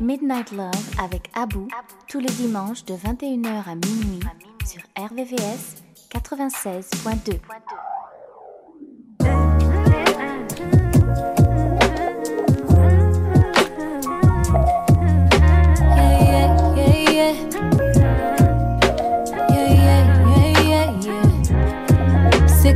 Midnight 0.00 0.52
Love 0.52 0.70
avec 1.02 1.30
Abou 1.34 1.68
tous 2.08 2.20
les 2.20 2.26
dimanches 2.26 2.84
de 2.84 2.94
21h 2.94 3.68
à 3.68 3.74
minuit 3.74 4.20
sur 4.64 4.80
RVVS 4.98 5.82
96.2. 6.10 7.38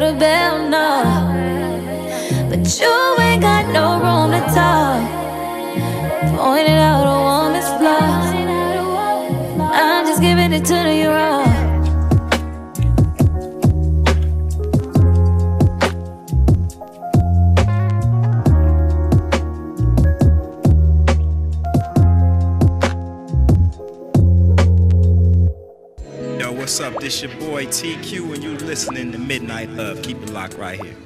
the 0.00 0.12
bell, 0.18 0.68
no. 0.68 1.02
But 2.48 2.80
you 2.80 3.16
ain't 3.20 3.42
got 3.42 3.66
no 3.72 4.00
room 4.02 4.30
to 4.32 4.40
talk. 4.54 5.02
Pointing 6.36 6.74
out 6.74 7.06
a 7.06 7.18
woman's 7.28 7.68
flaws. 7.78 8.30
I'm 9.72 10.06
just 10.06 10.20
giving 10.20 10.52
it 10.52 10.64
to 10.66 10.94
you 10.94 11.10
raw. 11.10 11.43
What's 26.64 26.80
up? 26.80 26.98
This 26.98 27.20
your 27.20 27.30
boy 27.36 27.66
TQ, 27.66 28.32
and 28.32 28.42
you 28.42 28.52
listening 28.52 29.12
to 29.12 29.18
Midnight 29.18 29.68
Love. 29.68 30.00
Keep 30.00 30.22
it 30.22 30.30
locked 30.30 30.54
right 30.54 30.82
here. 30.82 30.96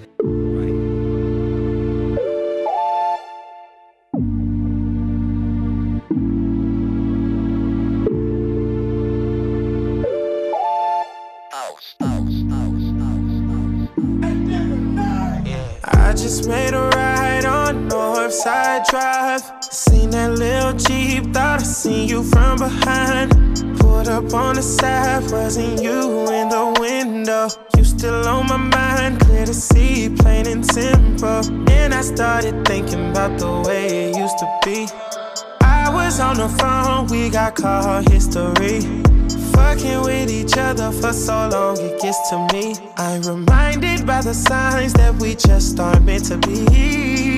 I 15.83 16.13
just 16.13 16.47
made 16.47 16.73
a 16.73 16.89
ride 16.95 17.45
on 17.47 17.89
Northside 17.89 18.87
Drive. 18.87 19.43
Seen 19.65 20.11
that 20.11 20.39
little 20.39 20.75
Jeep, 20.75 21.35
thought 21.35 21.59
I 21.59 21.65
seen 21.65 22.09
you 22.09 22.23
from 22.23 22.59
behind. 22.59 23.48
Pulled 23.79 24.09
up 24.09 24.33
on 24.35 24.57
the 24.57 24.63
side, 24.63 25.31
wasn't 25.31 25.83
you 25.83 26.31
in 26.31 26.49
the 26.49 26.77
window? 26.81 27.49
You 27.77 27.85
still 27.85 28.27
on 28.27 28.47
my 28.47 28.57
mind, 28.57 29.21
clear 29.21 29.47
to 29.47 29.55
see, 29.55 30.09
plain 30.09 30.47
and 30.47 30.65
simple. 30.65 31.43
And 31.71 31.95
I 31.95 32.01
started 32.01 32.65
thinking 32.67 33.11
about 33.11 33.39
the 33.39 33.63
way 33.67 34.11
it 34.11 34.17
used 34.17 34.39
to 34.39 34.61
be. 34.65 34.89
I 35.63 35.91
was 35.93 36.21
on 36.21 36.37
the 36.37 36.49
phone, 36.49 37.07
we 37.09 37.31
got 37.31 37.55
call 37.55 38.03
history. 38.11 38.81
Fucking 39.53 40.03
with 40.03 40.31
each 40.31 40.57
other 40.57 40.93
for 40.93 41.13
so 41.13 41.49
long, 41.49 41.79
it 41.79 42.01
gets 42.01 42.31
to 42.31 42.47
me. 42.53 42.75
I'm 42.97 43.23
reminded 43.23 44.07
by 44.07 44.23
the 44.23 44.35
signs 44.35 44.93
that 44.95 45.15
we 45.17 45.35
just 45.35 45.79
aren't 45.81 46.05
meant 46.05 46.27
to 46.27 46.39
be. 46.39 47.38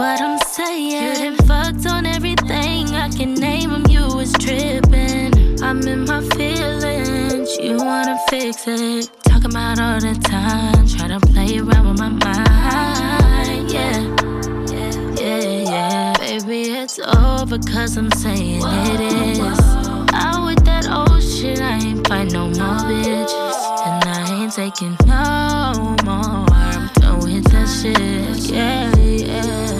What 0.00 0.18
I'm 0.22 0.38
saying. 0.38 0.92
You 0.92 1.36
done 1.36 1.46
fucked 1.46 1.86
on 1.86 2.06
everything. 2.06 2.88
I 2.96 3.10
can 3.10 3.34
name 3.34 3.70
them. 3.70 3.84
You 3.90 4.06
was 4.16 4.32
tripping. 4.32 5.62
I'm 5.62 5.86
in 5.86 6.06
my 6.06 6.22
feelings. 6.36 7.58
You 7.58 7.76
wanna 7.76 8.18
fix 8.30 8.66
it. 8.66 9.10
Talk 9.24 9.44
about 9.44 9.78
all 9.78 10.00
the 10.00 10.14
time. 10.24 10.86
Try 10.88 11.08
to 11.08 11.20
play 11.20 11.58
around 11.58 11.86
with 11.88 11.98
my 11.98 12.08
mind. 12.08 13.70
Yeah. 13.70 14.00
Yeah, 15.20 15.74
yeah. 15.74 16.14
Baby, 16.18 16.60
it's 16.80 16.98
over 16.98 17.58
cause 17.58 17.98
I'm 17.98 18.10
saying 18.12 18.62
it 18.64 19.00
is. 19.00 19.60
Out 20.14 20.46
with 20.46 20.64
that 20.64 20.88
old 20.88 21.22
shit. 21.22 21.60
I 21.60 21.76
ain't 21.76 22.08
fight 22.08 22.32
no 22.32 22.46
more 22.46 22.80
bitches. 22.88 23.58
And 23.86 24.04
I 24.16 24.44
ain't 24.44 24.52
taking 24.54 24.96
no 25.04 25.94
more. 26.06 26.46
I'm 26.56 26.88
done 26.94 27.18
with 27.20 27.44
that 27.52 27.68
shit. 27.68 28.50
Yeah, 28.50 28.96
yeah. 28.96 29.79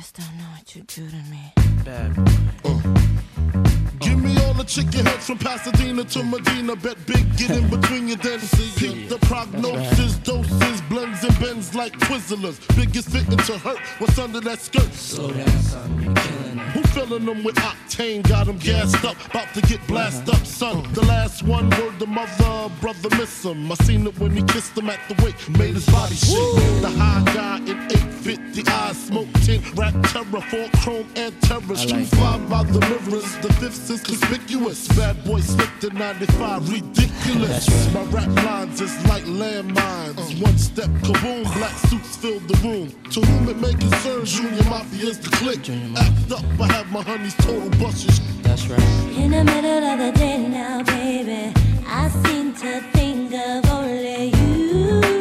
Just 0.00 0.16
don't 0.16 0.38
know 0.38 0.44
what 0.56 0.74
you 0.74 0.82
do 0.84 1.06
to 1.10 1.22
me. 1.30 1.52
Bad. 1.84 2.16
Uh. 2.64 2.80
Give 3.98 4.22
me 4.22 4.39
chicken 4.64 5.06
heads 5.06 5.26
from 5.26 5.38
Pasadena 5.38 6.04
to 6.04 6.22
Medina. 6.22 6.76
Bet 6.76 6.96
big, 7.06 7.36
get 7.36 7.50
in 7.50 7.68
between 7.68 8.08
your 8.08 8.16
dents. 8.18 8.50
Peep 8.78 9.08
the 9.08 9.18
prognosis, 9.26 10.18
doses, 10.18 10.80
blends 10.82 11.24
and 11.24 11.38
bends 11.40 11.74
like 11.74 11.92
Twizzlers. 12.00 12.58
Biggest 12.76 13.08
fitting 13.10 13.38
to 13.38 13.58
hurt 13.58 13.78
what's 13.98 14.18
under 14.18 14.40
that 14.40 14.60
skirt. 14.60 14.92
Slow 14.92 15.32
down, 15.32 15.48
son, 15.60 16.02
you're 16.02 16.14
killing 16.14 16.58
it. 16.58 16.68
Who 16.72 16.82
filling 16.82 17.24
them 17.24 17.42
with 17.42 17.56
octane? 17.56 18.26
Got 18.28 18.46
them 18.46 18.58
gassed 18.58 19.04
up, 19.04 19.16
about 19.26 19.52
to 19.54 19.60
get 19.62 19.84
blast 19.86 20.28
up, 20.28 20.44
son. 20.44 20.92
The 20.92 21.02
last 21.02 21.42
one 21.42 21.70
word 21.70 21.98
the 21.98 22.06
mother, 22.06 22.72
brother 22.80 23.08
miss 23.16 23.44
him. 23.44 23.70
I 23.70 23.74
seen 23.76 24.06
it 24.06 24.18
when 24.18 24.32
he 24.32 24.42
kissed 24.42 24.76
him 24.76 24.90
at 24.90 25.00
the 25.08 25.22
wake, 25.24 25.48
made 25.58 25.74
his 25.74 25.86
body 25.86 26.14
shake. 26.14 26.82
The 26.82 26.90
high 26.96 27.24
guy 27.34 27.58
in 27.58 27.78
850 27.92 28.70
eyes, 28.70 28.96
smoke 29.06 29.32
tint, 29.44 29.64
rap 29.76 29.94
terror, 30.04 30.40
four 30.42 30.68
chrome 30.80 31.08
and 31.16 31.40
terrors. 31.42 31.86
Two 31.86 32.04
five 32.04 32.48
by 32.48 32.62
the 32.64 32.80
mirrors, 32.80 33.36
the 33.38 33.52
fifth 33.54 33.90
is 33.90 34.02
conspicuous. 34.02 34.49
Bad 34.50 35.24
boy 35.24 35.40
slipped 35.40 35.84
in 35.84 35.96
95, 35.96 36.68
ridiculous. 36.72 37.68
Right. 37.68 37.94
My 37.94 38.02
rap 38.10 38.44
lines 38.44 38.80
is 38.80 39.06
like 39.06 39.22
landmines. 39.22 40.18
Uh. 40.18 40.44
One 40.44 40.58
step, 40.58 40.88
kaboom, 41.02 41.44
black 41.54 41.72
suits 41.88 42.16
fill 42.16 42.40
the 42.40 42.54
room. 42.56 42.90
To 43.12 43.20
whom 43.20 43.48
it 43.48 43.58
may 43.58 43.74
concern, 43.74 44.24
Junior 44.24 44.62
Mafia's 44.64 45.20
the 45.20 45.30
click. 45.30 45.70
Act 45.70 46.32
up, 46.32 46.60
I 46.60 46.72
have 46.72 46.90
my 46.90 47.02
honey's 47.02 47.34
total 47.36 47.70
bushes. 47.78 48.20
That's 48.42 48.66
right. 48.66 48.80
In 49.16 49.30
the 49.30 49.44
middle 49.44 49.84
of 49.84 49.98
the 50.00 50.12
day 50.18 50.48
now, 50.48 50.82
baby, 50.82 51.54
I 51.86 52.08
seem 52.08 52.52
to 52.54 52.80
think 52.92 53.32
of 53.32 53.70
only 53.70 54.34
you. 54.36 55.19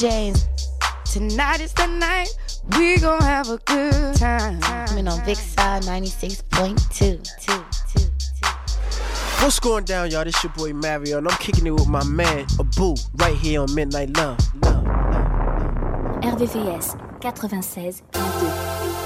This 0.00 0.08
is 0.08 0.12
Lila 0.12 0.32
James. 0.32 0.46
Tonight 1.04 1.60
is 1.60 1.72
the 1.74 1.86
night 1.86 2.28
we 2.78 2.98
gon' 2.98 3.20
have 3.22 3.50
a 3.50 3.58
good 3.58 4.16
time. 4.16 4.60
Coming 4.60 5.08
on 5.08 5.18
Vixar 5.20 5.82
96.2. 5.82 7.18
What's 9.42 9.60
going 9.60 9.84
down, 9.84 10.10
y'all? 10.10 10.24
This 10.24 10.42
your 10.42 10.52
boy 10.52 10.72
Mario, 10.72 11.18
and 11.18 11.28
I'm 11.28 11.36
kicking 11.38 11.66
it 11.66 11.72
with 11.72 11.88
my 11.88 12.04
man 12.04 12.46
Abu 12.58 12.94
right 13.16 13.36
here 13.36 13.60
on 13.60 13.74
Midnight 13.74 14.16
Love. 14.16 14.38
RVVS 16.22 16.96
96.2. 17.20 18.02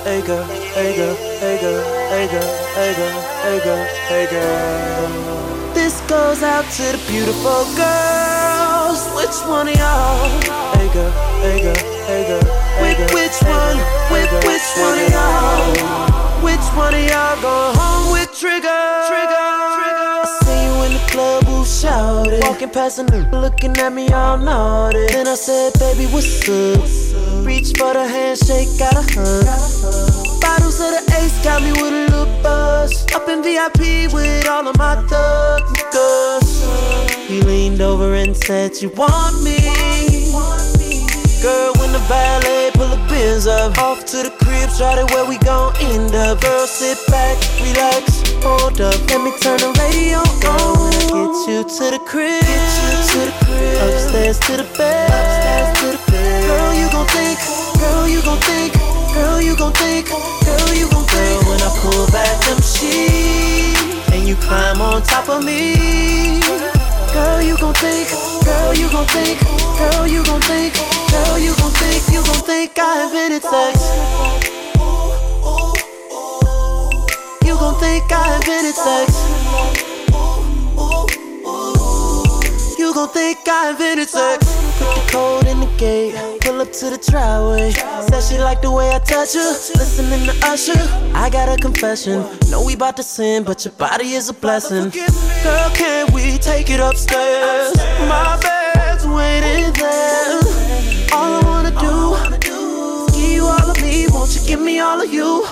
Hey 0.04 0.22
girl, 0.26 0.44
hey 0.44 0.96
girl, 0.96 1.16
hey 1.16 1.58
girl, 1.60 1.82
hey 2.10 2.28
girl, 2.30 2.42
hey 2.74 2.94
girl, 2.94 3.20
hey 3.42 3.58
girl, 3.64 3.86
hey 4.08 4.26
girl. 4.30 5.74
This 5.74 6.00
goes 6.02 6.42
out 6.42 6.64
to 6.72 6.82
the 6.82 6.98
beautiful 7.08 7.64
girls. 7.74 9.04
Which 9.16 9.36
one 9.48 9.68
of 9.68 9.76
y'all? 9.76 10.63
Hey 10.84 10.92
girl, 10.92 11.10
hey 11.40 11.62
girl, 11.62 11.74
hey 12.04 12.28
girl, 12.28 12.44
hey. 12.44 12.92
Which 13.14 13.40
one? 13.48 13.78
Which 14.12 14.28
which 14.44 14.68
one 14.76 14.98
of 14.98 15.08
y'all? 15.08 16.44
Which 16.44 16.66
one 16.76 16.92
of 16.92 17.00
y'all 17.08 17.40
go 17.40 17.72
home 17.72 18.12
with 18.12 18.28
trigger? 18.38 18.84
Trigger, 19.08 19.48
trigger. 19.80 20.12
I 20.20 20.40
see 20.44 20.60
you 20.66 20.84
in 20.84 20.92
the 20.92 21.02
club, 21.08 21.44
who 21.44 21.64
shouted? 21.64 22.42
Walking 22.42 22.68
past 22.68 22.98
a 22.98 23.04
nigga, 23.04 23.32
looking 23.32 23.74
at 23.78 23.94
me 23.94 24.10
all 24.10 24.36
naughty. 24.36 25.06
Then 25.06 25.26
I 25.26 25.36
said, 25.36 25.72
baby, 25.78 26.04
what's 26.12 26.46
up? 26.50 27.46
Reach 27.46 27.72
for 27.78 27.94
the 27.94 28.06
handshake, 28.06 28.68
got 28.78 28.92
a 28.92 29.04
hug. 29.08 30.42
Bottles 30.42 30.80
of 30.80 30.90
the 30.92 31.14
ace 31.16 31.42
got 31.42 31.62
me 31.62 31.72
with 31.72 31.94
a 31.94 32.12
little 32.12 32.42
buzz. 32.42 33.10
Up 33.14 33.26
in 33.30 33.42
VIP 33.42 34.12
with 34.12 34.46
all 34.46 34.68
of 34.68 34.76
my 34.76 34.96
thugs. 35.08 35.74
He 37.26 37.40
leaned 37.40 37.80
over 37.80 38.14
and 38.14 38.36
said, 38.36 38.76
You 38.82 38.90
want 38.90 39.42
me? 39.42 39.93
Girl, 41.44 41.74
when 41.76 41.92
the 41.92 41.98
valet 42.08 42.70
pull 42.72 42.88
the 42.88 42.96
bins 43.06 43.46
up, 43.46 43.76
off 43.76 44.06
to 44.06 44.22
the 44.24 44.32
crib, 44.40 44.70
try 44.78 44.96
to 44.96 45.04
where 45.12 45.28
we 45.28 45.36
gon' 45.44 45.76
end 45.92 46.14
up. 46.14 46.40
Girl, 46.40 46.66
sit 46.66 46.96
back, 47.12 47.36
relax, 47.60 48.24
hold 48.40 48.80
up, 48.80 48.96
let 49.12 49.20
me 49.20 49.30
turn 49.44 49.60
the 49.60 49.68
radio 49.76 50.24
on. 50.48 50.88
Get 51.12 51.36
you 51.44 51.60
to 51.68 51.84
the 51.92 52.00
crib, 52.08 52.40
get 52.40 52.64
you 52.80 52.96
to 53.12 53.20
the 53.28 53.34
crib, 53.44 53.76
upstairs 53.84 54.40
to 54.48 54.56
the 54.56 54.64
bed, 54.72 55.04
upstairs 55.12 55.68
to 55.80 55.86
the 55.92 56.00
bed. 56.10 56.48
Girl, 56.48 56.72
you 56.72 56.88
gon' 56.88 57.08
think, 57.12 57.36
girl, 57.76 58.08
you 58.08 58.22
gon' 58.24 58.40
think, 58.40 58.72
girl, 59.12 59.36
you 59.44 59.52
gon' 59.54 59.72
think, 59.76 60.08
girl, 60.08 60.72
you 60.72 60.88
gon' 60.88 61.04
think. 61.12 61.44
Girl, 61.44 61.52
when 61.52 61.60
I 61.60 61.70
pull 61.84 62.06
back 62.08 62.40
them 62.48 62.56
sheets 62.64 63.84
and 64.16 64.26
you 64.26 64.36
climb 64.36 64.80
on 64.80 65.02
top 65.02 65.28
of 65.28 65.44
me. 65.44 66.73
Girl, 67.14 67.40
you 67.40 67.56
gon' 67.56 67.72
think, 67.74 68.08
girl, 68.44 68.74
you 68.74 68.90
gon' 68.90 69.06
think, 69.06 69.38
girl, 69.78 70.04
you 70.08 70.24
gon' 70.24 70.40
think, 70.40 70.74
girl, 71.12 71.38
you 71.38 71.54
gon' 71.54 71.70
think, 71.70 72.08
you 72.12 72.20
gon' 72.24 72.42
think 72.42 72.76
I 72.76 73.04
invented 73.04 73.44
sex. 73.44 73.78
You 77.46 77.54
gon' 77.54 77.78
think 77.78 78.10
I 78.10 78.34
invented 78.34 78.74
sex. 78.74 79.93
Gon' 83.04 83.12
think 83.12 83.46
I 83.46 83.68
invented 83.68 84.08
sex. 84.08 84.46
Put 84.78 84.94
the 84.94 85.12
code 85.12 85.46
in 85.46 85.60
the 85.60 85.66
gate, 85.76 86.14
pull 86.40 86.62
up 86.62 86.72
to 86.72 86.88
the 86.88 86.96
driveway. 86.96 87.70
Said 87.70 88.22
she 88.22 88.38
like 88.38 88.62
the 88.62 88.70
way 88.70 88.88
I 88.94 88.98
touch 88.98 89.34
her, 89.34 89.52
listening 89.76 90.24
to 90.24 90.34
Usher. 90.46 90.72
I 91.12 91.28
got 91.28 91.50
a 91.50 91.60
confession, 91.60 92.24
know 92.48 92.64
we 92.64 92.76
bout 92.76 92.96
to 92.96 93.02
sin, 93.02 93.44
but 93.44 93.62
your 93.62 93.74
body 93.74 94.14
is 94.14 94.30
a 94.30 94.32
blessing. 94.32 94.88
Girl, 94.88 95.70
can 95.74 96.14
we 96.14 96.38
take 96.38 96.70
it 96.70 96.80
upstairs? 96.80 97.76
My 98.08 98.40
bed's 98.40 99.06
waiting 99.06 99.70
there. 99.74 100.40
All 101.12 101.30
I 101.36 101.42
wanna 101.44 101.72
do, 101.76 102.16
give 103.12 103.32
you 103.36 103.44
all 103.44 103.68
of 103.68 103.82
me, 103.82 104.06
won't 104.08 104.34
you 104.34 104.46
give 104.46 104.62
me 104.62 104.80
all 104.80 105.02
of 105.02 105.12
you? 105.12 105.44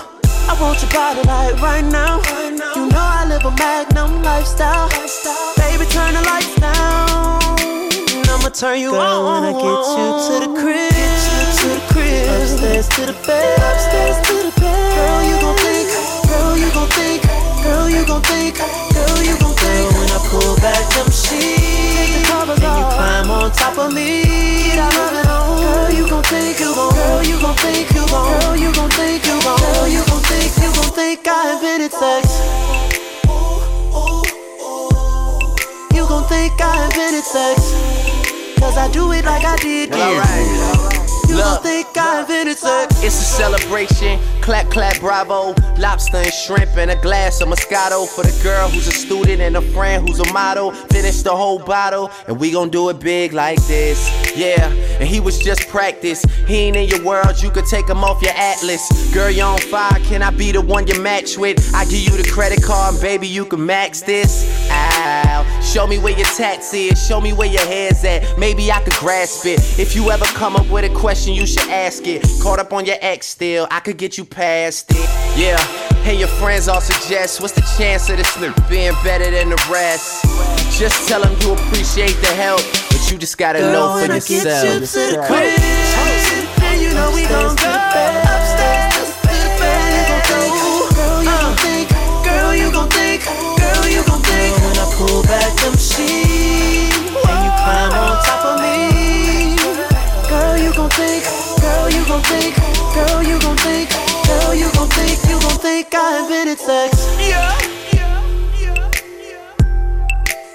I 0.49 0.59
want 0.59 0.81
your 0.81 0.89
body 0.91 1.21
like 1.27 1.61
right 1.61 1.85
now. 1.85 2.17
You 2.73 2.87
know 2.89 2.97
I 2.97 3.25
live 3.29 3.45
a 3.45 3.51
magnum 3.51 4.23
lifestyle. 4.23 4.89
Baby, 5.55 5.85
turn 5.91 6.15
the 6.15 6.21
lights 6.25 6.55
down. 6.55 7.42
Turn 8.53 8.79
you 8.79 8.93
on 8.93 9.25
when 9.25 9.49
I 9.49 9.53
get 9.57 9.81
you 9.97 10.09
to 10.29 10.33
the 10.45 10.51
crib. 10.53 10.93
Get 10.93 11.09
you 11.25 11.41
to 11.57 11.67
the 11.73 11.81
crib. 11.89 12.29
Upstairs 12.37 12.87
to 12.89 13.01
the 13.09 13.17
bed. 13.25 13.57
Upstairs 13.57 14.21
to 14.29 14.45
the 14.45 14.53
bed. 14.61 14.93
Girl, 14.93 15.21
you 15.25 15.41
gon' 15.41 15.57
think. 15.57 15.89
Girl, 16.29 16.53
you 16.53 16.69
gon' 16.69 16.89
think. 16.93 17.25
Girl, 17.65 17.89
you 17.89 18.05
gon' 18.05 18.21
think. 18.21 18.53
Girl, 18.61 19.19
you 19.25 19.33
gon' 19.41 19.57
think. 19.57 19.89
When 19.97 20.05
I 20.05 20.19
pull 20.29 20.53
back 20.61 20.85
them 20.93 21.09
sheets 21.09 22.29
and 22.29 22.61
you 22.61 22.85
climb 22.93 23.31
on 23.33 23.49
top 23.57 23.73
of 23.81 23.91
me. 23.91 24.21
I 24.77 24.85
love 25.01 25.17
it 25.17 25.25
on. 25.25 25.57
Girl, 25.57 25.89
you 25.89 26.05
gon' 26.07 26.23
think. 26.29 26.59
You 26.61 26.77
gon' 26.77 26.93
girl, 26.93 27.25
you 27.25 27.41
gon' 27.41 27.57
think. 27.57 27.89
You 27.89 28.05
gon' 28.05 28.37
girl, 28.37 28.53
you 28.53 28.69
gon' 28.69 28.89
think. 28.93 29.25
You 29.25 29.41
gon' 29.41 29.57
girl, 29.57 29.87
you 29.89 30.05
gon' 30.05 30.21
think. 30.29 30.53
You 30.61 30.69
gon' 30.77 30.93
think 30.93 31.25
I 31.25 31.57
invented 31.57 31.89
sex. 31.89 32.37
You 35.89 36.05
gon' 36.05 36.29
think 36.29 36.53
I 36.61 36.85
invented 36.85 37.25
sex. 37.25 38.12
Cause 38.63 38.77
I 38.77 38.87
do 38.87 39.11
it 39.11 39.25
like 39.25 39.43
I 39.43 39.57
did 39.57 39.93
you. 39.93 40.92
You 41.33 41.39
gon' 41.39 41.63
think 41.63 41.87
I 41.97 42.21
invented 42.21 42.59
sex. 42.59 43.03
It's 43.03 43.19
a 43.19 43.23
celebration. 43.23 44.19
Clap, 44.41 44.69
clap, 44.69 44.99
bravo. 44.99 45.55
Lobster 45.79 46.17
and 46.17 46.31
shrimp 46.31 46.77
and 46.77 46.91
a 46.91 46.95
glass 47.01 47.41
of 47.41 47.47
Moscato 47.47 48.07
for 48.07 48.21
the 48.21 48.39
girl 48.43 48.69
who's 48.69 48.87
a 48.87 48.91
student 48.91 49.41
and 49.41 49.57
a 49.57 49.61
friend 49.73 50.07
who's 50.07 50.19
a 50.19 50.31
model. 50.31 50.71
Finish 50.71 51.23
the 51.23 51.35
whole 51.35 51.57
bottle 51.57 52.11
and 52.27 52.39
we 52.39 52.51
gon' 52.51 52.69
do 52.69 52.87
it 52.89 52.99
big 52.99 53.33
like 53.33 53.57
this. 53.65 54.11
Yeah, 54.37 54.71
and 54.99 55.09
he 55.09 55.19
was 55.19 55.39
just 55.39 55.67
practice. 55.69 56.23
He 56.45 56.55
ain't 56.55 56.75
in 56.75 56.87
your 56.87 57.03
world, 57.03 57.41
you 57.41 57.49
could 57.49 57.65
take 57.65 57.89
him 57.89 58.03
off 58.03 58.21
your 58.21 58.33
atlas. 58.35 59.11
Girl, 59.11 59.31
you 59.31 59.41
on 59.41 59.57
fire, 59.57 59.99
can 60.01 60.21
I 60.21 60.29
be 60.29 60.51
the 60.51 60.61
one 60.61 60.85
you 60.85 61.01
match 61.01 61.35
with? 61.35 61.73
I 61.73 61.85
give 61.85 62.01
you 62.01 62.15
the 62.15 62.29
credit 62.29 62.61
card, 62.61 62.93
and 62.93 63.01
baby, 63.01 63.27
you 63.27 63.45
can 63.45 63.65
max 63.65 64.01
this. 64.01 64.69
Ow. 64.69 65.61
Show 65.63 65.87
me 65.87 65.97
where 65.97 66.15
your 66.15 66.27
tats 66.27 66.73
is, 66.73 67.03
show 67.07 67.19
me 67.19 67.33
where 67.33 67.47
your 67.47 67.65
head's 67.65 68.03
at. 68.03 68.37
Maybe 68.37 68.71
I 68.71 68.81
could 68.81 68.93
grasp 68.93 69.45
it. 69.45 69.59
If 69.79 69.95
you 69.95 70.11
ever 70.11 70.25
come 70.25 70.55
up 70.55 70.67
with 70.67 70.83
a 70.83 70.93
question, 70.93 71.22
you 71.31 71.47
should 71.47 71.69
ask 71.69 72.05
it. 72.07 72.23
Caught 72.41 72.59
up 72.59 72.73
on 72.73 72.85
your 72.85 72.97
ex 73.01 73.27
still, 73.27 73.67
I 73.71 73.79
could 73.79 73.97
get 73.97 74.17
you 74.17 74.25
past 74.25 74.91
it. 74.91 75.09
Yeah, 75.37 75.57
and 76.05 76.19
your 76.19 76.27
friends 76.27 76.67
all 76.67 76.81
suggest 76.81 77.39
what's 77.39 77.53
the 77.53 77.65
chance 77.77 78.09
of 78.09 78.17
this 78.17 78.31
nigga 78.37 78.69
being 78.69 78.93
better 79.03 79.31
than 79.31 79.49
the 79.49 79.67
rest? 79.71 80.25
Just 80.77 81.07
tell 81.07 81.21
them 81.21 81.35
you 81.41 81.53
appreciate 81.53 82.15
the 82.21 82.33
help, 82.35 82.61
but 82.89 83.11
you 83.11 83.17
just 83.17 83.37
gotta 83.37 83.59
know 83.59 83.93
for 83.93 84.01
when 84.01 84.11
I 84.11 84.15
yourself. 84.15 84.63
get 84.63 84.73
you 84.73 84.79
to 84.79 85.15
the 85.15 85.23
crib, 85.27 85.59
and 86.63 86.81
you 86.81 86.89
know 86.93 87.11
we 87.13 87.23
gon' 87.23 87.55
go 87.55 87.71
upstairs 87.71 88.93
bed. 89.59 90.09
Uh, 90.09 90.27
girl, 90.27 90.47
you 90.51 91.31
gon' 91.39 91.55
think, 91.57 91.89
girl, 92.25 92.53
you 92.55 92.71
gon' 92.71 92.89
think, 92.89 93.23
girl, 93.23 93.85
you 93.87 94.01
gon' 94.03 94.21
think. 94.21 94.51
When 94.59 94.77
I 94.77 94.85
pull 94.97 95.23
back 95.23 95.51
them 95.61 95.75
gon' 102.23 102.39
think, 102.39 102.55
girl, 102.93 103.23
you 103.23 103.39
gon' 103.39 103.57
think, 103.57 103.89
girl, 104.27 104.55
you 104.55 104.71
gon' 104.73 104.89
think, 104.89 105.19
you 105.29 105.39
gon' 105.39 105.59
think 105.59 105.93
I 105.93 106.19
invented 106.19 106.59
sex. 106.59 107.17
Yeah. 107.19 107.59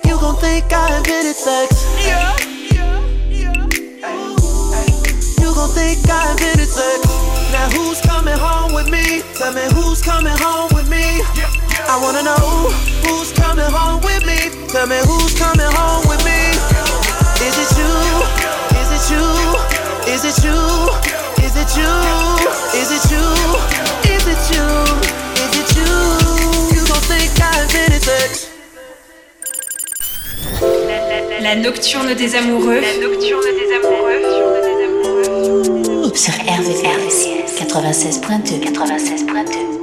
You 0.04 0.18
gon' 0.20 0.37
think 0.37 0.72
I 0.72 0.96
invented 0.98 1.37
sex. 1.37 1.84
Yeah. 2.00 2.37
You 5.40 5.54
gon' 5.54 5.70
think 5.70 6.08
I 6.08 6.32
invented 6.32 6.68
sex. 6.68 7.06
Now 7.52 7.68
who's 7.70 8.00
coming 8.00 8.38
home 8.38 8.72
with 8.75 8.90
me? 8.90 9.22
Tell 9.34 9.52
me 9.52 9.62
who's 9.75 10.02
coming 10.02 10.37
home 10.38 10.70
with 10.75 10.88
me. 10.88 11.20
I 11.88 11.98
wanna 12.02 12.22
know 12.22 12.70
who's 13.04 13.32
coming 13.32 13.70
home 13.70 14.00
with 14.02 14.25
me. 14.26 14.50
Tell 14.68 14.87
me 14.87 14.98
who's 15.06 15.34
coming 15.38 15.72
home 15.72 16.06
with 16.08 16.25
me. 16.25 16.38
Is 17.44 17.56
it 17.58 17.70
you? 17.78 17.92
Is 18.80 18.88
it 18.96 19.04
you? 19.12 19.68
Is 20.12 20.25
it 20.25 20.44
you? 20.44 21.17
Is 21.58 21.64
it 21.64 21.80
you? 21.80 21.90
Is 22.78 22.90
it 22.92 23.04
you? 23.10 23.24
Is 24.14 24.26
it 24.28 24.42
you? 24.54 24.66
Is 25.42 25.52
it 25.58 25.70
you? 25.76 25.90
You 26.70 26.80
gon' 26.86 27.02
think 27.10 27.34
I 27.40 27.42
invented 27.62 28.02
sex. 28.02 28.30
La 31.42 31.56
nocturne 31.56 32.14
des 32.14 32.36
amoureux. 32.36 32.80
La 32.80 32.94
nocturne 33.04 33.50
des 33.58 33.72
amoureux. 33.74 34.22
Sur 36.14 36.34
RVVS 36.34 37.26
96.2. 37.58 38.60
96.2. 38.60 39.77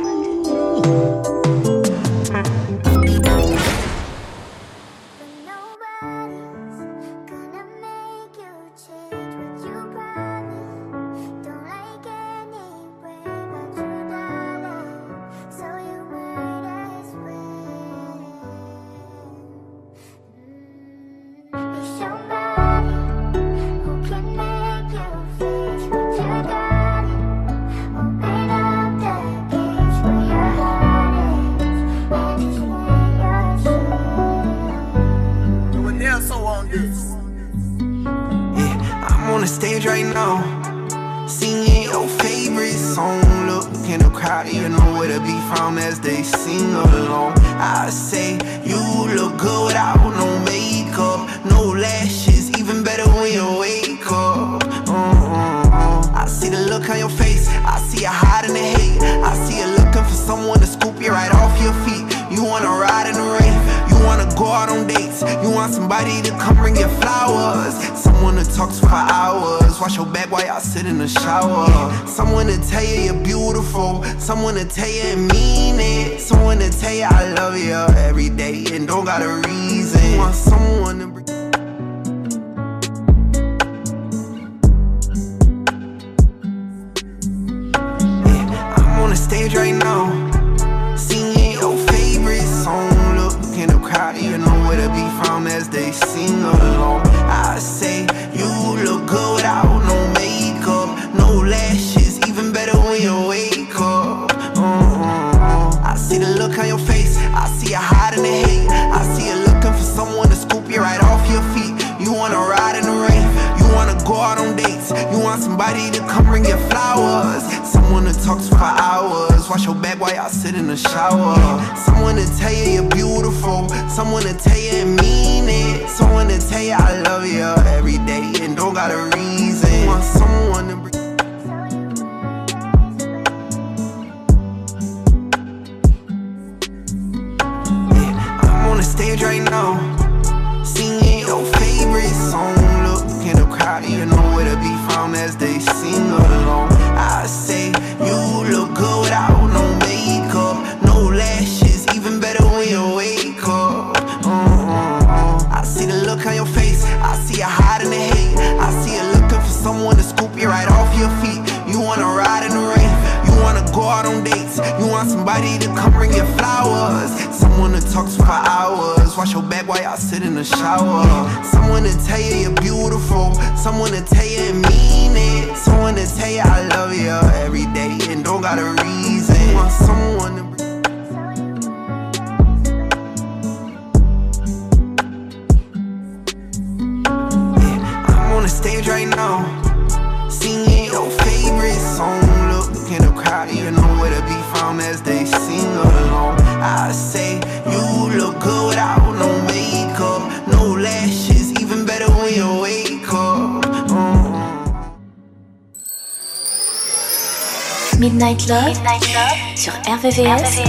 RVVS, 209.96 210.60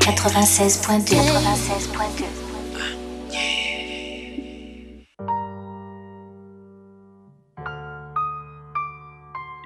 96.2. 0.00 1.16
96.2. 1.16 2.28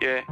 Yeah. 0.01 0.23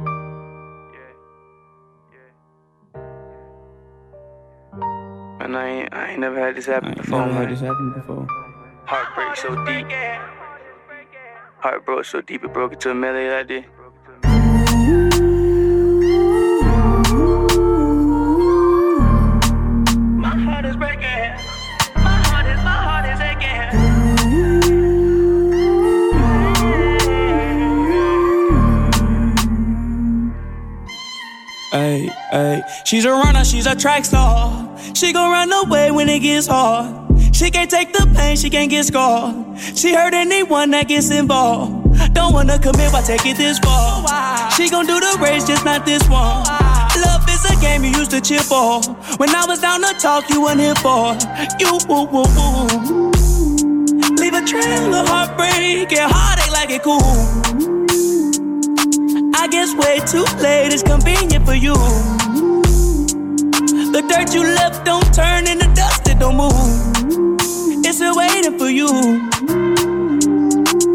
And 5.41 5.57
I 5.57 5.89
I 5.91 6.11
ain't 6.11 6.21
never 6.21 6.39
had 6.39 6.55
this 6.55 6.65
happen 6.67 6.93
before. 6.93 7.25
Never 7.25 7.33
had 7.33 7.49
this 7.51 7.59
happen 7.59 7.91
before. 7.91 8.25
Heartbreak 8.85 9.35
so 9.35 9.65
deep. 9.65 9.91
Heart 11.59 11.85
broke 11.85 12.05
so 12.05 12.21
deep 12.21 12.45
it 12.45 12.53
broke 12.53 12.71
into 12.71 12.91
a 12.91 12.95
melody 12.95 13.29
like 13.29 13.47
this. 13.49 13.78
She's 32.89 33.05
a 33.05 33.11
runner, 33.11 33.45
she's 33.45 33.67
a 33.67 33.75
track 33.75 34.03
star. 34.03 34.67
She 34.95 35.13
gon' 35.13 35.31
run 35.31 35.53
away 35.53 35.91
when 35.91 36.09
it 36.09 36.19
gets 36.19 36.47
hard. 36.47 36.89
She 37.35 37.51
can't 37.51 37.69
take 37.69 37.93
the 37.93 38.11
pain, 38.15 38.35
she 38.35 38.49
can't 38.49 38.69
get 38.69 38.85
scarred. 38.85 39.59
She 39.75 39.93
hurt 39.93 40.15
anyone 40.15 40.71
that 40.71 40.87
gets 40.87 41.11
involved. 41.11 42.13
Don't 42.13 42.33
wanna 42.33 42.57
commit, 42.57 42.91
why 42.91 43.01
take 43.01 43.25
it 43.27 43.37
this 43.37 43.59
far? 43.59 44.51
She 44.51 44.69
gon' 44.69 44.87
do 44.87 44.99
the 44.99 45.19
race, 45.21 45.45
just 45.45 45.63
not 45.65 45.85
this 45.85 46.01
one. 46.09 46.43
Love 47.05 47.29
is 47.29 47.45
a 47.45 47.55
game 47.61 47.83
you 47.83 47.91
used 47.91 48.11
to 48.11 48.19
cheer 48.21 48.39
for. 48.39 48.81
When 49.17 49.29
I 49.29 49.45
was 49.45 49.61
down 49.61 49.81
to 49.81 49.93
talk, 49.99 50.27
you 50.31 50.41
weren't 50.41 50.59
here 50.59 50.75
for. 50.75 51.15
You, 51.59 51.77
woo, 51.87 52.05
woo, 52.09 52.25
woo. 52.35 53.11
Leave 54.17 54.33
a 54.33 54.43
trail 54.43 54.95
of 54.95 55.07
heartbreak 55.07 55.93
and 55.93 56.11
heartache 56.11 56.51
like 56.51 56.71
it 56.71 56.81
cool. 56.81 56.99
I 59.35 59.47
guess 59.47 59.75
way 59.75 59.99
too 60.07 60.25
late 60.41 60.73
is 60.73 60.81
convenient 60.81 61.45
for 61.45 61.53
you. 61.53 61.75
The 64.09 64.15
dirt 64.15 64.33
you 64.33 64.41
left 64.41 64.85
don't 64.85 65.13
turn 65.13 65.47
into 65.47 65.67
dust, 65.75 66.09
it 66.09 66.17
don't 66.17 66.35
move. 66.35 66.51
It's 67.85 67.97
still 67.97 68.17
waiting 68.17 68.57
for 68.57 68.67
you. 68.67 68.87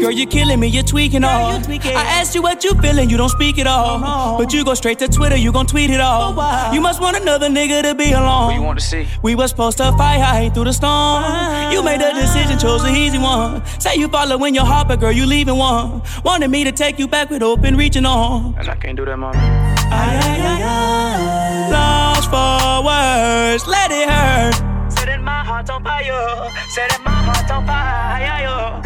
Girl, 0.01 0.11
you're 0.11 0.27
killing 0.27 0.59
me, 0.59 0.67
you're 0.67 0.83
tweaking 0.83 1.23
all. 1.23 1.53
I 1.55 2.03
asked 2.19 2.35
you 2.35 2.41
what 2.41 2.65
you 2.65 2.73
feeling, 2.81 3.09
you 3.09 3.15
don't 3.15 3.29
speak 3.29 3.57
at 3.57 3.67
all. 3.67 4.37
But 4.37 4.51
you 4.51 4.65
go 4.65 4.73
straight 4.73 4.99
to 4.99 5.07
Twitter, 5.07 5.37
you 5.37 5.53
gon' 5.53 5.65
tweet 5.65 5.91
it 5.91 6.01
all. 6.01 6.33
You 6.73 6.81
must 6.81 6.99
want 6.99 7.15
another 7.15 7.47
nigga 7.47 7.83
to 7.83 7.95
be 7.95 8.11
alone. 8.11 8.47
What 8.47 8.55
you 8.55 8.61
want 8.61 8.79
to 8.79 8.85
see? 8.85 9.07
We 9.23 9.33
was 9.33 9.51
supposed 9.51 9.77
to 9.77 9.93
fight 9.93 10.19
high 10.19 10.49
through 10.49 10.65
the 10.65 10.73
storm. 10.73 11.23
Ah. 11.23 11.71
You 11.71 11.81
made 11.83 12.01
a 12.01 12.13
decision, 12.13 12.59
chose 12.59 12.83
the 12.83 12.91
easy 12.91 13.17
one. 13.17 13.65
Say 13.79 13.95
you 13.95 14.09
following 14.09 14.53
your 14.53 14.65
heart, 14.65 14.89
but 14.89 14.99
girl, 14.99 15.13
you 15.13 15.25
leaving 15.25 15.55
one. 15.55 16.01
Wanted 16.25 16.49
me 16.49 16.65
to 16.65 16.73
take 16.73 16.99
you 16.99 17.07
back 17.07 17.29
with 17.29 17.41
open 17.41 17.77
reaching 17.77 18.05
on. 18.05 18.55
And 18.59 18.67
I 18.67 18.75
can't 18.75 18.97
do 18.97 19.05
that, 19.05 19.17
mommy. 19.17 19.39
Ay, 19.39 20.19
ay, 20.21 20.41
ay, 20.41 20.63
ay. 20.63 20.84
Words, 22.85 23.65
let 23.65 23.89
it 23.89 24.07
hurt. 24.07 24.53
Setting 24.93 25.23
my 25.23 25.43
heart 25.43 25.67
on 25.71 25.83
fire. 25.83 26.51
Setting 26.69 27.03
my 27.03 27.09
heart 27.09 27.49
on 27.49 27.65
fire. 27.65 28.79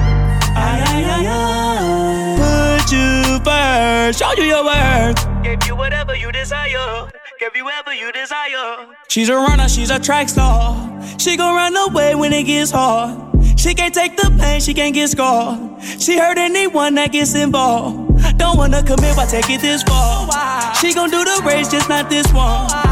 Ay, 0.56 0.84
ay, 0.88 1.04
ay, 1.04 1.28
ay. 1.28 2.78
Put 2.80 2.92
you 2.94 3.44
first, 3.44 4.20
show 4.20 4.32
you 4.38 4.44
your 4.44 4.64
worth. 4.64 5.44
Gave 5.44 5.68
you 5.68 5.76
whatever 5.76 6.16
you 6.16 6.32
desire. 6.32 7.12
Give 7.42 7.54
you 7.54 7.66
whatever 7.66 7.94
you 7.94 8.14
desire. 8.14 8.88
She's 9.10 9.28
a 9.28 9.36
runner, 9.36 9.68
she's 9.68 9.90
a 9.90 10.00
track 10.00 10.30
star. 10.30 10.80
She 11.18 11.36
gon' 11.36 11.54
run 11.54 11.76
away 11.76 12.16
when 12.16 12.32
it 12.32 12.44
gets 12.44 12.72
hard. 12.72 13.20
She 13.60 13.74
can't 13.74 13.94
take 13.94 14.16
the 14.16 14.34
pain, 14.40 14.62
she 14.62 14.74
can't 14.74 14.94
get 14.96 15.10
scarred. 15.10 15.60
She 16.00 16.18
hurt 16.18 16.38
anyone 16.38 16.96
that 16.96 17.12
gets 17.12 17.36
involved. 17.36 18.38
Don't 18.38 18.56
wanna 18.56 18.82
commit, 18.82 19.18
why 19.18 19.26
take 19.26 19.50
it 19.50 19.60
this 19.60 19.84
far? 19.84 20.74
She 20.76 20.94
gon' 20.94 21.10
do 21.10 21.26
the 21.26 21.42
race, 21.46 21.68
just 21.68 21.90
not 21.90 22.10
this 22.10 22.32
one. 22.32 22.89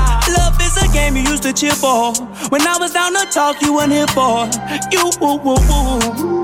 A 0.84 0.88
game 0.94 1.16
you 1.16 1.24
used 1.24 1.44
to 1.44 1.54
cheer 1.54 1.72
for. 1.72 2.14
When 2.50 2.62
I 2.62 2.78
was 2.80 2.94
down 2.94 3.14
to 3.14 3.26
talk, 3.32 3.62
you 3.62 3.74
weren't 3.76 3.92
here 3.92 4.08
for. 4.08 4.48
You 4.92 5.10
woo 5.20 5.38
woo 5.38 5.58
woo. 5.70 6.44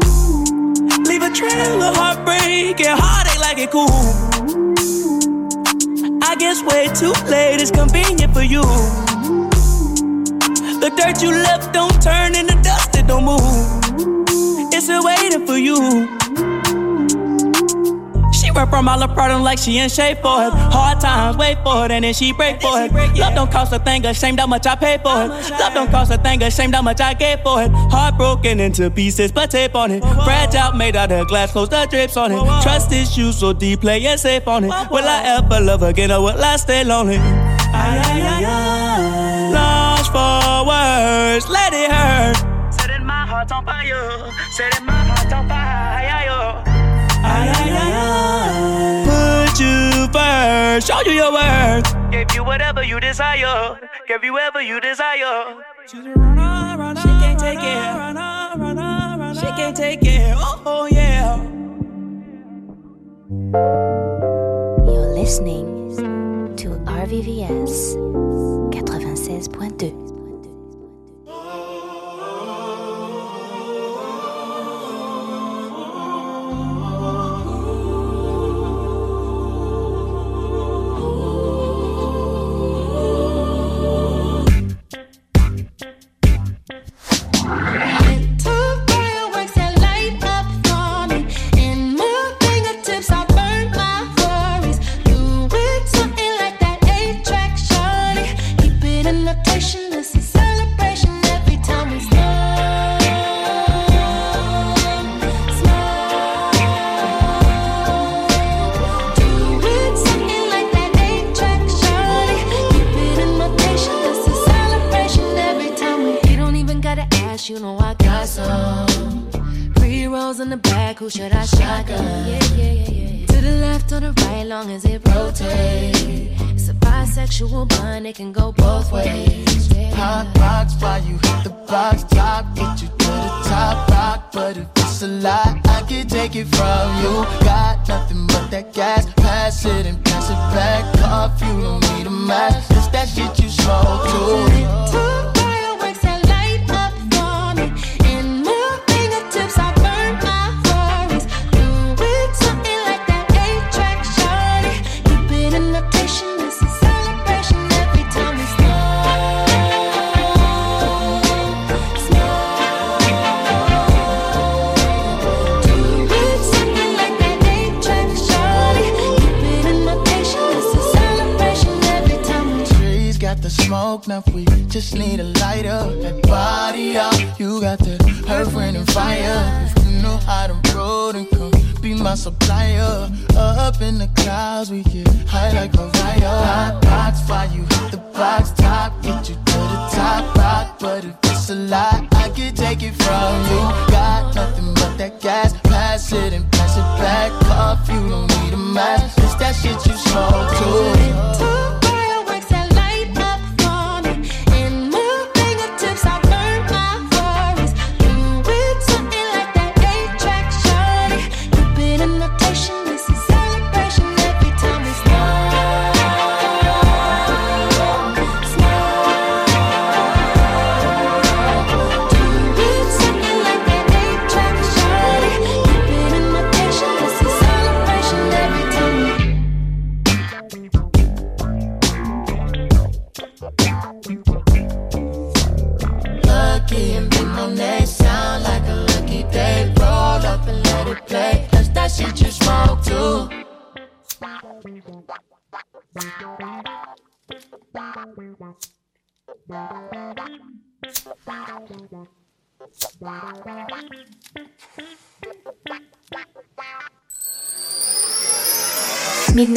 Leave 1.06 1.22
a 1.22 1.32
trail 1.32 1.82
of 1.84 1.96
heartbreak 1.96 2.80
and 2.82 3.00
heartache 3.00 3.40
like 3.40 3.58
it 3.60 3.72
cool. 3.72 3.90
I 6.24 6.36
guess 6.36 6.64
way 6.64 6.88
too 6.94 7.14
late 7.30 7.62
is 7.62 7.72
convenient 7.72 8.34
for 8.34 8.44
you. 8.44 8.64
The 10.82 10.90
dirt 10.98 11.22
you 11.22 11.32
left 11.32 11.74
don't 11.74 12.02
turn 12.02 12.36
into 12.36 12.56
dust, 12.62 12.96
it 12.96 13.08
don't 13.08 13.26
move. 13.26 14.74
It's 14.74 14.86
still 14.86 15.04
waiting 15.04 15.46
for 15.46 15.58
you. 15.58 16.23
Run 18.56 18.70
from 18.70 18.88
all 18.88 19.00
the 19.00 19.08
problem 19.08 19.42
like 19.42 19.58
she 19.58 19.80
in 19.80 19.90
shape 19.90 20.20
for 20.20 20.46
it. 20.46 20.54
Hard 20.54 21.02
times, 21.02 21.38
wait 21.38 21.58
for 21.64 21.86
it, 21.86 21.92
and 21.92 22.04
then 22.04 22.14
she 22.14 22.34
break 22.34 22.62
for 22.62 22.82
it. 22.82 22.92
Love 23.18 23.34
don't 23.34 23.52
cost 23.52 23.74
a 23.74 23.80
thing, 23.80 24.06
ashamed 24.06 24.40
how 24.40 24.46
much 24.48 24.68
I 24.68 24.76
pay 24.76 24.98
for 24.98 25.24
it. 25.24 25.30
Love 25.30 25.74
don't 25.74 25.90
cost 25.90 26.12
a 26.12 26.18
thing, 26.18 26.44
ashamed 26.44 26.76
how 26.76 26.82
much 26.84 27.02
I 27.02 27.14
gave 27.16 27.40
for 27.42 27.64
it. 27.64 27.72
Heart 27.72 28.18
broken 28.18 28.60
into 28.60 28.90
pieces, 28.92 29.32
but 29.32 29.50
tape 29.50 29.76
on 29.76 29.92
it. 29.92 30.04
Fragile, 30.24 30.74
made 30.74 30.96
out 30.96 31.12
of 31.12 31.28
glass, 31.28 31.52
close 31.52 31.70
the 31.70 31.88
drips 31.90 32.16
on 32.16 32.32
it. 32.32 32.62
Trust 32.62 32.92
issues 32.92 33.38
so 33.38 33.54
deep, 33.54 33.82
playing 33.82 34.18
safe 34.18 34.48
on 34.48 34.66
it. 34.66 34.70
Will 34.92 35.04
I 35.04 35.40
ever 35.40 35.60
love 35.60 35.82
again, 35.82 36.12
or 36.12 36.22
will 36.22 36.44
I 36.44 36.56
stay 36.58 36.84
lonely? 36.84 37.18
Ay, 37.18 38.02
ay, 38.06 38.22
ay, 38.22 38.46
ay. 38.46 39.50
Lost 39.52 40.12
for 40.12 40.68
words, 40.68 41.50
let 41.50 41.74
it 41.74 41.92
hurt. 41.92 42.38
Setting 42.72 43.04
my 43.06 43.26
heart 43.26 43.52
on 43.52 43.66
fire, 43.66 44.32
setting 44.52 44.86
my 44.86 44.94
heart 44.94 45.34
on 45.34 45.50
fire. 45.50 46.73
Put 49.06 49.60
you 49.60 50.08
first, 50.12 50.88
show 50.88 51.02
you 51.02 51.12
your 51.14 51.32
worth. 51.32 51.94
Gave 52.12 52.34
you 52.36 52.44
whatever 52.44 52.84
you 52.84 53.00
desire, 53.00 53.80
gave 54.08 54.24
you 54.24 54.34
whatever 54.34 54.62
you 54.62 54.80
desire. 54.80 55.64
She's 55.88 56.06
a 56.06 56.12
runner, 56.14 56.78
runner, 56.78 57.02
she 57.02 57.08
can't 57.08 57.40
take 57.40 57.60
it. 57.60 57.94
She 59.40 59.46
can't 59.58 59.76
take 59.76 60.04
it. 60.04 60.36
Oh 60.66 60.88
yeah. 60.92 61.38
You're 64.86 65.14
listening 65.14 66.56
to 66.58 66.70
RVVS 66.86 67.96
96.2. 68.72 70.13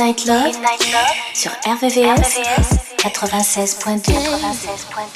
Midnight 0.06 0.24
Love, 0.28 0.54
sur 1.34 1.50
RVVS, 1.66 2.38
96.2. 2.96 4.12
96.2. 4.12 5.15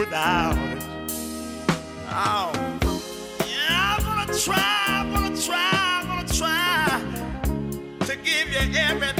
without 0.00 0.56
it. 0.56 0.82
Oh, 2.08 2.50
yeah, 3.46 3.96
I'm 3.98 4.02
gonna 4.02 4.38
try, 4.38 4.84
I'm 4.88 5.12
gonna 5.12 5.36
try, 5.36 5.70
I'm 5.72 6.06
gonna 6.06 6.26
try 6.26 8.06
to 8.06 8.16
give 8.16 8.48
you 8.48 8.78
everything. 8.78 9.19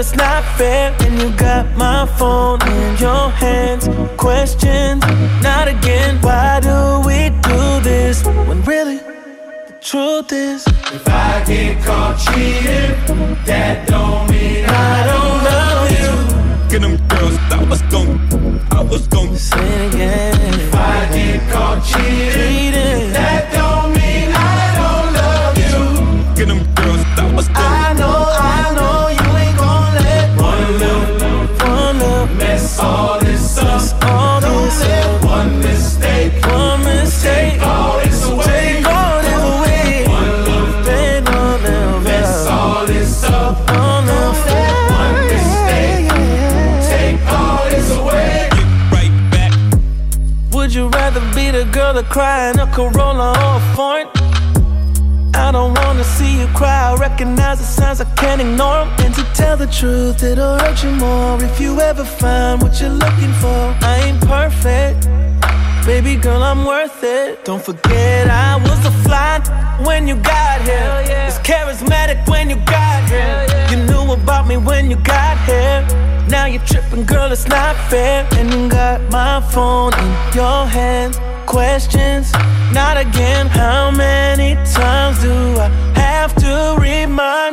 it's 0.00 0.14
not 0.14 0.42
fair. 0.56 0.99
recognize 57.20 57.58
the 57.58 57.64
signs, 57.66 58.00
I 58.00 58.06
can't 58.16 58.40
ignore 58.40 58.84
them. 58.84 59.04
And 59.04 59.14
to 59.14 59.24
tell 59.34 59.56
the 59.56 59.66
truth, 59.66 60.22
it'll 60.22 60.58
hurt 60.58 60.82
you 60.82 60.90
more 60.92 61.42
if 61.42 61.60
you 61.60 61.78
ever 61.80 62.04
find 62.04 62.62
what 62.62 62.80
you're 62.80 62.88
looking 63.04 63.32
for. 63.42 63.76
I 63.82 64.00
ain't 64.06 64.20
perfect, 64.22 65.06
baby 65.84 66.16
girl, 66.16 66.42
I'm 66.42 66.64
worth 66.64 67.04
it. 67.04 67.44
Don't 67.44 67.62
forget, 67.62 68.30
I 68.30 68.56
was 68.56 68.80
a 68.86 68.92
fly 69.04 69.40
when 69.84 70.08
you 70.08 70.16
got 70.16 70.62
here. 70.62 71.04
Yeah. 71.08 71.26
Was 71.26 71.38
charismatic 71.40 72.26
when 72.26 72.48
you 72.48 72.56
got 72.64 73.06
here. 73.08 73.18
Yeah. 73.18 73.70
You 73.70 73.76
knew 73.84 74.12
about 74.12 74.46
me 74.46 74.56
when 74.56 74.90
you 74.90 74.96
got 74.96 75.36
here. 75.44 75.86
Now 76.28 76.46
you're 76.46 76.64
tripping, 76.64 77.04
girl, 77.04 77.30
it's 77.32 77.46
not 77.48 77.76
fair. 77.90 78.26
And 78.32 78.50
you 78.50 78.68
got 78.70 78.98
my 79.10 79.42
phone 79.52 79.92
in 79.92 80.10
your 80.34 80.64
hand. 80.64 81.20
Questions, 81.46 82.32
not 82.72 82.96
again. 82.96 83.46
How 83.48 83.90
many 83.90 84.54
times 84.72 85.20
do 85.20 85.32
I? 85.58 85.79
remind 86.78 87.49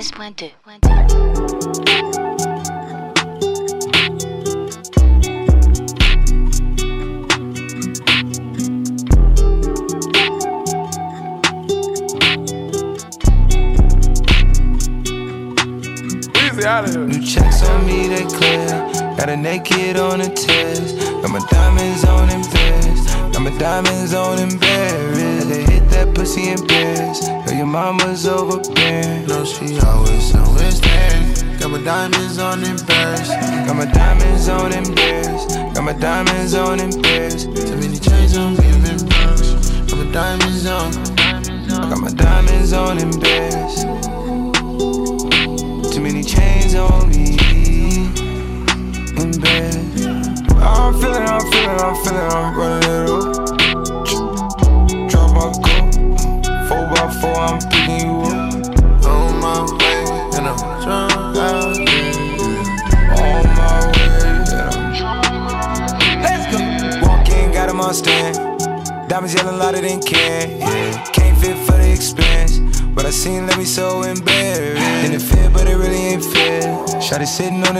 96.2. 0.00 0.59
my 35.92 35.98
diamonds 35.98 36.54
on 36.54 36.78
him. 36.78 36.99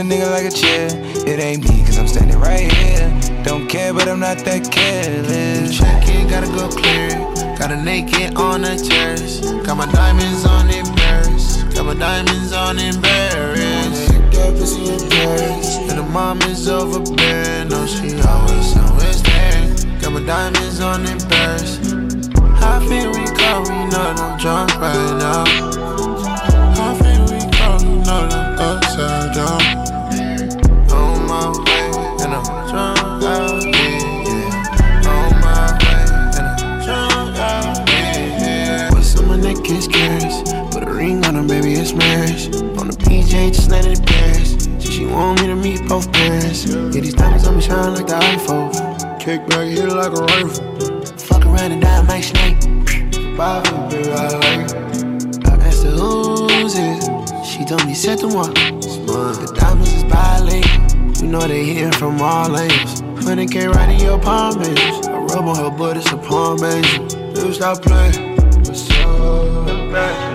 a 0.01 0.03
nigga 0.03 0.31
like 0.31 0.45
a 0.45 0.51
chair. 0.51 0.87
It 1.27 1.39
ain't 1.39 1.63
me, 1.63 1.83
cause 1.85 1.99
I'm 1.99 2.07
standing 2.07 2.39
right 2.39 2.71
here. 2.71 3.07
Don't 3.43 3.67
care, 3.67 3.93
but 3.93 4.07
I'm 4.07 4.19
not 4.19 4.39
that 4.39 4.71
careless. 4.71 5.77
Check 5.77 6.03
it, 6.07 6.27
gotta 6.29 6.47
go 6.47 6.69
clear. 6.69 7.09
Got 7.57 7.71
a 7.71 7.77
naked 7.77 8.35
on 8.35 8.61
the 8.61 8.75
chest, 8.77 9.43
Got 9.63 9.77
my 9.77 9.91
diamonds 9.91 10.45
on 10.45 10.69
embarrassed. 10.71 11.75
Got 11.75 11.85
my 11.85 11.93
diamonds 11.93 12.51
on 12.51 12.79
embarrassed. 12.79 14.07
That 14.33 14.55
pussy 14.57 14.89
embarrassed. 14.89 15.79
And 15.81 15.99
the 15.99 16.07
mom 16.09 16.41
is 16.43 16.67
overbearing. 16.67 17.69
No, 17.69 17.85
she 17.85 18.19
always 18.21 18.73
somewhere 18.73 19.13
staring. 19.13 19.99
Got 19.99 20.13
my 20.13 20.23
diamonds 20.25 20.79
on 20.79 21.05
embarrassed. 21.05 21.93
I've 22.63 22.87
been 22.89 23.09
recovering, 23.09 23.89
no, 23.89 24.15
I'm 24.17 24.39
drunk 24.39 24.73
right 24.79 25.17
now. 25.19 26.00
shine 47.71 47.93
like 47.95 48.07
the 48.07 48.19
iPhone. 48.35 49.19
Kick 49.19 49.47
back, 49.47 49.67
hit 49.67 49.87
like 49.87 50.11
a 50.11 50.23
rifle. 50.31 51.05
Fuck 51.27 51.45
around 51.45 51.71
and 51.71 51.81
die, 51.81 52.01
my 52.03 52.19
snake. 52.19 52.59
Bobby, 53.37 53.69
baby, 53.89 54.11
I 54.11 54.27
like 54.43 54.67
it. 54.67 55.47
I 55.47 55.53
asked 55.67 55.83
her 55.83 55.91
who's 55.91 56.75
it. 56.75 56.99
She 57.45 57.63
told 57.65 57.85
me, 57.85 57.93
set 57.93 58.19
the 58.19 58.27
up. 58.27 58.53
The 58.53 59.53
diamonds 59.55 59.93
is 59.93 60.03
violating. 60.03 60.81
You 61.21 61.27
know 61.31 61.47
they 61.47 61.63
hitting 61.63 61.93
from 61.93 62.21
all 62.21 62.49
lanes. 62.49 63.01
100k 63.23 63.73
right 63.73 63.89
in 63.89 63.99
your 63.99 64.19
palm. 64.19 64.59
I 64.59 65.17
rub 65.29 65.45
on 65.45 65.55
her 65.55 65.71
butt, 65.77 65.97
it's 65.97 66.11
a 66.11 66.17
palm, 66.17 66.57
baby. 66.59 67.07
Dude, 67.33 67.55
stop 67.55 67.81
playing. 67.81 68.35
What's 68.65 68.89
up. 68.91 70.30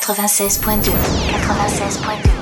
96.2 0.00 0.92
96.2 1.30 2.39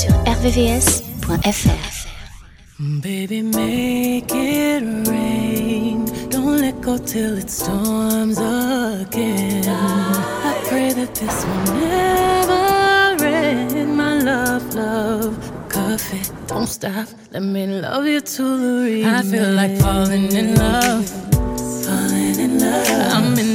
sur 0.00 0.14
rvvs.fr. 0.24 1.90
Baby, 3.02 3.42
make 3.42 4.32
it 4.34 4.82
rain. 5.06 6.06
Don't 6.30 6.58
let 6.64 6.80
go 6.80 6.96
till 6.96 7.36
it 7.36 7.50
storms 7.50 8.38
again. 8.38 9.64
I 9.68 10.52
pray 10.68 10.94
that 10.94 11.14
this 11.14 11.36
will 11.44 11.64
never 11.74 13.26
end. 13.26 13.94
My 13.94 14.14
love, 14.30 14.74
love, 14.74 15.36
coffee. 15.68 16.24
Don't 16.46 16.66
stop. 16.66 17.06
Let 17.32 17.42
me 17.42 17.66
love 17.66 18.06
you 18.06 18.22
to 18.22 18.44
the 18.64 18.72
remix. 18.86 19.18
I 19.18 19.22
feel 19.32 19.50
like 19.60 19.74
falling 19.84 20.32
in 20.40 20.54
love. 20.54 21.04
Falling 21.84 22.38
in 22.46 22.52
love. 22.58 23.12
I'm 23.16 23.38
in 23.38 23.49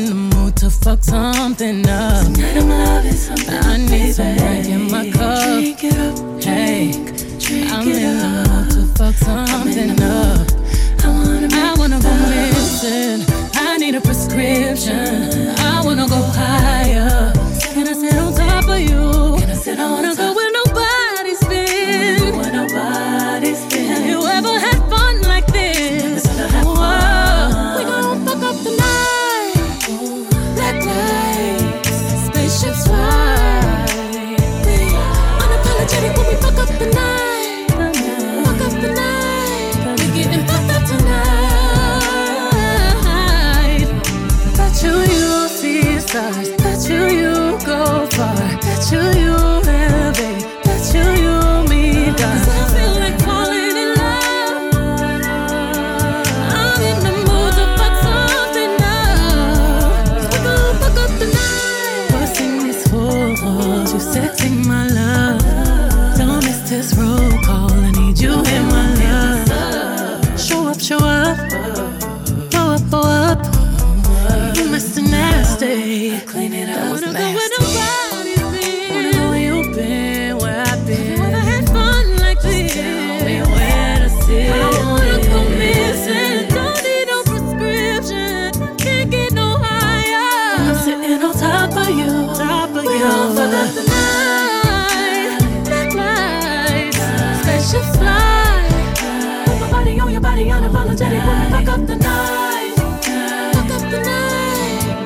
fuck 0.85 1.03
something 1.03 1.89
up. 1.89 2.25
Tonight 2.25 2.57
I'm 2.57 2.69
loving 2.69 3.11
something. 3.13 3.55
I 3.55 3.77
need 3.77 4.13
some 4.13 4.37
drink 4.37 4.67
in 4.67 4.91
my 4.91 5.09
cup. 5.09 5.41
Drink 5.43 5.83
it 5.83 5.97
up. 5.97 6.43
Hey, 6.43 6.91
I'm 7.73 7.87
in 7.87 8.17
the 8.21 8.29
mood 8.45 8.69
to 8.69 8.81
fuck 8.93 9.15
something 9.15 9.99
up. 9.99 10.45
I 11.03 11.07
wanna, 11.09 11.47
I 11.51 11.73
wanna 11.79 11.99
go 11.99 12.13
missing. 12.29 13.25
I 13.55 13.77
need 13.77 13.95
a 13.95 14.01
prescription. 14.01 15.57
I 15.57 15.81
wanna 15.83 16.07
go 16.07 16.21
higher. 16.21 17.33
Can 17.73 17.87
I 17.87 17.93
sit 17.93 18.15
on 18.17 18.35
top 18.35 18.69
of 18.69 18.79
you? 18.79 19.39
Can 19.39 19.49
I 19.49 19.55
sit 19.55 19.79
I 19.79 19.89
wanna 19.89 20.15
stars. 46.15 46.49
Bet 46.63 46.89
you 46.89 47.57
go 47.65 48.07
far. 48.15 48.35
Bet 48.61 48.91
you 48.91 49.03
you 49.21 49.44
on 100.05 100.11
your 100.11 100.21
body, 100.21 100.45
unapologetic 100.45 101.21
we 101.27 101.51
fuck 101.51 101.67
up 101.67 101.87
the 101.87 101.95
night. 101.95 102.73
Fuck 103.55 103.71
up 103.71 103.81
the 103.91 103.99
night. 104.01 105.05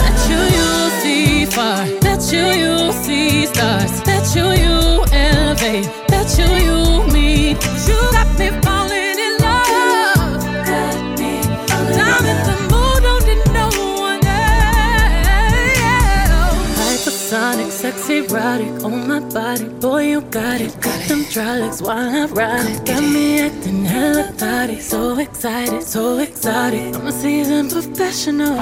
Bet 0.00 0.20
you 0.30 0.40
you'll 0.56 0.90
see 1.02 1.44
far. 1.44 1.84
Bet 2.00 2.32
you 2.32 2.44
you'll 2.62 2.92
see 2.92 3.46
stars. 3.46 4.00
Bet 4.02 4.34
you 4.34 4.46
you 4.64 5.04
elevate. 5.12 5.88
Bet 6.08 6.38
you 6.38 6.48
you 6.66 6.78
meet. 7.12 7.58
You 7.86 7.98
got 8.12 8.38
me 8.38 8.69
erotic 18.30 18.84
on 18.84 19.08
my 19.08 19.20
body. 19.20 19.68
Boy, 19.80 20.02
you 20.10 20.20
got 20.20 20.60
it. 20.60 20.80
Got 20.80 21.08
them 21.08 21.24
dry 21.24 21.58
legs 21.58 21.82
while 21.82 21.98
I 21.98 22.26
ride 22.26 22.66
it. 22.66 22.86
Got 22.86 23.02
me 23.02 23.40
acting 23.40 23.84
hella 23.84 24.24
thotty. 24.36 24.80
So 24.80 25.18
excited, 25.18 25.82
so 25.82 26.18
exotic. 26.18 26.94
I'm 26.94 27.06
a 27.06 27.12
seasoned 27.12 27.72
professional. 27.72 28.56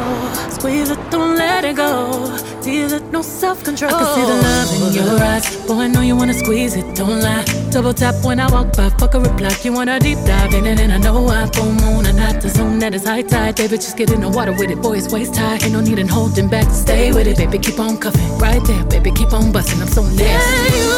Squeeze 0.51 0.91
it, 0.91 1.11
don't 1.11 1.37
let 1.37 1.65
it 1.65 1.77
go. 1.77 2.37
Deal 2.63 2.93
it, 2.93 3.05
no 3.13 3.23
self 3.23 3.63
control. 3.65 3.95
I 3.95 3.99
can 3.99 4.15
see 4.15 4.27
the 4.33 4.39
love 4.49 4.71
in 4.77 4.95
your 4.95 5.23
eyes. 5.23 5.67
Boy, 5.67 5.75
I 5.75 5.89
know 5.89 6.01
you 6.01 6.17
wanna 6.17 6.35
squeeze 6.35 6.75
it, 6.77 6.95
don't 6.95 7.21
lie. 7.21 7.58
Double 7.71 7.93
tap 7.93 8.15
when 8.25 8.41
I 8.41 8.51
walk 8.51 8.75
by, 8.77 8.89
fuck 8.99 9.15
a 9.15 9.21
reply. 9.21 9.51
You 9.63 9.73
wanna 9.75 10.01
deep 10.01 10.19
dive 10.27 10.55
in 10.55 10.67
it, 10.67 10.81
and 10.81 10.91
I 10.91 10.97
know 10.97 11.29
I 11.29 11.47
full 11.47 11.71
moon 11.71 12.07
and 12.07 12.17
not 12.17 12.41
the 12.41 12.49
zone 12.49 12.79
that 12.79 12.95
is 12.95 13.05
high 13.05 13.23
tide. 13.23 13.57
Baby, 13.57 13.77
just 13.77 13.97
get 13.97 14.11
in 14.11 14.23
the 14.23 14.29
water 14.29 14.53
with 14.53 14.71
it, 14.71 14.81
boy, 14.81 14.97
it's 14.97 15.13
waist 15.13 15.37
high. 15.37 15.59
Ain't 15.63 15.73
no 15.73 15.81
need 15.81 15.99
in 15.99 16.09
holding 16.09 16.49
back, 16.49 16.71
stay 16.73 17.13
with 17.13 17.27
it, 17.27 17.37
baby, 17.37 17.59
keep 17.59 17.79
on 17.79 17.99
cuffing. 17.99 18.39
Right 18.39 18.65
there, 18.65 18.85
baby, 18.85 19.11
keep 19.13 19.33
on 19.33 19.53
busting, 19.53 19.83
I'm 19.83 19.89
so 19.89 20.03
nasty. 20.03 20.25
Yeah, 20.25 20.77
you, 20.77 20.97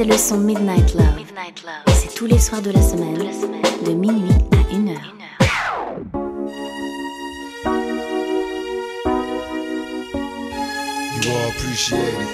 C'est 0.00 0.06
le 0.06 0.16
son 0.16 0.38
Midnight 0.38 0.94
Love. 0.94 1.26
C'est 1.88 2.14
tous 2.14 2.24
les 2.24 2.38
soirs 2.38 2.62
de 2.62 2.70
la 2.70 2.80
semaine, 2.80 3.18
de 3.84 3.92
minuit 3.92 4.30
à 4.50 4.74
1 4.74 4.88
heure. 4.88 5.14
You 11.12 11.30
all 11.30 11.50
appreciate 11.50 12.00
it. 12.00 12.28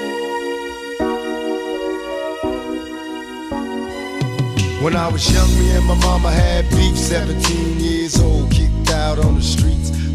When 4.80 4.94
I 4.94 5.08
was 5.10 5.28
young, 5.28 5.48
me 5.58 5.72
and 5.76 5.86
my 5.86 5.96
mama 6.06 6.30
had 6.30 6.70
beef. 6.70 6.96
17 6.96 7.80
years 7.80 8.20
old, 8.20 8.48
kicked 8.48 8.92
out 8.92 9.18
on 9.18 9.34
the 9.34 9.42
streets. 9.42 9.85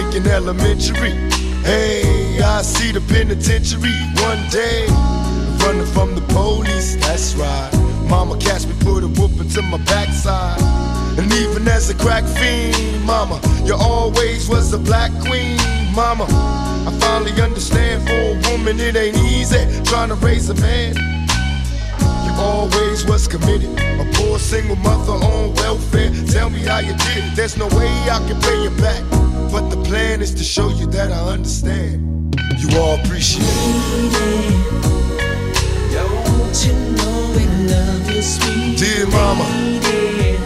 Thinking 0.00 0.32
elementary? 0.32 1.10
Hey, 1.60 2.40
I 2.40 2.62
see 2.62 2.90
the 2.90 3.02
penitentiary 3.02 3.92
one 4.24 4.48
day. 4.48 4.86
Running 5.60 5.84
from 5.92 6.14
the 6.14 6.22
police, 6.32 6.96
that's 6.96 7.34
right. 7.34 7.70
Mama 8.08 8.38
catch 8.38 8.64
me, 8.64 8.72
put 8.80 9.04
a 9.04 9.08
whooping 9.08 9.50
to 9.50 9.60
my 9.60 9.76
backside. 9.84 10.58
And 11.18 11.30
even 11.34 11.68
as 11.68 11.90
a 11.90 11.94
crack 11.94 12.24
fiend, 12.24 13.04
mama, 13.04 13.42
you 13.66 13.74
always 13.74 14.48
was 14.48 14.72
a 14.72 14.78
black 14.78 15.10
queen, 15.20 15.58
mama. 15.94 16.24
I 16.24 16.96
finally 16.98 17.38
understand 17.38 18.08
for 18.08 18.14
a 18.14 18.50
woman 18.50 18.80
it 18.80 18.96
ain't 18.96 19.18
easy 19.18 19.60
trying 19.84 20.08
to 20.08 20.14
raise 20.14 20.48
a 20.48 20.54
man. 20.54 20.96
You 22.24 22.32
always 22.40 23.04
was 23.04 23.28
committed, 23.28 23.68
a 24.00 24.10
poor 24.14 24.38
single 24.38 24.76
mother 24.76 25.12
on 25.12 25.54
welfare. 25.56 26.10
Tell 26.26 26.48
me 26.48 26.60
how 26.60 26.78
you 26.78 26.96
did 26.96 27.18
it. 27.18 27.36
There's 27.36 27.58
no 27.58 27.66
way 27.76 27.90
I 28.08 28.18
can 28.26 28.40
pay 28.40 28.62
you 28.62 28.70
back, 28.80 29.02
plan 29.90 30.22
is 30.22 30.32
to 30.32 30.44
show 30.44 30.68
you 30.68 30.86
that 30.86 31.10
I 31.10 31.20
understand. 31.32 32.32
You 32.58 32.78
all 32.78 32.94
appreciate 33.00 33.42
it. 33.42 34.54
Don't 35.92 36.58
you 36.64 36.74
know 36.94 37.34
we 37.34 37.44
love 37.66 38.08
you, 38.08 38.22
sweet 38.22 38.78
Dear 38.78 39.08
mama. 39.08 39.42
lady? 39.42 40.38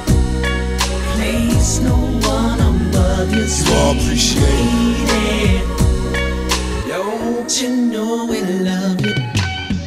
Place 1.13 1.79
no 1.81 1.95
one 2.27 2.59
above 2.59 3.35
you, 3.35 3.45
You 3.45 3.75
all 3.75 3.93
appreciate 3.99 5.13
it. 5.29 5.65
Don't 6.89 7.61
you 7.61 7.69
know 7.93 8.25
we 8.25 8.41
love 8.41 9.05
you? 9.05 9.15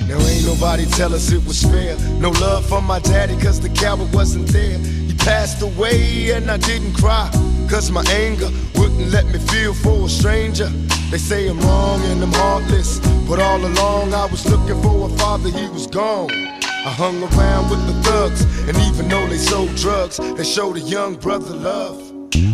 Now 0.08 0.20
ain't 0.22 0.46
nobody 0.46 0.86
tell 0.86 1.16
us 1.16 1.32
it 1.32 1.44
was 1.48 1.64
fair. 1.64 1.98
No 2.20 2.30
love 2.30 2.64
from 2.70 2.84
my 2.86 3.00
daddy, 3.00 3.36
cause 3.38 3.60
the 3.60 3.70
coward 3.70 4.14
wasn't 4.14 4.50
there. 4.50 4.78
He 4.78 5.16
passed 5.16 5.64
away 5.64 6.30
and 6.30 6.52
I 6.52 6.58
didn't 6.58 6.94
cry. 6.94 7.32
Cause 7.70 7.92
my 7.92 8.04
anger 8.10 8.50
wouldn't 8.76 9.12
let 9.12 9.26
me 9.26 9.40
feel 9.40 9.74
for 9.74 10.06
a 10.06 10.10
stranger. 10.10 10.70
They 11.12 11.18
say 11.18 11.50
I'm 11.50 11.60
wrong 11.60 12.02
and 12.06 12.24
I'm 12.24 12.32
heartless. 12.32 13.00
But 13.28 13.40
all 13.40 13.64
along 13.64 14.14
I 14.14 14.26
was 14.26 14.46
looking 14.50 14.82
for 14.82 15.08
a 15.08 15.10
father, 15.18 15.50
he 15.50 15.68
was 15.68 15.86
gone. 15.86 16.32
I 16.32 16.92
hung 16.92 17.22
around 17.22 17.70
with 17.70 17.86
the 17.86 17.94
thugs, 18.04 18.44
and 18.70 18.78
even 18.88 19.10
though 19.10 19.28
they 19.28 19.38
sold 19.38 19.76
drugs, 19.76 20.18
they 20.18 20.46
showed 20.46 20.78
a 20.78 20.80
young 20.80 21.16
brother 21.16 21.54
love. 21.54 22.00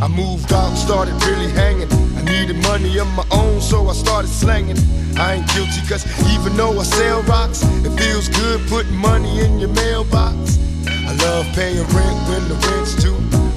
I 0.02 0.08
moved 0.08 0.52
out 0.52 0.76
started 0.76 1.14
really 1.26 1.52
hanging. 1.52 1.92
I 2.18 2.24
needed 2.24 2.58
money 2.64 2.98
of 2.98 3.08
my 3.14 3.26
own, 3.30 3.62
so 3.62 3.88
I 3.90 3.94
started 3.94 4.30
slanging. 4.30 4.78
I 5.16 5.36
ain't 5.36 5.48
guilty, 5.54 5.82
cause 5.88 6.04
even 6.34 6.58
though 6.58 6.80
I 6.80 6.84
sell 6.84 7.22
rocks, 7.24 7.62
it 7.86 7.92
feels 8.00 8.30
good 8.30 8.68
putting 8.68 8.98
money 8.98 9.42
in 9.42 9.60
your 9.60 9.70
mailbox. 9.70 10.58
I 10.88 11.14
love 11.22 11.46
paying 11.54 11.86
rent 11.94 12.20
when 12.28 12.50
the 12.50 12.56
rent's 12.68 12.96
due. 12.96 13.53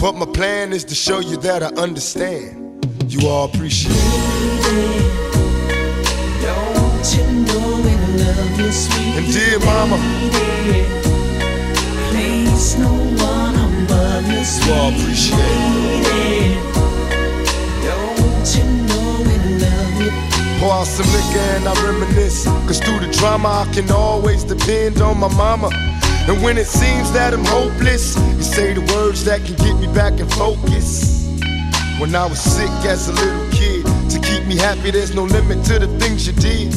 But 0.00 0.14
my 0.14 0.24
plan 0.24 0.72
is 0.72 0.84
to 0.84 0.94
show 0.94 1.20
you 1.20 1.36
that 1.42 1.62
I 1.62 1.66
understand. 1.76 2.86
You 3.12 3.28
all 3.28 3.50
appreciate 3.52 3.92
it. 3.92 5.20
Don't 6.40 7.06
you 7.12 7.24
know 7.44 7.68
we 7.84 7.92
love 8.16 8.60
you, 8.60 8.72
sweet 8.72 9.16
And 9.18 9.26
dear 9.30 9.58
mama? 9.60 9.98
Place 12.08 12.78
no 12.78 12.88
one 12.88 13.54
above 13.54 14.24
you, 14.24 14.40
you 14.40 14.72
all 14.72 14.88
appreciate 14.88 15.38
it. 16.16 16.56
Don't 17.84 18.48
you 18.56 18.64
know 18.88 19.20
we 19.20 19.36
love 19.60 20.00
you? 20.00 20.10
Pour 20.60 20.72
out 20.72 20.86
some 20.86 21.12
liquor 21.12 21.44
and 21.56 21.68
I 21.68 21.74
reminisce. 21.84 22.44
Cause 22.66 22.80
through 22.80 23.00
the 23.00 23.12
drama, 23.12 23.66
I 23.68 23.74
can 23.74 23.90
always 23.90 24.44
depend 24.44 25.02
on 25.02 25.20
my 25.20 25.28
mama. 25.28 25.68
And 26.28 26.42
when 26.42 26.58
it 26.58 26.66
seems 26.66 27.10
that 27.12 27.32
I'm 27.34 27.44
hopeless, 27.44 28.16
you 28.36 28.42
say 28.42 28.74
the 28.74 28.82
words 28.94 29.24
that 29.24 29.44
can 29.44 29.56
get 29.56 29.76
me 29.80 29.92
back 29.94 30.20
in 30.20 30.28
focus. 30.28 31.26
When 31.98 32.14
I 32.14 32.26
was 32.26 32.40
sick 32.40 32.70
as 32.86 33.08
a 33.08 33.12
little 33.12 33.50
kid, 33.50 33.84
to 34.10 34.18
keep 34.20 34.46
me 34.46 34.56
happy, 34.56 34.90
there's 34.90 35.14
no 35.14 35.24
limit 35.24 35.64
to 35.66 35.78
the 35.78 35.88
things 35.98 36.26
you 36.26 36.32
did. 36.34 36.74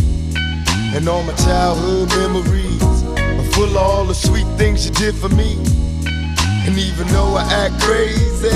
And 0.96 1.08
all 1.08 1.24
my 1.24 1.34
childhood 1.34 2.10
memories 2.10 2.84
are 2.84 3.52
full 3.54 3.66
of 3.66 3.78
all 3.78 4.06
the 4.06 4.14
sweet 4.14 4.48
things 4.58 4.86
you 4.86 4.94
did 4.94 5.16
for 5.16 5.30
me. 5.30 5.58
And 6.66 6.78
even 6.78 7.08
though 7.08 7.36
I 7.36 7.44
act 7.52 7.82
crazy, 7.82 8.56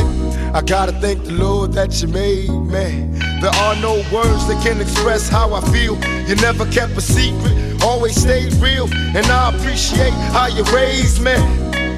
I 0.54 0.62
gotta 0.62 0.94
thank 0.94 1.24
the 1.26 1.34
Lord 1.34 1.74
that 1.74 2.02
you 2.02 2.08
made 2.08 2.50
me. 2.50 3.06
There 3.42 3.52
are 3.52 3.76
no 3.82 3.96
words 4.14 4.48
that 4.48 4.60
can 4.64 4.80
express 4.80 5.28
how 5.28 5.54
I 5.54 5.62
feel. 5.72 5.96
You 6.28 6.36
never 6.36 6.66
kept 6.72 6.94
a 6.98 7.02
secret, 7.02 7.77
always 7.88 8.20
stayed 8.20 8.54
real. 8.56 8.88
And 9.16 9.26
I 9.28 9.56
appreciate 9.56 10.12
how 10.36 10.48
you 10.48 10.64
raised 10.76 11.22
me 11.22 11.36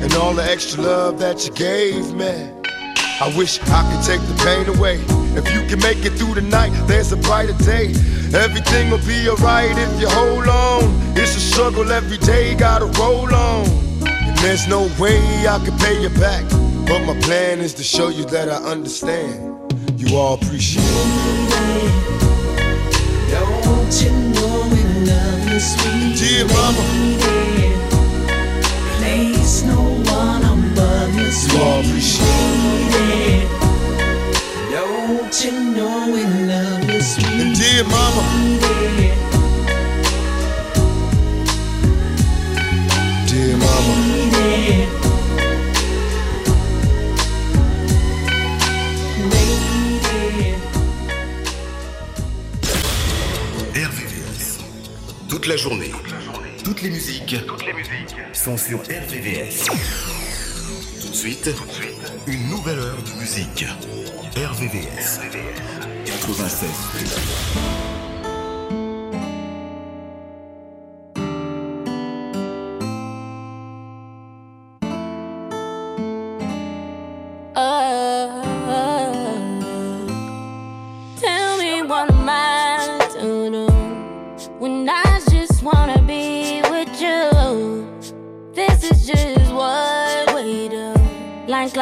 and 0.04 0.14
all 0.14 0.34
the 0.34 0.44
extra 0.44 0.84
love 0.84 1.20
that 1.20 1.46
you 1.46 1.52
gave 1.54 2.14
me. 2.14 2.52
I 3.22 3.34
wish 3.36 3.60
I 3.64 3.82
could 3.90 4.04
take 4.06 4.22
the 4.22 4.36
pain 4.46 4.66
away. 4.78 5.02
If 5.36 5.52
you 5.54 5.62
can 5.68 5.80
make 5.80 6.06
it 6.06 6.12
through 6.12 6.36
the 6.36 6.42
night, 6.42 6.72
there's 6.88 7.12
a 7.12 7.18
brighter 7.18 7.58
day. 7.64 7.88
Everything 8.34 8.92
will 8.92 9.06
be 9.06 9.28
alright 9.28 9.76
if 9.78 10.00
you 10.00 10.08
hold 10.08 10.48
on. 10.48 10.84
It's 11.18 11.36
a 11.36 11.40
struggle 11.40 11.92
every 11.92 12.18
day, 12.20 12.56
gotta 12.56 12.86
roll 13.02 13.34
on. 13.34 13.68
And 14.06 14.38
there's 14.38 14.68
no 14.68 14.84
way 15.00 15.20
I 15.48 15.60
can 15.66 15.78
pay 15.80 16.00
you 16.02 16.10
back. 16.10 16.46
But 16.88 17.04
my 17.06 17.20
plan 17.22 17.60
is 17.60 17.74
to 17.76 17.84
show 17.84 18.10
you 18.10 18.26
that 18.26 18.48
I 18.48 18.58
understand. 18.58 19.74
You 20.00 20.16
all 20.16 20.36
appreciate 20.36 20.86
it. 20.86 21.50
Don't 23.32 24.02
you 24.02 24.19
sweet 25.60 26.18
Dear 26.18 26.46
mama. 26.48 26.84
lady? 27.24 27.76
Place 28.98 29.64
no 29.64 29.82
one 30.12 30.44
above 30.44 31.16
you, 31.16 31.30
You 31.30 31.64
all 31.64 31.80
appreciate 31.80 32.92
lady. 32.94 33.48
Don't 34.72 35.46
you 35.46 35.52
know 35.76 36.12
we 36.14 36.24
love 36.52 36.84
you, 36.90 37.02
sweet 37.02 37.56
dear 37.58 37.84
mama. 37.86 38.24
lady? 38.62 39.09
la 55.50 55.58
journée. 55.58 55.92
Toutes 56.64 56.84
les 56.84 56.92
musiques. 56.92 57.36
Toutes 57.48 57.66
les 57.66 57.74
musiques. 57.74 58.16
Sont 58.34 58.56
sur 58.56 58.82
RVVS. 58.82 59.66
Tout 61.02 61.10
de 61.10 61.16
suite. 61.16 61.56
Tout 61.56 61.66
de 61.66 61.72
suite. 61.72 62.14
Une 62.28 62.50
nouvelle 62.50 62.78
heure 62.78 63.02
de 63.02 63.20
musique. 63.20 63.66
RVVS. 64.36 65.22
96. 66.06 67.89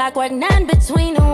like 0.07 0.15
we're 0.15 0.29
none 0.29 0.65
between 0.65 1.15
the 1.15 1.26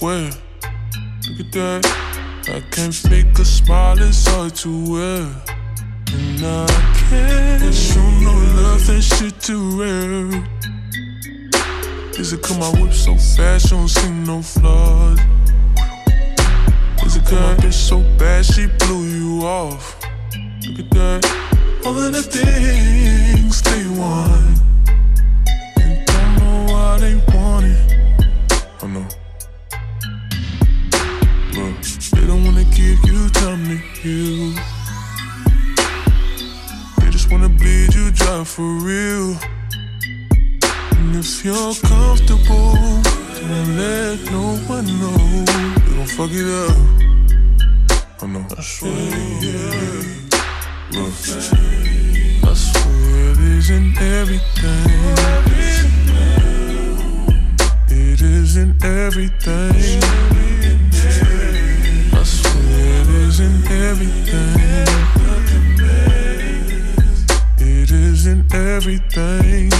square. 0.00 0.30
Look 1.28 1.40
at 1.40 1.52
that. 1.52 1.82
I 2.48 2.60
can't 2.70 2.94
fake 2.94 3.38
a 3.38 3.44
smile, 3.44 3.98
it's 4.00 4.26
hard 4.26 4.54
to 4.56 4.70
wear. 4.90 5.22
And 6.14 6.40
I 6.42 6.66
can't 7.10 7.74
show 7.74 8.10
no 8.24 8.32
love, 8.62 8.86
that 8.86 9.02
shit 9.02 9.38
too 9.42 9.78
rare. 9.78 10.42
Is 12.18 12.32
it 12.32 12.42
cause 12.42 12.58
my 12.58 12.70
whip 12.80 12.94
so 12.94 13.14
fast, 13.14 13.70
you 13.70 13.76
don't 13.76 13.88
see 13.88 14.10
no 14.10 14.40
flaws? 14.40 15.20
Is 17.04 17.16
it 17.16 17.24
cause 17.26 17.32
my 17.32 17.54
bitch 17.60 17.74
so 17.74 18.00
bad, 18.16 18.46
she 18.46 18.68
blew 18.80 19.04
you 19.04 19.44
off? 19.44 20.00
Look 20.66 20.78
at 20.78 20.90
that. 20.92 21.20
All 21.84 21.98
of 21.98 22.10
the 22.10 22.22
things 22.22 23.60
they 23.60 23.84
want. 24.00 24.60
And 25.76 26.06
don't 26.06 26.36
know 26.38 26.72
why 26.72 26.98
they 27.00 27.16
want 27.34 27.66
it. 27.66 27.99
You 33.10 33.28
time 33.30 33.64
to 33.66 33.76
heal. 34.00 34.54
They 36.98 37.10
just 37.10 37.30
wanna 37.30 37.48
bleed 37.48 37.94
you 37.94 38.10
dry 38.10 38.44
for 38.44 38.68
real. 38.88 39.36
And 40.98 41.16
if 41.16 41.44
you're 41.44 41.74
comfortable, 41.74 42.74
don't 43.40 43.76
let 43.76 44.18
no 44.30 44.56
one 44.74 44.86
know. 45.00 45.44
They 45.84 45.94
gon' 45.96 46.06
fuck 46.06 46.30
it 46.32 46.48
up. 46.64 46.76
I 48.22 48.26
know. 48.26 48.44
I 48.56 48.62
swear, 48.62 48.92
yeah. 49.40 50.04
Look, 50.92 51.14
I 52.48 52.54
swear 52.54 53.30
it 53.32 53.38
isn't 53.58 53.98
everything. 53.98 54.90
It 57.88 58.20
isn't 58.20 58.84
everything. 58.84 60.00
Isn't 63.40 63.70
everything. 63.70 64.86
It 67.56 67.90
isn't 67.90 68.54
everything. 68.54 69.70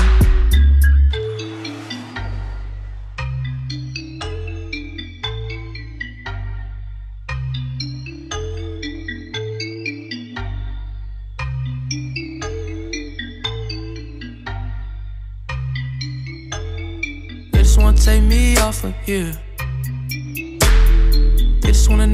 Just 17.53 17.77
wanna 17.79 17.99
take 17.99 18.23
me 18.23 18.57
off 18.57 18.85
of 18.85 18.95
here. 19.05 19.50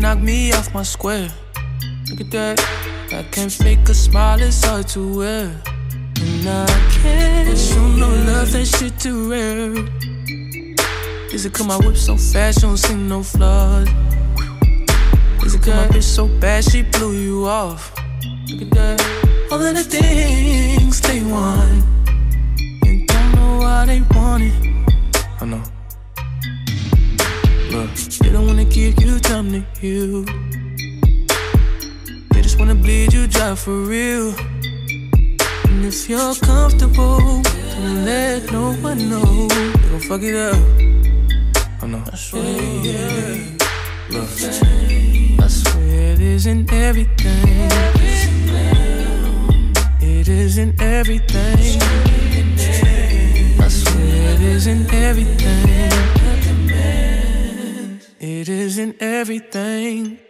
Knock 0.07 0.21
me 0.21 0.53
off 0.53 0.73
my 0.73 0.85
square. 0.85 1.29
Look 2.09 2.21
at 2.21 2.31
that. 2.31 2.61
I 3.11 3.25
can't 3.33 3.51
fake 3.51 3.89
a 3.89 3.93
smile, 3.93 4.41
it's 4.41 4.65
hard 4.65 4.87
to 4.95 5.01
wear. 5.19 5.51
And 6.21 6.49
I 6.49 6.65
can't 7.03 7.59
show 7.59 7.89
no 7.89 8.07
love, 8.31 8.53
that 8.53 8.67
shit 8.67 9.01
too 9.01 9.29
rare. 9.29 9.75
Is 11.35 11.45
it 11.45 11.53
cause 11.53 11.67
my 11.67 11.77
whip 11.79 11.97
so 11.97 12.17
fast, 12.17 12.63
you 12.63 12.69
don't 12.69 12.77
see 12.77 12.95
no 12.95 13.25
flaws? 13.25 13.89
Is 15.45 15.57
it 15.57 15.63
cause 15.63 15.75
my 15.75 15.89
bitch 15.89 16.05
so 16.05 16.29
bad, 16.39 16.63
she 16.63 16.83
blew 16.83 17.13
you 17.13 17.49
off? 17.49 17.93
Look 18.49 18.63
at 18.63 18.71
that. 18.79 19.03
All 19.51 19.61
of 19.61 19.75
the 19.75 19.83
things 19.83 21.01
they 21.01 21.21
want. 21.25 21.85
And 22.87 23.09
don't 23.09 23.35
know 23.35 23.59
why 23.59 23.87
they 23.87 24.03
want 24.15 24.45
it. 24.45 24.55
I 25.41 25.47
know. 25.47 25.65
They 27.77 28.31
don't 28.31 28.47
wanna 28.47 28.65
give 28.65 28.99
you 29.03 29.19
time 29.19 29.53
to 29.53 29.61
heal. 29.79 30.25
They 32.31 32.41
just 32.41 32.59
wanna 32.59 32.75
bleed 32.75 33.13
you 33.13 33.27
dry 33.27 33.55
for 33.55 33.83
real. 33.83 34.35
And 35.69 35.85
if 35.85 36.09
you're 36.09 36.35
comfortable, 36.37 37.43
don't 37.43 38.05
let 38.07 38.51
no 38.51 38.73
one 38.77 39.11
know. 39.11 39.47
They 39.49 39.89
gon' 39.91 40.01
fuck 40.09 40.23
it 40.23 40.35
up. 40.35 40.57
I 41.83 41.87
know. 41.87 42.03
I 42.11 42.17
swear, 42.17 42.45
yeah. 42.83 43.45
Look, 44.09 44.31
I 45.45 45.49
swear 45.49 46.13
it 46.15 46.21
isn't 46.21 46.73
everything. 46.73 47.69
It 50.01 50.29
isn't 50.29 50.81
everything. 50.81 51.83
I 53.61 53.69
swear 53.69 54.35
it 54.35 54.41
isn't 54.41 54.95
everything. 54.95 56.26
It 58.19 58.49
isn't 58.49 58.97
everything. 59.01 60.26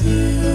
You 0.00 0.47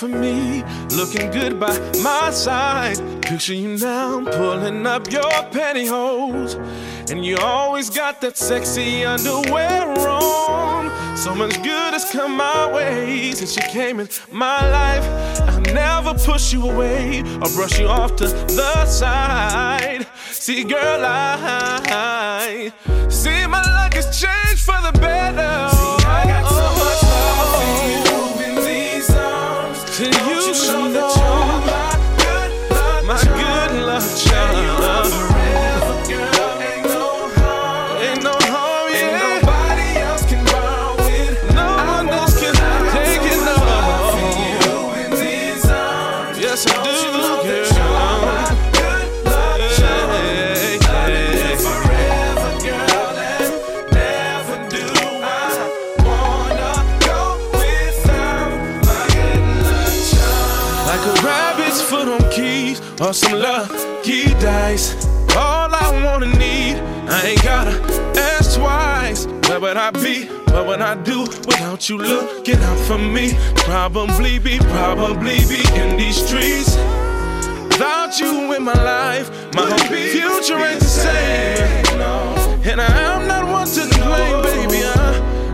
for 0.00 0.08
me, 0.08 0.64
looking 0.96 1.30
good 1.30 1.60
by 1.60 1.78
my 2.02 2.30
side. 2.30 2.96
Picture 3.20 3.52
you 3.52 3.76
now 3.76 4.24
pulling 4.24 4.86
up 4.86 5.12
your 5.12 5.30
pantyhose, 5.52 6.54
and 7.10 7.22
you 7.22 7.36
always 7.36 7.90
got 7.90 8.18
that 8.22 8.38
sexy 8.38 9.04
underwear 9.04 9.86
on. 10.08 10.88
So 11.18 11.34
much 11.34 11.54
good 11.62 11.92
has 11.92 12.10
come 12.10 12.34
my 12.34 12.72
way 12.72 13.32
since 13.32 13.54
you 13.56 13.62
came 13.64 14.00
in 14.00 14.08
my 14.32 14.66
life. 14.70 15.04
I'll 15.50 15.60
never 15.60 16.14
push 16.14 16.50
you 16.50 16.70
away 16.70 17.20
or 17.42 17.50
brush 17.50 17.78
you 17.78 17.86
off 17.86 18.16
to 18.16 18.24
the 18.24 18.86
side. 18.86 20.06
See, 20.30 20.64
girl, 20.64 21.02
I 21.04 22.72
see 23.10 23.46
my 23.46 23.60
luck 23.60 23.92
has 23.92 24.18
changed 24.18 24.62
for 24.62 24.80
the 24.80 24.98
better. 24.98 25.79
Dice. 64.40 65.06
All 65.36 65.72
I 65.72 66.02
wanna 66.04 66.26
need, 66.26 66.76
I 67.08 67.22
ain't 67.28 67.42
gotta 67.42 67.76
ask 68.18 68.58
twice. 68.58 69.26
Where 69.48 69.60
would 69.60 69.76
I 69.76 69.90
be? 69.90 70.26
What 70.52 70.66
would 70.66 70.80
I 70.80 70.94
do 71.02 71.20
without 71.22 71.88
you 71.88 71.98
looking 71.98 72.56
out 72.56 72.78
for 72.86 72.98
me? 72.98 73.34
Probably 73.56 74.38
be, 74.38 74.58
probably 74.58 75.38
be 75.48 75.62
in 75.74 75.96
these 75.96 76.16
streets. 76.26 76.76
Without 77.70 78.18
you 78.18 78.52
in 78.54 78.62
my 78.64 78.74
life, 78.74 79.30
my 79.54 79.62
whole 79.62 79.78
future 79.78 80.58
ain't 80.58 80.80
the 80.80 80.86
same. 80.86 81.80
And 82.62 82.80
I 82.80 83.00
am 83.14 83.28
not 83.28 83.44
one 83.50 83.66
to 83.68 83.80
complain, 83.88 84.42
baby. 84.42 84.82
Uh. 84.84 85.00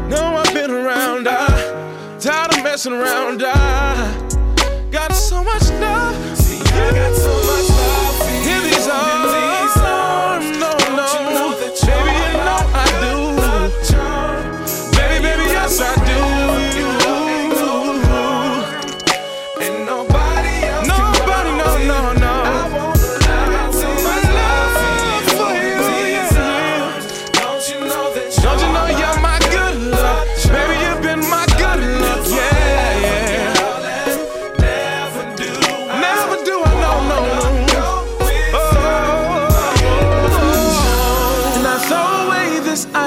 I 0.06 0.08
know 0.08 0.36
I've 0.36 0.54
been 0.54 0.70
around. 0.70 1.28
I 1.28 2.18
tired 2.18 2.56
of 2.56 2.64
messing 2.64 2.92
around. 2.92 3.42
I 3.44 4.15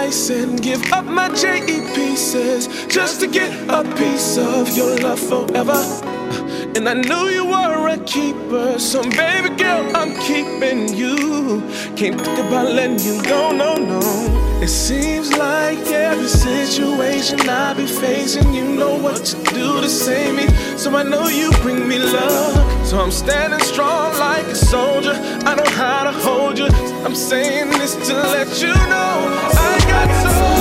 and 0.09 0.59
give 0.59 0.91
up 0.91 1.05
my 1.05 1.29
JE 1.35 1.85
pieces 1.93 2.67
just 2.87 3.19
to 3.19 3.27
get 3.27 3.51
a 3.69 3.83
piece 3.95 4.39
of 4.39 4.75
your 4.75 4.97
love 4.97 5.19
forever. 5.19 5.79
And 6.75 6.89
I 6.89 6.95
knew 6.95 7.29
you 7.29 7.45
were 7.45 7.89
a 7.89 7.97
keeper, 8.05 8.79
so 8.79 9.03
baby 9.03 9.49
girl, 9.55 9.85
I'm 9.95 10.19
keeping 10.21 10.95
you. 10.95 11.61
Can't 11.95 12.19
think 12.19 12.39
about 12.39 12.71
letting 12.71 12.97
you 12.97 13.21
go, 13.21 13.51
no, 13.51 13.75
no. 13.75 13.99
It 14.63 14.69
seems 14.69 15.31
like 15.37 15.77
every 15.77 16.27
situation 16.27 17.47
I 17.47 17.75
be 17.75 17.85
facing, 17.85 18.51
you 18.51 18.65
know 18.65 18.97
what 18.97 19.23
to 19.25 19.35
do 19.53 19.79
to 19.79 19.87
save 19.87 20.33
me. 20.35 20.47
So 20.75 20.95
I 20.95 21.03
know 21.03 21.27
you 21.27 21.51
bring 21.61 21.87
me 21.87 21.99
love. 21.99 22.87
So 22.87 22.99
I'm 22.99 23.11
standing 23.11 23.59
strong 23.59 24.17
like 24.17 24.47
a 24.47 24.55
soldier. 24.55 25.13
I 25.45 25.53
know 25.53 25.69
how 25.77 26.03
to 26.05 26.11
hold 26.11 26.57
you. 26.57 26.65
I'm 27.05 27.15
saying 27.15 27.69
this 27.69 27.93
to 28.07 28.15
let 28.15 28.59
you 28.59 28.73
know 28.73 29.39
I 29.61 29.78
so 30.07 30.58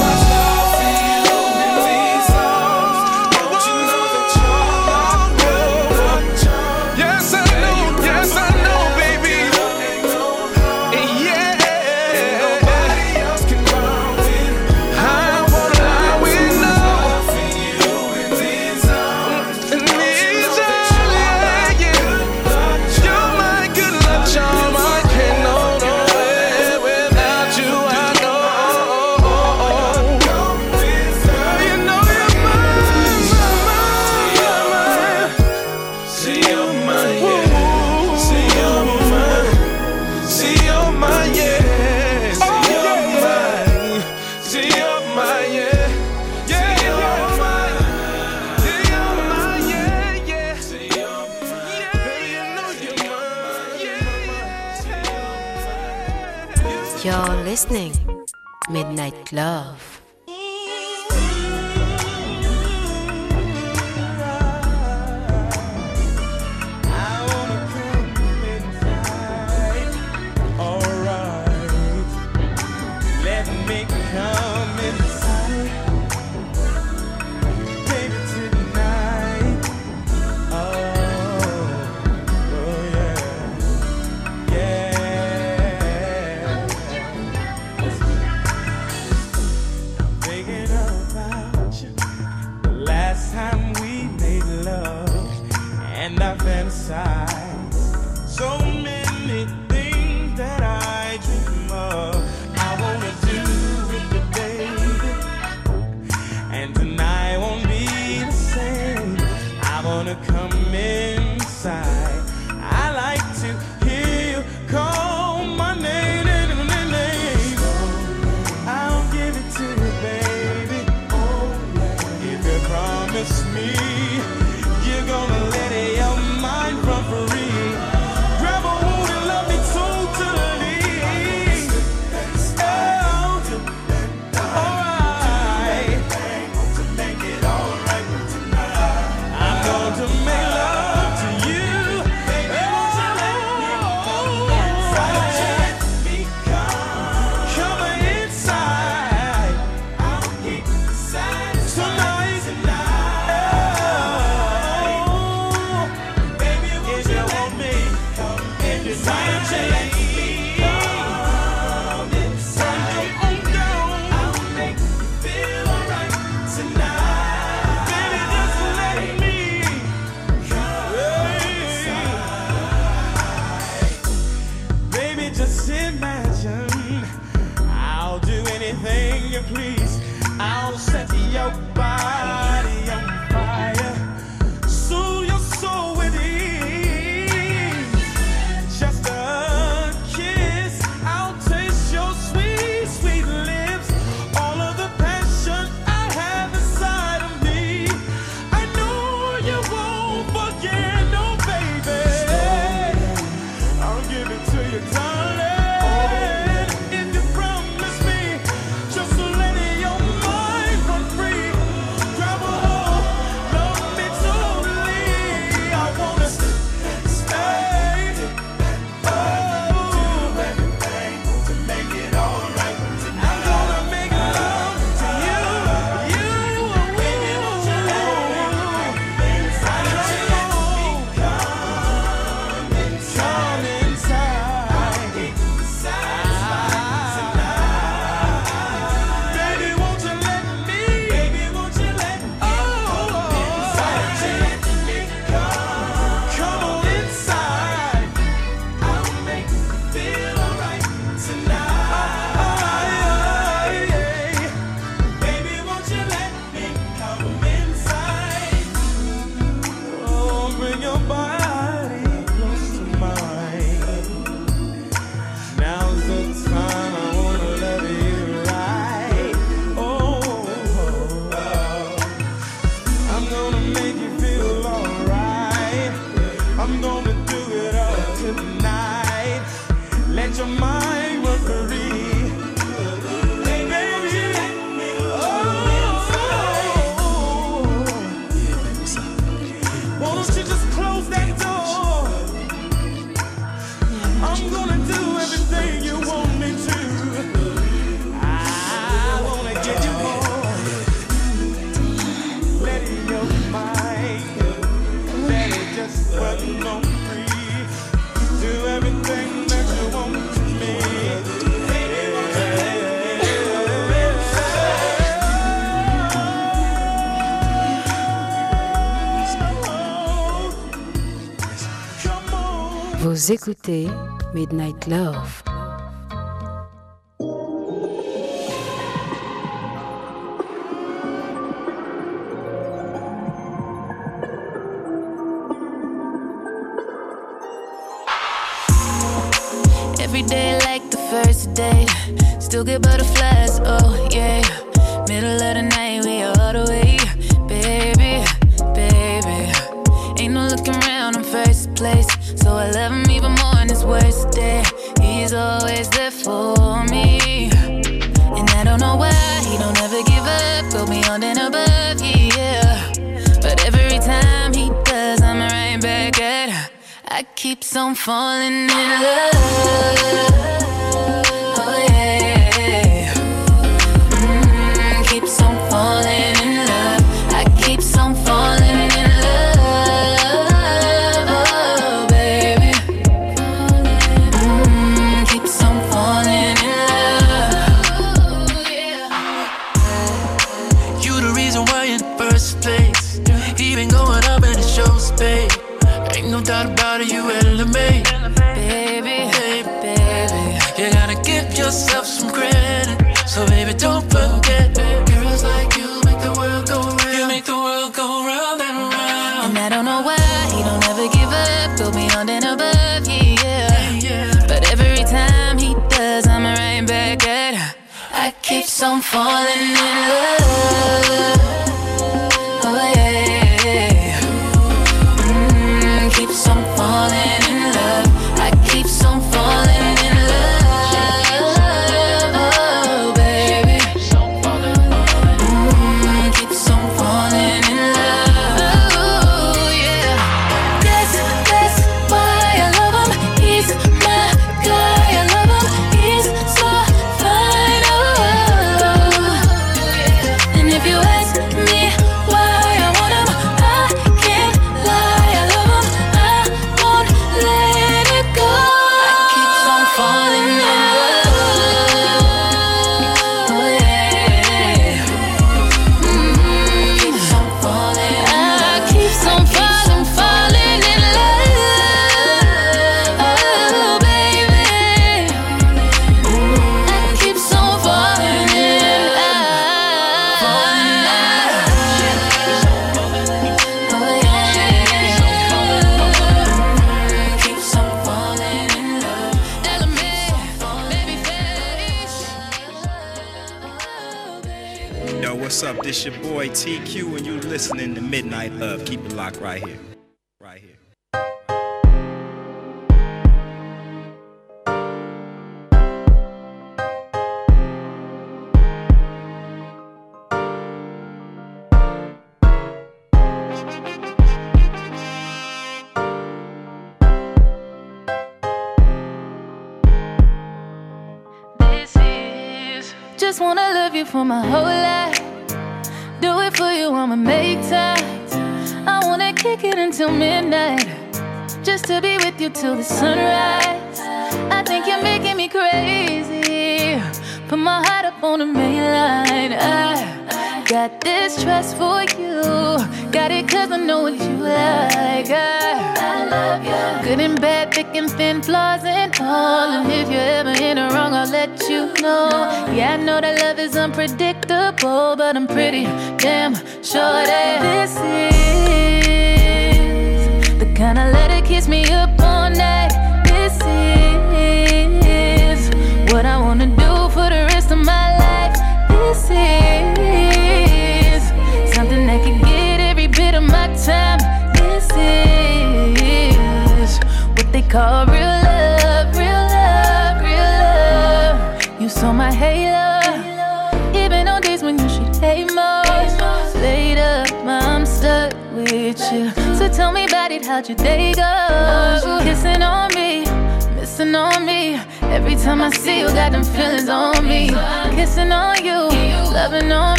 Vous 323.18 323.32
écoutez 323.32 323.88
Midnight 324.32 324.86
Love. 324.86 325.47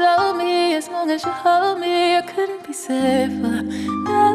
As 0.00 0.88
long 0.88 1.10
as 1.10 1.24
you 1.24 1.30
hold 1.30 1.80
me. 1.80 2.16
I 2.16 2.22
couldn't 2.22 2.66
be 2.66 2.72
safer. 2.72 3.62
No, 3.62 4.32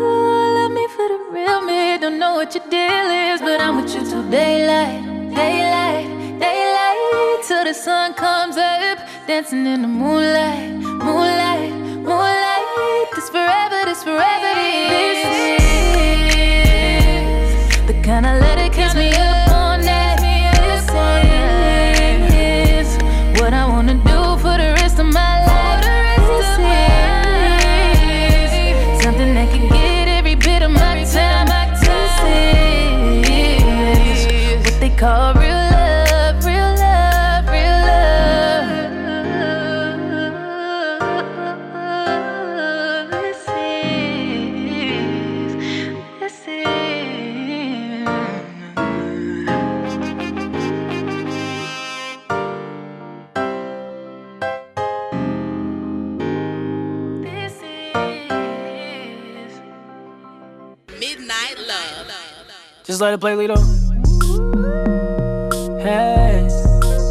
love 0.56 0.72
me 0.72 0.88
for 0.96 1.08
the 1.08 1.20
real 1.32 1.62
me. 1.62 1.98
Don't 2.00 2.18
know 2.18 2.34
what 2.36 2.56
your 2.56 2.66
deal 2.70 3.08
is, 3.30 3.42
but 3.42 3.62
I'm 3.62 3.76
with 3.82 3.94
you 3.94 4.02
till 4.02 4.24
daylight, 4.30 5.04
daylight, 5.36 6.40
daylight. 6.40 7.44
Till 7.48 7.64
the 7.64 7.74
sun 7.74 8.14
comes 8.14 8.58
up, 8.58 8.98
dancing 9.28 9.66
in 9.66 9.82
the 9.84 9.88
moonlight, 9.88 10.72
moonlight, 10.74 11.74
moonlight. 12.10 13.08
This 13.16 13.30
forever, 13.30 13.86
this 13.86 14.04
forever, 14.04 14.54
this 14.56 15.61
Just 63.02 63.10
let 63.10 63.14
it 63.16 63.20
play, 63.20 63.34
Lito. 63.34 63.58
Hey, 65.82 66.48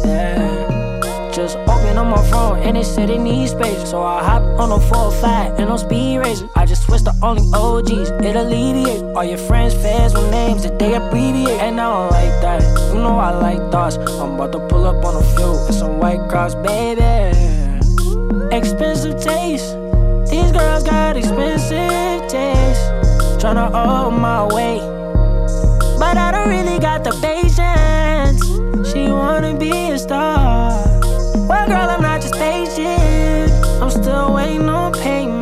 yeah. 0.05 1.31
Just 1.33 1.57
open 1.67 1.97
up 1.97 2.07
my 2.07 2.31
phone 2.31 2.59
and 2.59 2.77
it 2.77 2.85
said 2.85 3.09
it 3.09 3.19
needs 3.19 3.51
space. 3.51 3.89
So 3.89 4.01
I 4.01 4.23
hop 4.23 4.41
on 4.57 4.71
a 4.71 4.79
405 4.79 5.59
and 5.59 5.69
on 5.69 5.77
speed 5.77 6.19
racing. 6.19 6.49
I 6.55 6.65
just 6.65 6.83
switched 6.83 7.03
to 7.05 7.13
only 7.21 7.43
OGs, 7.53 8.09
it 8.23 8.37
alleviate. 8.37 9.03
All 9.17 9.25
your 9.25 9.37
friends, 9.37 9.73
fans 9.73 10.13
with 10.13 10.31
names 10.31 10.63
that 10.63 10.79
they 10.79 10.93
abbreviate. 10.93 11.59
And 11.59 11.81
I 11.81 11.83
don't 11.83 12.11
like 12.11 12.41
that. 12.41 12.61
You 12.93 12.99
know 13.01 13.19
I 13.19 13.31
like 13.31 13.59
thoughts. 13.69 13.97
I'm 13.97 14.35
about 14.35 14.53
to 14.53 14.65
pull 14.69 14.85
up 14.85 15.03
on 15.03 15.21
a 15.21 15.23
few 15.35 15.51
and 15.65 15.75
some 15.75 15.99
white 15.99 16.23
cross, 16.29 16.55
baby. 16.55 17.01
Expensive 18.55 19.21
taste. 19.21 19.75
These 20.31 20.53
girls 20.53 20.83
got 20.83 21.17
expensive 21.17 22.29
taste. 22.29 22.81
Tryna 23.43 23.69
hold 23.73 24.13
my 24.13 24.47
weight. 24.55 25.00
But 26.11 26.17
I 26.17 26.31
don't 26.33 26.49
really 26.49 26.77
got 26.77 27.05
the 27.05 27.11
patience. 27.21 28.43
She 28.91 29.07
wanna 29.07 29.57
be 29.57 29.91
a 29.91 29.97
star. 29.97 30.73
Well, 31.47 31.67
girl, 31.67 31.89
I'm 31.89 32.01
not 32.01 32.19
just 32.19 32.33
patient. 32.33 33.49
I'm 33.81 33.89
still 33.89 34.33
waiting 34.33 34.67
on 34.67 34.91
payments. 34.91 35.40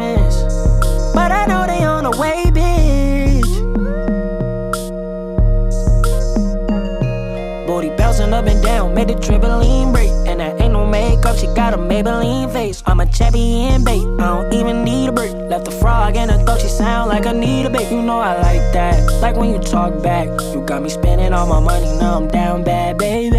Down, 8.79 8.93
made 8.93 9.07
the 9.07 9.15
trampoline 9.15 9.91
break. 9.91 10.09
And 10.27 10.39
that 10.39 10.59
ain't 10.61 10.73
no 10.73 10.85
makeup, 10.85 11.35
she 11.37 11.47
got 11.47 11.73
a 11.73 11.77
Maybelline 11.77 12.51
face. 12.51 12.81
I'm 12.85 12.99
a 12.99 13.05
champion, 13.05 13.83
babe. 13.83 14.19
I 14.19 14.27
don't 14.27 14.53
even 14.53 14.83
need 14.83 15.09
a 15.09 15.11
break. 15.11 15.33
Left 15.33 15.67
a 15.67 15.71
frog 15.71 16.15
in 16.15 16.29
her 16.29 16.43
throat, 16.45 16.61
she 16.61 16.67
sound 16.67 17.09
like 17.09 17.25
Anita, 17.25 17.69
babe. 17.69 17.91
You 17.91 18.01
know 18.01 18.19
I 18.19 18.35
like 18.41 18.65
that. 18.73 18.97
Like 19.21 19.35
when 19.35 19.49
you 19.51 19.59
talk 19.59 20.01
back. 20.01 20.27
You 20.53 20.61
got 20.65 20.81
me 20.81 20.89
spending 20.89 21.33
all 21.33 21.47
my 21.47 21.59
money, 21.59 21.85
now 21.99 22.17
I'm 22.17 22.27
down 22.27 22.63
bad, 22.63 22.97
baby. 22.97 23.37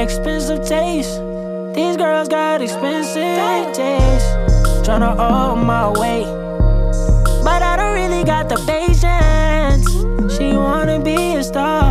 Expensive 0.00 0.66
taste. 0.66 1.20
These 1.74 1.96
girls 1.96 2.28
got 2.28 2.62
expensive 2.62 3.74
taste. 3.74 4.30
Tryna 4.84 5.16
hold 5.16 5.64
my 5.66 5.88
weight. 6.00 6.30
But 7.44 7.62
I 7.62 7.76
don't 7.76 7.94
really 7.94 8.24
got 8.24 8.48
the 8.48 8.56
patience. 8.66 9.88
She 10.36 10.52
wanna 10.56 11.00
be 11.00 11.34
a 11.34 11.42
star. 11.42 11.81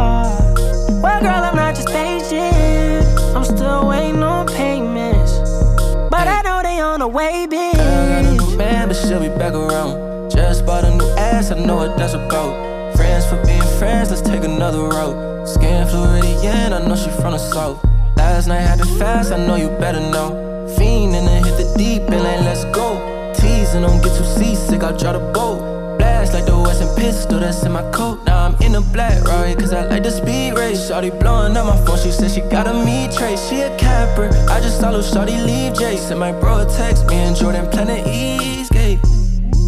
They 7.22 7.46
way, 7.46 7.48
bitch. 7.48 7.74
Got 7.76 8.26
a 8.26 8.32
new 8.34 8.58
man, 8.58 8.88
but 8.88 8.98
she'll 8.98 9.20
be 9.20 9.30
back 9.30 9.54
around. 9.54 10.30
Just 10.30 10.66
bought 10.66 10.84
a 10.84 10.92
new 10.96 11.10
ass, 11.18 11.52
I 11.52 11.60
know 11.66 11.78
what 11.78 11.98
that's 11.98 12.14
about. 12.14 12.96
Friends 12.96 13.26
for 13.28 13.44
being 13.46 13.62
friends, 13.80 14.10
let's 14.10 14.22
take 14.22 14.44
another 14.44 14.84
route. 14.84 15.48
Skin 15.48 15.88
Floridian, 15.88 16.74
I 16.74 16.86
know 16.88 16.96
she 16.96 17.10
from 17.22 17.32
the 17.34 17.38
south. 17.38 17.84
Last 18.16 18.48
night 18.48 18.62
had 18.62 18.80
to 18.80 18.86
fast, 18.86 19.32
I 19.32 19.38
know 19.46 19.56
you 19.56 19.70
better 19.80 20.00
know. 20.00 20.30
Fiend 20.78 21.16
and 21.16 21.28
then 21.28 21.44
hit 21.44 21.58
the 21.58 21.74
deep 21.78 22.04
and 22.04 22.46
let's 22.46 22.66
go. 22.66 23.34
Teasing, 23.36 23.82
don't 23.82 24.02
get 24.04 24.16
too 24.18 24.26
seasick, 24.26 24.84
I'll 24.84 24.98
draw 24.98 25.14
the 25.14 25.20
boat. 25.34 25.81
Blast 26.22 26.36
like 26.36 26.46
the 26.46 26.56
Western 26.56 26.96
pistol 26.96 27.40
that's 27.40 27.64
in 27.64 27.72
my 27.72 27.82
coat. 27.90 28.24
Now 28.28 28.46
I'm 28.46 28.56
in 28.62 28.76
a 28.76 28.82
black 28.82 29.24
Rari, 29.24 29.56
cause 29.56 29.74
I 29.74 29.88
like 29.88 30.04
the 30.04 30.12
speed 30.12 30.54
race. 30.54 30.88
Shorty 30.88 31.10
blowing 31.10 31.58
up 31.58 31.66
my 31.66 31.76
phone, 31.84 31.98
she 31.98 32.12
said 32.12 32.30
she 32.30 32.42
got 32.42 32.68
a 32.68 32.74
me 32.86 33.10
trace. 33.12 33.50
She 33.50 33.62
a 33.62 33.76
camper, 33.76 34.30
I 34.48 34.60
just 34.60 34.80
saw 34.80 34.92
little 34.92 35.02
Shorty 35.02 35.42
leave 35.42 35.74
Jason. 35.74 36.20
My 36.20 36.32
bro 36.32 36.60
a 36.60 36.66
text 36.66 37.08
me 37.08 37.16
and 37.16 37.36
Jordan 37.36 37.68
Planet 37.72 38.06
Eastgate. 38.06 39.00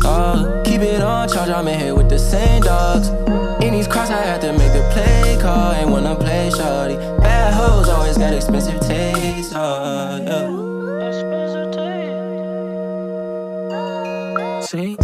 Oh, 0.06 0.62
keep 0.64 0.82
it 0.82 1.02
on 1.02 1.28
charge, 1.28 1.50
I'm 1.50 1.68
in 1.68 1.80
here 1.80 1.96
with 1.96 2.08
the 2.08 2.20
same 2.20 2.62
dogs. 2.62 3.08
In 3.64 3.74
these 3.74 3.88
cross, 3.88 4.12
I 4.12 4.22
had 4.22 4.40
to 4.42 4.54
make 4.54 4.74
the 4.74 4.88
play 4.94 5.40
call. 5.42 5.74
Ain't 5.74 5.90
wanna 5.90 6.16
play 6.16 6.52
shorty. 6.52 6.98
Bad 7.18 7.56
hoes 7.56 7.90
always 7.90 8.16
got 8.16 8.32
expensive 8.32 8.76
uh, 8.76 8.88
taste. 8.88 9.54
Oh, 9.56 10.22
yeah. 10.22 10.62
See? 14.62 14.98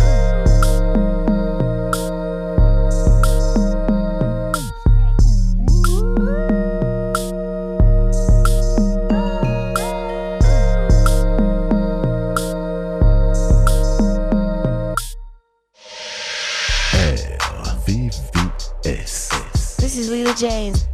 This 20.40 20.48
is 20.48 20.50
Lila 20.50 20.50
James. 20.52 20.88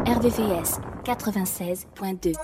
RVVS 0.06 0.80
96.2. 1.04 2.36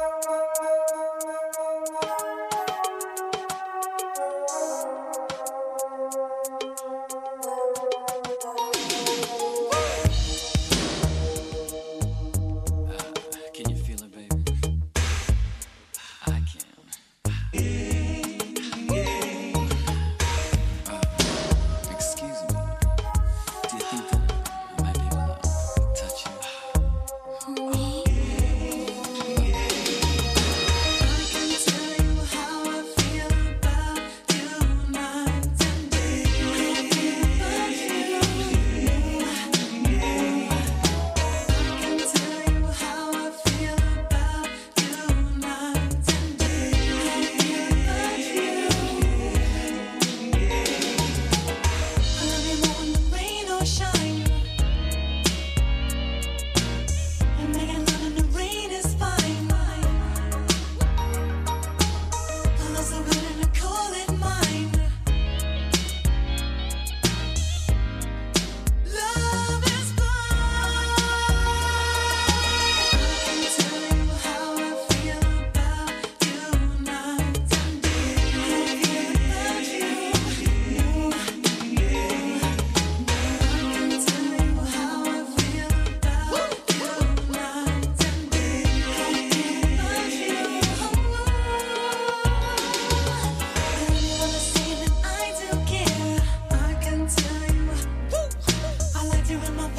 you 99.29 99.37
in 99.45 99.55
my 99.55 99.78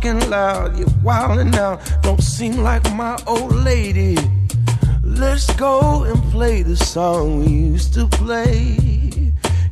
talking 0.00 0.30
loud, 0.30 0.78
you're 0.78 0.88
wilding 1.02 1.54
out. 1.56 1.80
Don't 2.02 2.22
seem 2.22 2.58
like 2.58 2.82
my 2.94 3.18
old 3.26 3.52
lady. 3.52 4.16
Let's 5.02 5.52
go 5.56 6.04
and 6.04 6.22
play 6.30 6.62
the 6.62 6.76
song 6.76 7.40
we 7.40 7.46
used 7.46 7.94
to 7.94 8.06
play. 8.06 8.76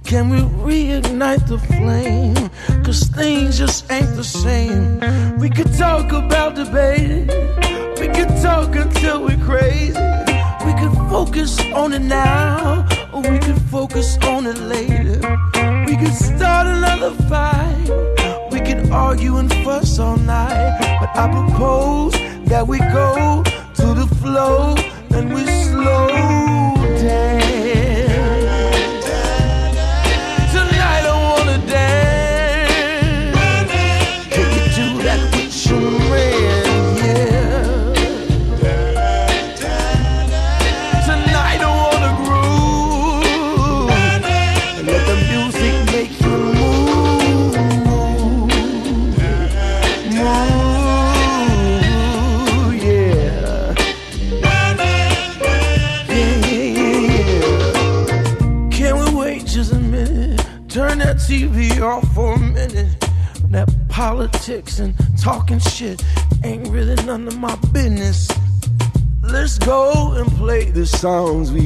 Can 0.05 0.29
we 0.29 0.39
reignite 0.39 1.47
the 1.47 1.59
flame? 1.59 2.51
Cause 2.85 3.05
things 3.05 3.59
just 3.59 3.91
ain't 3.91 4.17
the 4.17 4.25
same. 4.25 5.01
We 5.39 5.49
could 5.49 5.73
talk 5.75 6.13
about 6.13 6.55
the 6.57 6.65
baby. 6.65 7.36
songs 70.97 71.53
we 71.53 71.66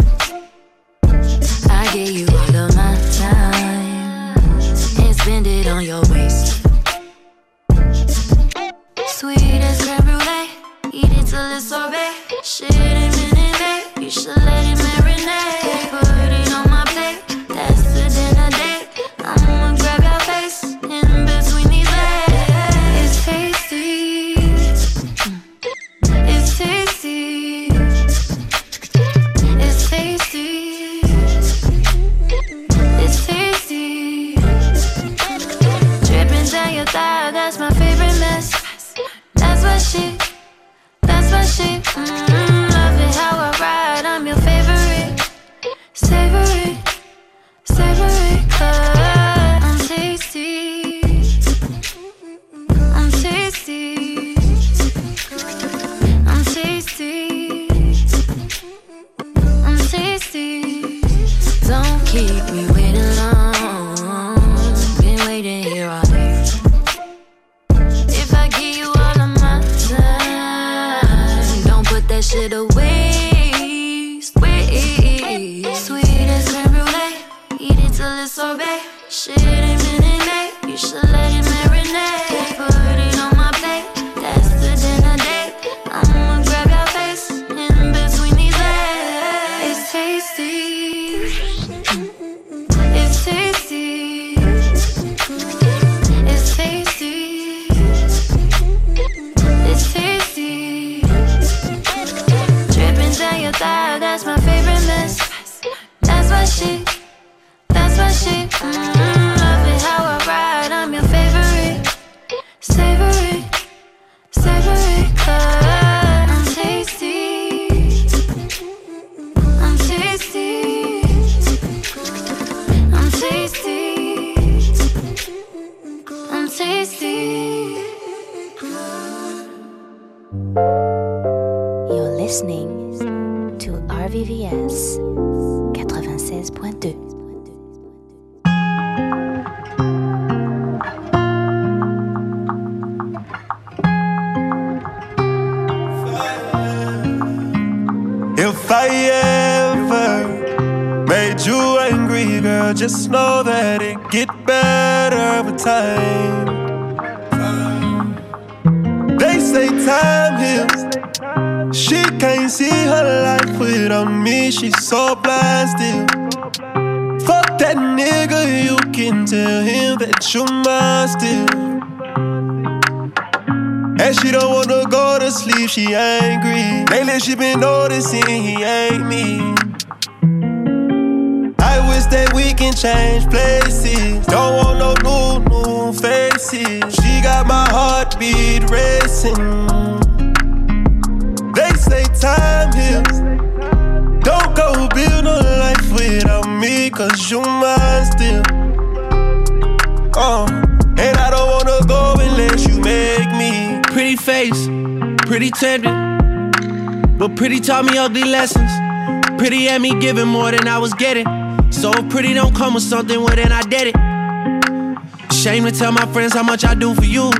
giving 209.99 210.27
more 210.27 210.51
than 210.51 210.67
I 210.67 210.77
was 210.77 210.93
getting. 210.93 211.25
So 211.71 211.91
pretty 212.09 212.33
don't 212.33 212.55
come 212.55 212.73
with 212.75 212.83
something, 212.83 213.19
well 213.19 213.35
then 213.35 213.51
I 213.51 213.61
did 213.63 213.93
it. 213.93 215.33
Shame 215.33 215.63
to 215.65 215.71
tell 215.71 215.91
my 215.91 216.05
friends 216.13 216.33
how 216.33 216.43
much 216.43 216.63
I 216.63 216.75
do 216.75 216.93
for 216.93 217.05
you. 217.05 217.31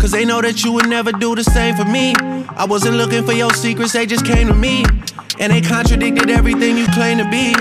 Cause 0.00 0.10
they 0.10 0.24
know 0.24 0.42
that 0.42 0.64
you 0.64 0.72
would 0.72 0.88
never 0.88 1.12
do 1.12 1.34
the 1.34 1.44
same 1.44 1.76
for 1.76 1.84
me. 1.84 2.14
I 2.56 2.66
wasn't 2.68 2.96
looking 2.96 3.24
for 3.24 3.32
your 3.32 3.52
secrets, 3.52 3.92
they 3.92 4.06
just 4.06 4.26
came 4.26 4.48
to 4.48 4.54
me. 4.54 4.84
And 5.38 5.52
they 5.52 5.60
contradicted 5.60 6.30
everything 6.30 6.76
you 6.76 6.86
claim 6.88 7.18
to 7.18 7.28
be. 7.30 7.54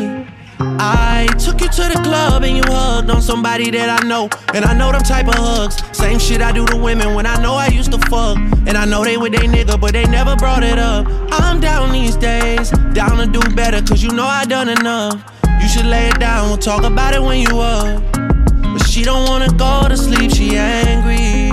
I 0.59 1.27
took 1.39 1.61
you 1.61 1.67
to 1.67 1.83
the 1.93 2.01
club 2.03 2.43
and 2.43 2.57
you 2.57 2.63
hugged 2.65 3.09
on 3.09 3.21
somebody 3.21 3.69
that 3.71 4.03
I 4.03 4.07
know. 4.07 4.29
And 4.53 4.65
I 4.65 4.73
know 4.73 4.91
them 4.91 5.01
type 5.03 5.27
of 5.27 5.35
hugs. 5.35 5.82
Same 6.03 6.19
shit 6.19 6.41
I 6.41 6.51
do 6.51 6.65
to 6.65 6.75
women 6.75 7.15
when 7.15 7.25
I 7.25 7.41
know 7.41 7.53
I 7.53 7.67
used 7.67 7.93
to 7.93 7.97
fuck. 8.09 8.35
And 8.67 8.77
I 8.77 8.83
know 8.83 9.05
they 9.05 9.15
with 9.15 9.31
they 9.31 9.47
nigga, 9.47 9.79
but 9.79 9.93
they 9.93 10.03
never 10.03 10.35
brought 10.35 10.61
it 10.61 10.77
up. 10.77 11.07
I'm 11.31 11.61
down 11.61 11.93
these 11.93 12.17
days, 12.17 12.71
down 12.91 13.15
to 13.19 13.25
do 13.25 13.39
better, 13.55 13.81
cause 13.81 14.03
you 14.03 14.11
know 14.11 14.25
I 14.25 14.43
done 14.43 14.67
enough. 14.67 15.23
You 15.61 15.67
should 15.69 15.85
lay 15.85 16.09
it 16.09 16.19
down, 16.19 16.49
we'll 16.49 16.57
talk 16.57 16.83
about 16.83 17.13
it 17.13 17.21
when 17.21 17.39
you 17.39 17.57
up. 17.57 18.03
But 18.11 18.85
she 18.85 19.05
don't 19.05 19.29
wanna 19.29 19.47
go 19.53 19.87
to 19.87 19.95
sleep, 19.95 20.29
she 20.31 20.57
angry. 20.57 21.51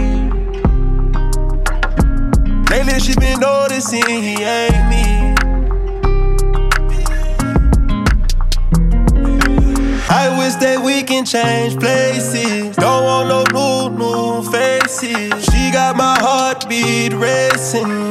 Lately 2.71 2.99
she 2.99 3.15
been 3.21 3.39
noticing 3.39 4.03
he 4.03 4.43
ain't 4.43 4.89
me. 4.91 5.05
I 10.13 10.27
wish 10.41 10.57
that 10.57 10.83
we 10.85 11.05
can 11.05 11.25
change 11.25 11.79
places. 11.79 12.75
Don't 12.75 13.05
want 13.05 13.29
no 13.29 13.91
new, 13.91 13.97
new 13.97 14.30
She 15.39 15.71
got 15.71 15.97
my 15.97 16.19
heartbeat 16.19 17.13
racing. 17.13 18.10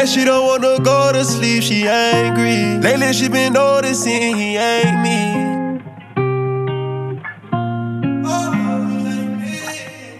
And 0.00 0.08
she 0.08 0.24
don't 0.24 0.46
wanna 0.46 0.82
go 0.82 1.12
to 1.12 1.22
sleep, 1.22 1.62
she 1.62 1.86
angry. 1.86 2.78
Lately 2.80 3.12
she 3.12 3.28
been 3.28 3.52
noticing 3.52 4.34
he 4.34 4.56
ain't 4.56 5.02
me. 5.02 5.82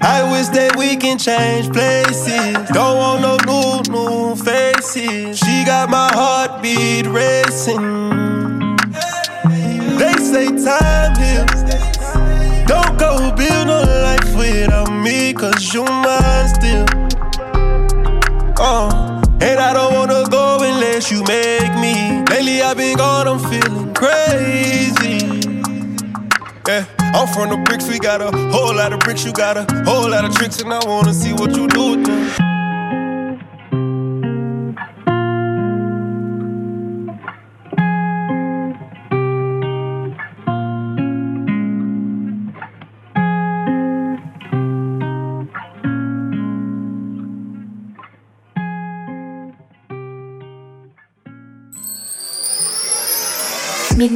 I 0.02 0.28
wish 0.30 0.48
that 0.48 0.76
we 0.76 0.96
can 0.96 1.16
change 1.16 1.72
places. 1.72 2.68
Don't 2.74 2.98
want 2.98 3.22
no 3.22 3.38
new, 3.48 3.80
new 3.90 4.36
faces. 4.36 5.38
She 5.38 5.64
got 5.64 5.88
my 5.88 6.10
heartbeat 6.12 7.06
racing. 7.06 8.76
They 9.96 10.12
say 10.20 10.48
time 10.62 11.16
heals. 11.16 11.62
Don't 12.66 12.98
go 12.98 13.32
build 13.34 13.66
no 13.66 13.80
life 13.80 14.36
without 14.36 14.90
me, 14.92 15.32
cause 15.32 15.72
you 15.72 15.84
mine 15.84 16.48
still. 16.48 16.84
Uh, 18.62 18.99
you 21.10 21.22
make 21.24 21.74
me. 21.74 22.22
Lately 22.30 22.62
I've 22.62 22.76
been 22.76 22.96
gone, 22.96 23.26
I'm 23.26 23.38
feeling 23.38 23.94
crazy. 23.94 25.18
Yeah, 26.66 26.84
I'm 26.98 27.26
from 27.34 27.50
the 27.50 27.62
bricks, 27.64 27.88
we 27.88 27.98
got 27.98 28.20
a 28.20 28.30
whole 28.50 28.74
lot 28.74 28.92
of 28.92 29.00
bricks, 29.00 29.24
you 29.24 29.32
got 29.32 29.56
a 29.56 29.66
whole 29.84 30.08
lot 30.08 30.24
of 30.24 30.34
tricks, 30.34 30.60
and 30.60 30.72
I 30.72 30.80
wanna 30.86 31.12
see 31.12 31.32
what 31.32 31.54
you 31.56 31.66
do 31.68 31.96
with 31.96 32.06
them. 32.06 32.49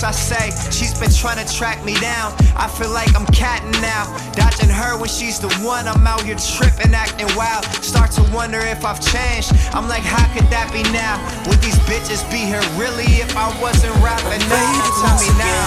the 0.00 0.06
I 0.06 0.12
say. 0.12 0.50
She's 0.70 0.98
been 0.98 1.10
trying 1.10 1.44
to 1.44 1.46
track 1.52 1.84
me 1.84 1.94
down. 2.00 2.32
I 2.56 2.68
feel 2.68 2.90
like 2.90 3.14
I'm 3.14 3.26
catting 3.26 3.72
now, 3.80 4.08
dodging 4.32 4.68
her 4.68 4.96
when 4.98 5.08
she's 5.08 5.38
the 5.38 5.48
one. 5.60 5.86
I'm 5.86 6.06
out 6.06 6.22
here 6.22 6.36
tripping, 6.36 6.94
acting 6.94 7.28
wild. 7.36 7.64
Start 7.84 8.10
to 8.12 8.22
wonder 8.32 8.58
if 8.58 8.84
I've 8.84 9.00
changed. 9.00 9.52
I'm 9.74 9.88
like, 9.88 10.02
how 10.02 10.24
could 10.32 10.48
that 10.50 10.72
be 10.72 10.82
now? 10.92 11.20
Would 11.48 11.60
these 11.60 11.78
bitches 11.84 12.24
be 12.30 12.42
here 12.48 12.64
really 12.80 13.08
if 13.20 13.36
I 13.36 13.48
wasn't 13.60 13.94
rapping 14.00 14.42
now? 14.48 14.80
Tell 15.04 15.16
me 15.20 15.30
now. 15.36 15.64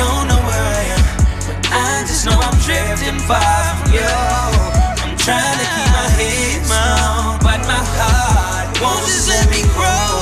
Don't 0.00 0.26
know 0.28 0.40
where 0.48 0.64
I 0.64 0.84
am, 0.96 1.04
but 1.46 1.58
I 1.72 2.04
just 2.08 2.24
know 2.24 2.38
I'm 2.38 2.56
drifting 2.64 3.20
far 3.28 3.62
from 3.84 3.92
you. 3.92 4.12
I'm 5.04 5.16
trying 5.16 5.58
to 5.60 5.66
keep 5.76 5.90
my 5.92 6.08
head 6.16 6.64
strong, 6.64 7.38
but 7.44 7.60
my 7.68 7.82
heart 8.00 8.80
won't 8.80 9.04
just 9.04 9.28
let 9.28 9.50
me 9.50 9.62
grow 9.76 9.84
away 9.84 9.92
from 9.92 10.12
you. 10.12 10.17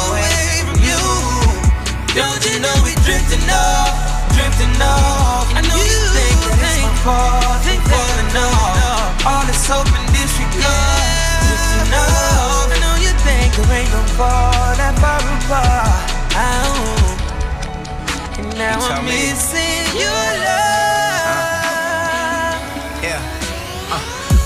Don't 2.16 2.40
you 2.48 2.56
know 2.64 2.72
we 2.80 2.96
drifting 3.04 3.44
off, 3.52 3.92
drifting 4.32 4.72
off? 4.80 5.52
I 5.52 5.60
know 5.60 5.76
you 5.76 6.00
think 6.16 6.38
that 6.48 6.56
it's 6.64 6.80
my 6.80 6.88
fault, 7.04 7.60
think 7.60 7.84
falling 7.84 8.32
off. 8.40 9.20
All 9.28 9.44
this 9.44 9.60
hope 9.68 9.84
and 9.84 10.08
disregard, 10.16 11.44
drifting 11.44 11.92
off. 11.92 12.72
I 12.72 12.80
know 12.80 12.96
you 13.04 13.12
think 13.20 13.52
there 13.52 13.68
ain't 13.68 13.92
no 13.92 14.00
fall 14.16 14.72
that 14.80 14.96
far 14.96 15.20
apart. 15.20 16.08
Oh. 16.40 16.96
And 18.40 18.48
now 18.56 18.80
I'm 18.80 19.04
missing 19.04 19.84
your 20.00 20.25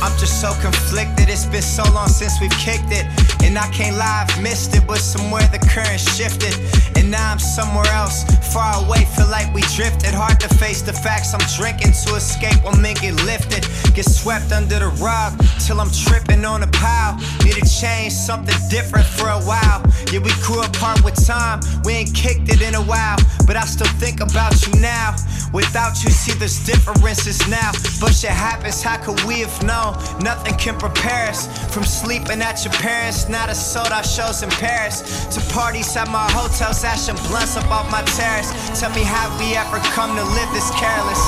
I'm 0.03 0.17
just 0.19 0.41
so 0.41 0.53
conflicted. 0.61 1.29
It's 1.29 1.45
been 1.45 1.63
so 1.63 1.85
long 1.93 2.09
since 2.09 2.41
we've 2.41 2.51
kicked 2.53 2.91
it. 2.91 3.05
And 3.45 3.59
I 3.59 3.69
can't 3.69 3.97
lie, 3.97 4.27
I've 4.27 4.43
missed 4.43 4.75
it, 4.75 4.87
but 4.87 4.99
somewhere 4.99 5.47
the 5.53 5.59
current 5.59 6.01
shifted. 6.01 6.55
And 6.97 7.11
now 7.11 7.33
I'm 7.33 7.39
somewhere 7.39 7.87
else, 7.93 8.25
far 8.53 8.85
away, 8.85 9.05
feel 9.17 9.29
like 9.29 9.53
we 9.53 9.63
drifted. 9.77 10.15
Hard 10.15 10.41
to 10.41 10.49
face 10.57 10.81
the 10.83 10.93
facts 10.93 11.35
I'm 11.35 11.45
drinking 11.57 11.93
to 11.93 12.15
escape 12.15 12.65
when 12.65 12.81
men 12.81 12.97
get 12.97 13.15
lifted. 13.25 13.67
Get 13.95 14.07
swept 14.07 14.53
under 14.53 14.79
the 14.79 14.89
rug 15.01 15.37
till 15.61 15.81
I'm 15.81 15.91
tripping 15.91 16.45
on 16.45 16.63
a 16.63 16.69
pile. 16.69 17.17
Need 17.45 17.61
to 17.61 17.69
change 17.69 18.13
something 18.13 18.57
different 18.69 19.07
for 19.07 19.29
a 19.29 19.41
while. 19.45 19.85
Yeah, 20.13 20.21
we 20.21 20.33
grew 20.41 20.63
apart 20.63 21.05
with 21.05 21.17
time, 21.27 21.61
we 21.85 21.93
ain't 21.93 22.15
kicked 22.15 22.49
it 22.49 22.63
in 22.63 22.75
a 22.75 22.83
while. 22.83 23.17
But 23.47 23.57
I 23.57 23.65
still 23.65 23.91
think 24.01 24.21
about 24.21 24.55
you 24.67 24.81
now. 24.81 25.17
Without 25.53 26.03
you, 26.05 26.11
see 26.11 26.33
there's 26.39 26.65
differences 26.65 27.47
now. 27.49 27.73
But 28.01 28.15
shit 28.15 28.31
happens, 28.31 28.83
how 28.83 28.99
could 28.99 29.21
we 29.25 29.41
have 29.41 29.63
known? 29.63 29.90
Nothing 30.21 30.55
can 30.57 30.79
prepare 30.79 31.29
us 31.29 31.47
from 31.73 31.85
sleeping 31.85 32.41
at 32.43 32.65
your 32.65 32.75
parents. 32.75 33.29
Now 33.29 33.47
to 33.47 33.55
sold 33.55 33.93
out 33.93 34.07
shows 34.07 34.43
in 34.43 34.51
Paris. 34.51 35.27
To 35.35 35.41
parties 35.53 35.97
at 35.97 36.09
my 36.09 36.31
hotels, 36.31 36.85
ashing 36.85 37.17
blunts 37.29 37.57
up 37.57 37.71
off 37.71 37.91
my 37.91 38.03
terrace. 38.17 38.51
Tell 38.79 38.91
me, 38.95 39.03
how 39.03 39.29
we 39.39 39.57
ever 39.57 39.79
come 39.97 40.17
to 40.17 40.25
live 40.25 40.51
this 40.53 40.71
careless? 40.79 41.23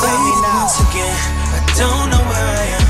Tell 0.00 0.18
me 0.24 0.32
now. 0.42 0.66
Once 0.66 0.80
again, 0.90 1.16
I 1.54 1.60
don't 1.76 2.10
know 2.10 2.22
where 2.28 2.48
I 2.48 2.64
am. 2.78 2.86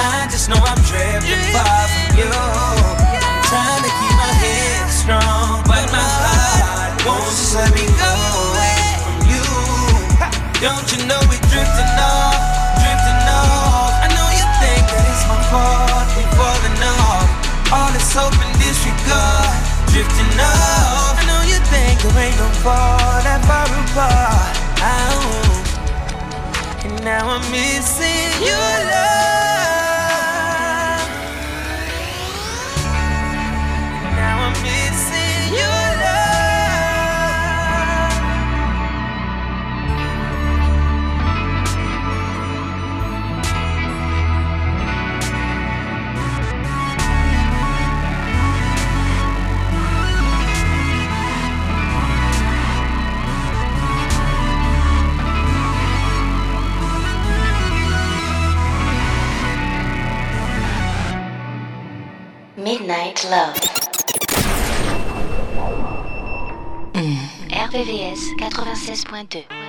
I 0.00 0.28
just 0.30 0.48
know 0.48 0.56
I'm 0.56 0.80
drifting 0.86 1.44
far 1.52 1.84
from 1.88 2.18
you. 2.18 2.30
I'm 2.30 3.20
Trying 3.50 3.82
to 3.82 3.90
keep 3.90 4.14
my 4.14 4.32
head 4.46 4.86
strong, 4.90 5.62
but 5.66 5.82
my 5.90 5.98
heart 5.98 6.94
won't 7.02 7.26
just 7.34 7.54
let 7.58 7.66
me 7.74 7.82
go 7.98 8.12
away 8.46 8.78
from 9.02 9.18
you. 9.26 9.44
Don't 10.62 10.86
you 10.94 11.02
know 11.10 11.18
we're 11.26 11.42
drifting 11.50 11.92
off, 11.98 12.29
All 17.72 17.92
this 17.92 18.12
hope 18.12 18.34
and 18.34 18.58
disregard, 18.58 19.54
drifting 19.94 20.26
off. 20.42 21.14
I 21.14 21.22
know 21.26 21.42
you 21.46 21.58
think 21.70 22.02
there 22.02 22.24
ain't 22.26 22.36
no 22.36 22.48
fall 22.66 23.22
that 23.22 23.40
far 23.46 23.70
apart. 23.70 24.58
Oh. 24.82 25.50
And 26.84 27.04
now 27.04 27.28
I'm 27.28 27.42
missing 27.52 28.42
your 28.42 28.90
love. 28.90 29.09
Midnight 62.70 63.24
Love. 63.24 63.56
RVVS 67.50 68.22
96.2. 68.38 69.59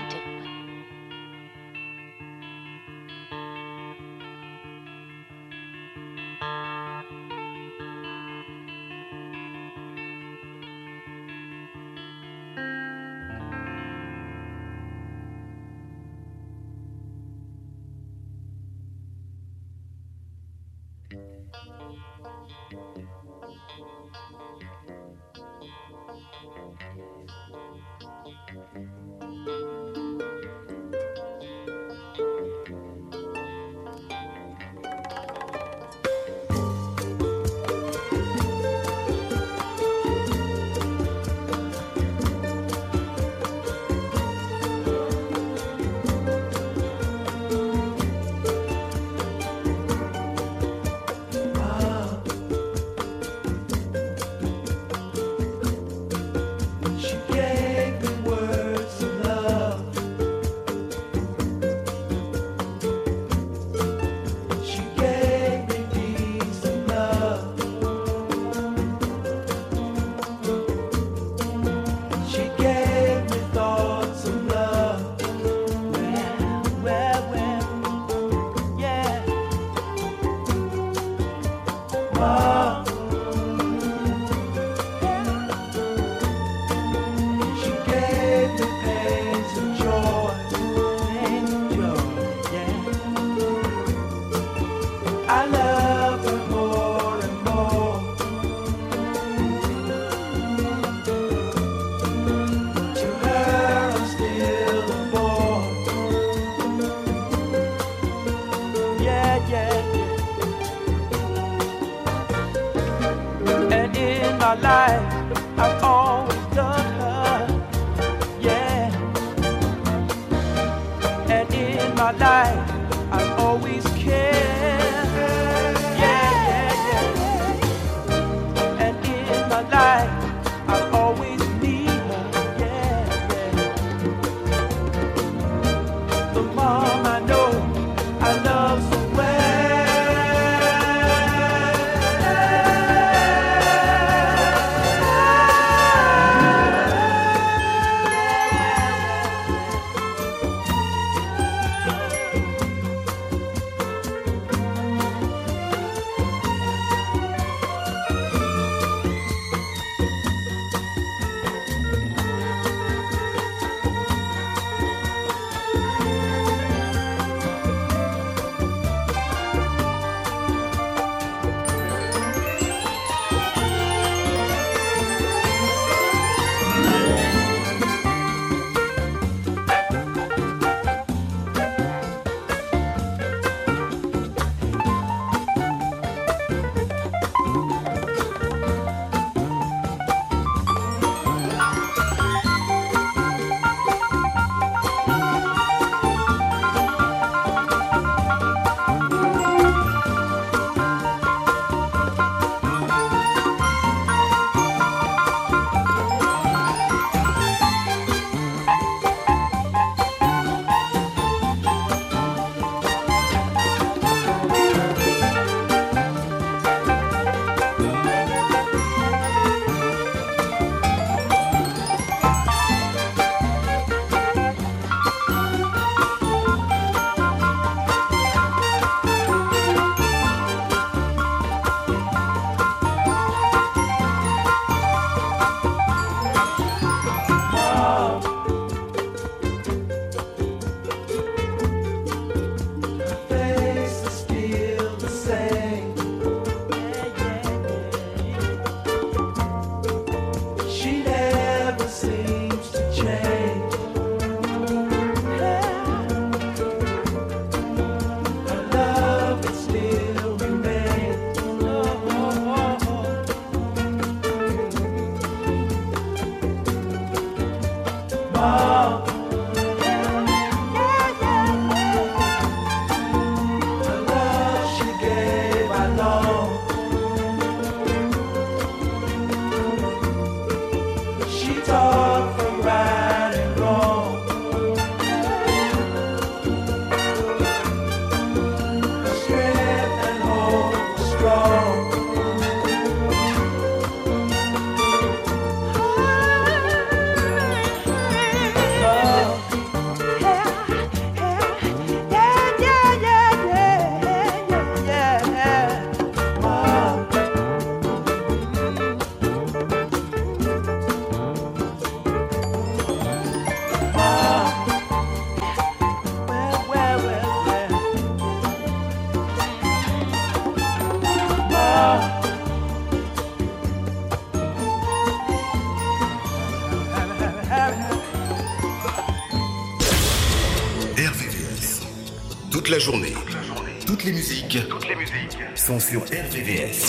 sont 335.55 335.79
sur 335.79 336.01
RVVS. 336.01 336.88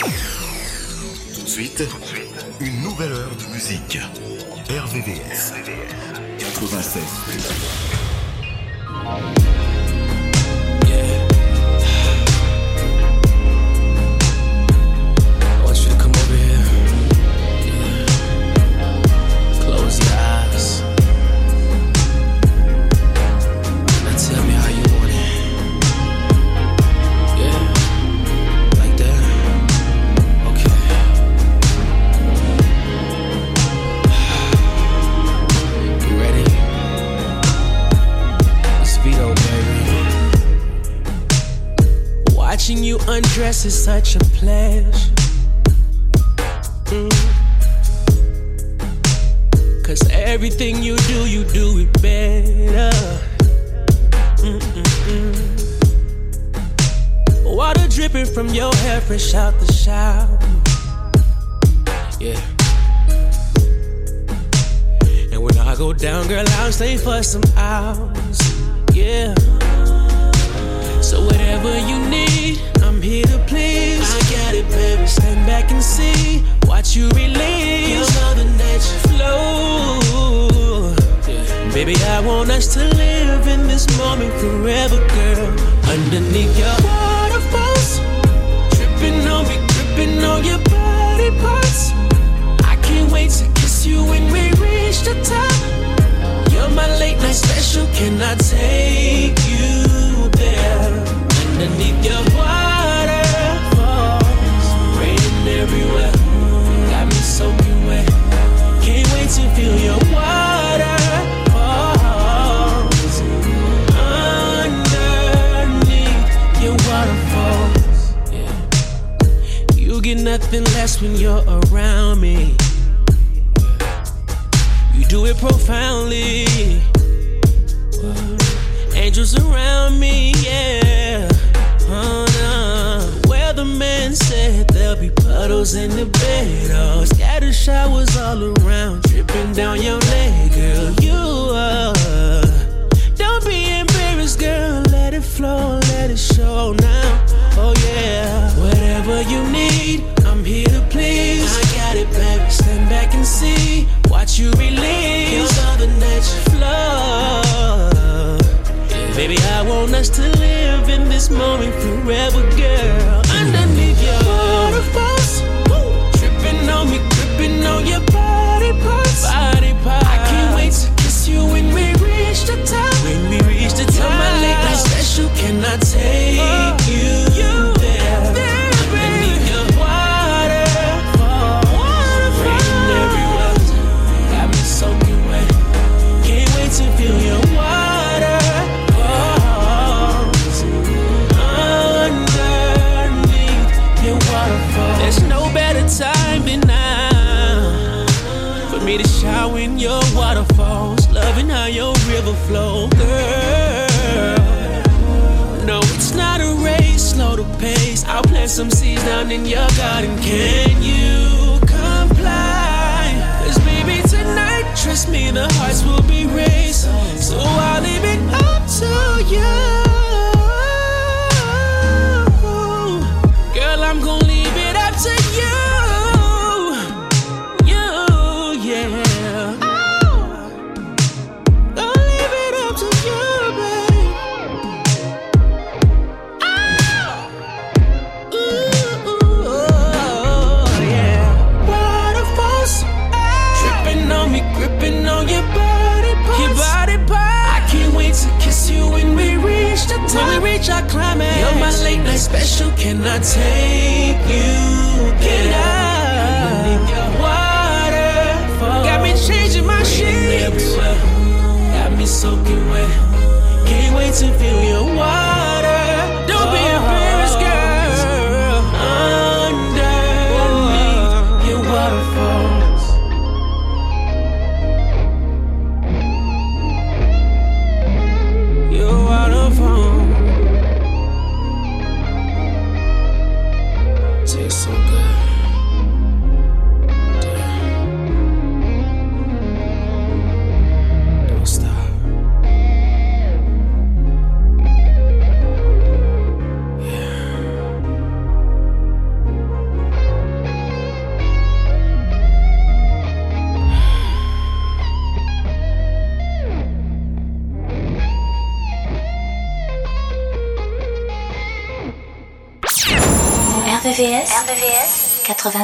Tout 1.35 1.43
de 1.43 1.49
suite, 1.49 1.83
une 2.61 2.83
nouvelle 2.83 3.13
heure 3.13 3.37
de 3.37 3.53
musique. 3.53 3.99
RVVS 4.69 5.53
96. 6.39 7.03
is 43.65 43.85
such 43.85 44.17
a 44.17 44.19
play. 44.37 44.72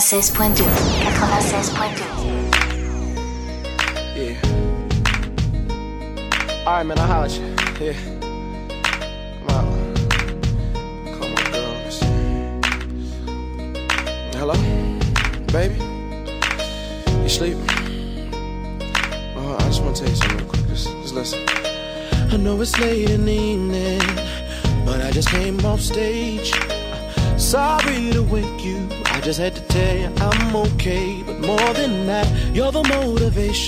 RVVS 0.08 0.30
96.2 0.30 0.64
96.2 0.64 0.67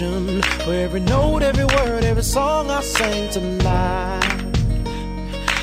motivation 0.00 0.42
for 0.60 0.72
every 0.72 1.00
note, 1.00 1.42
every 1.42 1.64
word, 1.64 2.04
every 2.04 2.22
song 2.22 2.70
I 2.70 2.80
sang 2.80 3.30
tonight. 3.30 4.20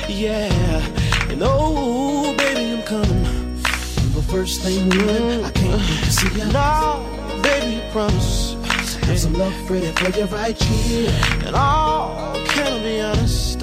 Yeah, 0.08 0.82
and 1.28 1.40
oh, 1.42 2.34
baby, 2.36 2.72
I'm 2.72 2.82
coming. 2.82 3.56
The 4.14 4.24
first 4.28 4.62
thing 4.62 4.88
when 4.90 5.44
I 5.44 5.50
can't 5.50 5.80
wait 5.80 6.04
to 6.04 6.12
see 6.12 6.38
you. 6.38 6.52
No, 6.52 7.40
baby, 7.42 7.82
promise. 7.92 8.54
Have 9.06 9.18
some 9.18 9.34
love 9.34 9.70
ready 9.70 9.92
for 9.92 10.18
you 10.18 10.24
right 10.26 10.60
here. 10.62 11.10
And 11.46 11.54
oh, 11.54 12.44
can 12.48 12.72
I 12.72 12.82
be 12.82 13.00
honest? 13.00 13.60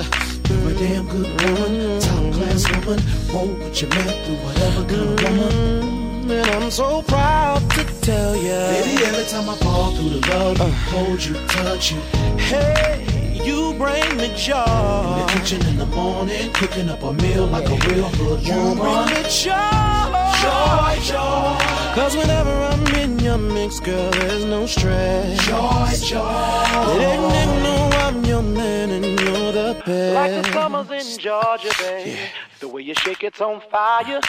You're 0.50 0.70
a 0.70 0.74
damn 0.74 1.08
good 1.08 1.42
woman, 1.42 2.02
top 2.02 2.34
class 2.34 2.70
woman. 2.72 3.04
Roll 3.34 3.48
with 3.48 3.82
your 3.82 3.90
man 3.92 4.26
through 4.26 4.36
whatever 4.36 4.82
of 4.82 5.24
woman. 5.24 6.32
And 6.32 6.64
I'm 6.64 6.72
so 6.72 7.02
proud 7.04 7.65
tell 8.02 8.36
you. 8.36 8.50
Baby, 8.50 9.04
every 9.06 9.26
time 9.26 9.50
I 9.50 9.56
fall 9.58 9.92
through 9.96 10.10
the 10.10 10.28
love, 10.30 10.58
you 10.58 10.64
uh. 10.64 10.72
hold 10.92 11.24
you, 11.24 11.36
touch 11.48 11.92
you. 11.92 12.00
Hey, 12.38 13.06
you 13.44 13.74
bring 13.74 14.18
me 14.18 14.34
joy. 14.36 14.56
In 14.56 15.28
the 15.28 15.34
kitchen 15.34 15.66
in 15.68 15.78
the 15.78 15.86
morning, 15.88 16.52
cooking 16.54 16.90
up 16.90 17.04
a 17.04 17.14
meal 17.14 17.48
like 17.48 17.68
a 17.68 17.78
real 17.90 18.10
good 18.12 18.42
woman. 18.42 18.46
You 18.46 18.82
bring 18.82 19.06
me 19.14 19.30
joy. 19.30 19.96
Joy, 20.42 20.98
joy. 21.02 21.76
Cause 21.96 22.16
whenever 22.18 22.52
I'm 22.52 22.86
in 22.98 23.20
your 23.20 23.38
mix, 23.38 23.80
girl, 23.80 24.12
there's 24.12 24.46
no 24.46 24.66
stress. 24.66 25.46
Joy, 25.46 26.08
joy. 26.08 26.98
Let 26.98 27.18
them 27.18 27.64
know 27.64 27.90
I'm 28.06 28.26
your 28.26 28.42
man 28.42 28.92
and 28.92 29.06
you're 29.06 29.52
the 29.52 29.82
best. 29.86 30.14
Like 30.14 30.44
the 30.44 30.54
summers 30.54 30.92
in 30.92 31.20
Georgia, 31.20 31.72
babe. 31.80 32.18
The 32.60 32.68
way 32.68 32.82
you 32.82 32.94
shake 32.96 33.24
it's 33.24 33.42
on 33.42 33.62
fire. 33.72 34.20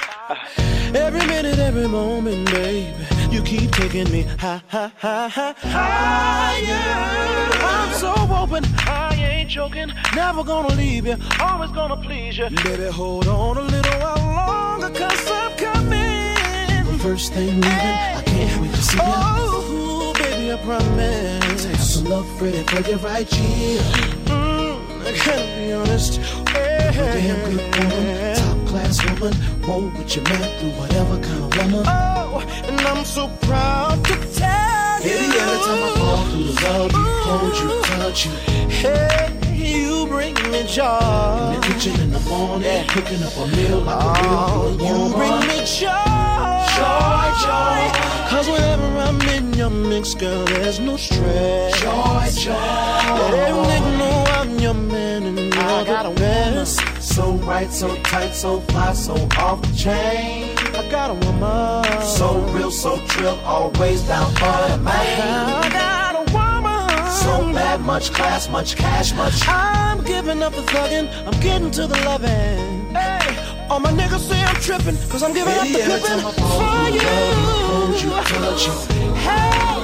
Every 0.94 1.26
minute, 1.26 1.58
every 1.58 1.88
moment, 1.88 2.46
baby, 2.50 2.92
you 3.36 3.42
keep 3.42 3.70
taking 3.70 4.10
me 4.10 4.22
high, 4.22 4.62
high, 4.68 4.90
high, 4.96 5.28
high, 5.28 5.54
higher. 5.58 6.72
I'm 7.62 7.92
so 7.92 8.14
open, 8.34 8.64
I 8.88 9.14
ain't 9.14 9.50
joking. 9.50 9.92
Never 10.14 10.42
gonna 10.42 10.74
leave 10.74 11.06
you, 11.06 11.16
always 11.40 11.70
gonna 11.70 11.98
please 11.98 12.38
you. 12.38 12.48
Baby, 12.64 12.86
hold 12.86 13.28
on 13.28 13.58
a 13.58 13.60
little 13.60 14.00
while 14.00 14.80
longer, 14.80 14.90
cause 14.98 15.30
I'm 15.30 15.52
coming. 15.58 16.98
First 16.98 17.34
thing 17.34 17.60
leaving, 17.60 17.64
I 17.64 18.22
can't 18.24 18.62
wait 18.62 18.74
to 18.74 18.82
see 18.82 18.96
you. 18.96 19.02
Oh, 19.04 20.14
baby, 20.18 20.52
I 20.52 20.56
promise. 20.56 21.64
Have 21.64 21.80
some 21.80 22.04
love 22.04 22.40
ready 22.40 22.62
for 22.62 22.80
you 22.88 22.96
right 22.96 23.28
here. 23.28 23.82
Mm, 24.32 24.80
I 25.04 25.12
gotta 25.12 25.56
be 25.58 25.72
honest. 25.72 26.16
Hey, 26.48 26.90
You're 26.94 27.04
a 27.04 27.12
damn 27.12 27.56
good 27.56 28.35
top 28.35 28.35
class 28.76 29.02
woman. 29.04 29.32
Roll 29.62 29.88
with 29.96 30.14
your 30.14 30.24
man 30.24 30.58
through 30.58 30.74
whatever 30.80 31.18
kind 31.20 31.44
of 31.44 31.56
woman. 31.56 31.84
Oh, 31.86 32.44
and 32.68 32.80
I'm 32.80 33.04
so 33.04 33.28
proud 33.42 34.04
to 34.04 34.14
tell 34.34 35.00
you. 35.00 35.10
Baby, 35.10 35.38
every 35.42 35.58
time 35.66 35.82
I 35.82 35.92
fall 35.98 36.24
through 36.28 36.44
the 36.44 36.54
love, 36.64 36.92
you 36.92 37.06
hold 37.26 37.54
you, 37.62 37.70
touch 37.84 38.26
you. 38.26 38.32
Hey, 38.68 39.32
you 39.54 40.06
bring 40.06 40.34
me 40.52 40.62
joy. 40.66 41.54
In 41.54 41.60
the 41.60 41.66
kitchen 41.66 42.00
in 42.00 42.10
the 42.12 42.20
morning, 42.28 42.86
cooking 42.88 43.22
up 43.22 43.36
a 43.36 43.46
meal 43.56 43.80
like 43.80 44.04
a 44.04 44.20
real 44.20 44.38
oh, 44.38 44.76
good 44.76 44.82
woman. 44.82 45.08
You 45.08 45.16
bring 45.16 45.40
me 45.48 45.58
joy. 45.64 46.46
Joy, 46.76 47.26
joy. 47.44 47.82
Cause 48.28 48.46
whenever 48.48 48.88
I'm 49.06 49.20
in 49.36 49.54
your 49.54 49.70
mix, 49.70 50.14
girl, 50.14 50.44
there's 50.44 50.80
no 50.80 50.96
stress. 50.96 51.80
Joy, 51.80 52.44
joy. 52.44 52.52
Let 52.52 53.34
every 53.48 53.62
nigga 53.70 53.98
know 53.98 54.24
I'm 54.38 54.58
your 54.58 54.74
man 54.74 55.22
and 55.24 55.38
you're 55.38 55.64
I 55.64 55.84
got 55.84 56.02
the 56.02 56.20
best. 56.20 56.95
So 57.16 57.32
right, 57.48 57.72
so 57.72 57.96
tight, 58.02 58.34
so 58.34 58.60
fly, 58.60 58.92
so 58.92 59.14
off 59.38 59.62
the 59.62 59.74
chain. 59.74 60.54
I 60.76 60.86
got 60.90 61.08
a 61.08 61.14
woman. 61.14 62.02
So 62.02 62.42
real, 62.52 62.70
so 62.70 62.98
trill, 63.06 63.40
always 63.42 64.02
down 64.02 64.30
for 64.34 64.68
the 64.68 64.76
man. 64.76 65.48
I 65.64 65.70
got 65.72 66.14
a 66.14 66.30
woman. 66.30 67.10
So 67.10 67.54
bad, 67.54 67.80
much 67.80 68.12
class, 68.12 68.50
much 68.50 68.76
cash, 68.76 69.14
much. 69.14 69.48
I'm 69.48 70.04
giving 70.04 70.42
up 70.42 70.52
the 70.52 70.60
thuggin', 70.60 71.08
I'm 71.26 71.40
getting 71.40 71.70
to 71.70 71.86
the 71.86 71.96
lovin'. 72.04 72.94
Hey, 72.94 73.66
all 73.70 73.80
my 73.80 73.92
niggas 73.92 74.28
say 74.28 74.42
I'm 74.42 74.56
trippin', 74.56 74.98
cause 75.08 75.22
I'm 75.22 75.32
giving 75.32 75.54
Baby, 75.54 75.80
up 75.80 75.88
the 75.88 75.94
pippin' 75.94 76.18
time 76.18 76.26
I 76.26 76.32
fall 76.32 76.58
for 76.60 76.90
you. 76.96 77.00
hold 77.64 78.02
you, 78.02 78.10
touch 78.10 78.66
you. 78.66 79.14
Hey, 79.14 79.75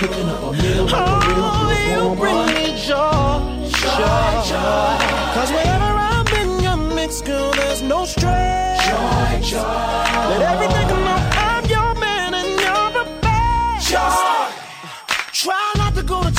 cooking 0.00 0.28
up 0.30 0.42
a 0.42 0.52
meal 0.52 0.84
like 0.86 0.94
a 0.94 1.28
real. 1.28 1.44
Oh, 1.44 1.90
you 1.92 2.16
bring 2.16 2.46
me 2.56 2.66
joy, 2.88 3.36
joy, 3.68 4.32
joy. 4.48 4.92
Cause 5.34 5.50
whenever 5.52 5.90
I'm 6.08 6.26
in 6.40 6.62
your 6.64 6.78
mix, 6.96 7.20
girl, 7.20 7.52
there's 7.52 7.82
no 7.82 8.06
stress. 8.06 8.80
Joy, 8.88 9.50
joy. 9.50 9.58
Let 10.30 10.40
everything 10.52 10.88
know 10.88 11.18
I'm 11.48 11.64
your 11.66 11.94
man 12.00 12.32
and 12.32 12.48
you're 12.62 12.90
the 13.04 13.06
best. 13.20 13.90
Joy. 13.90 14.29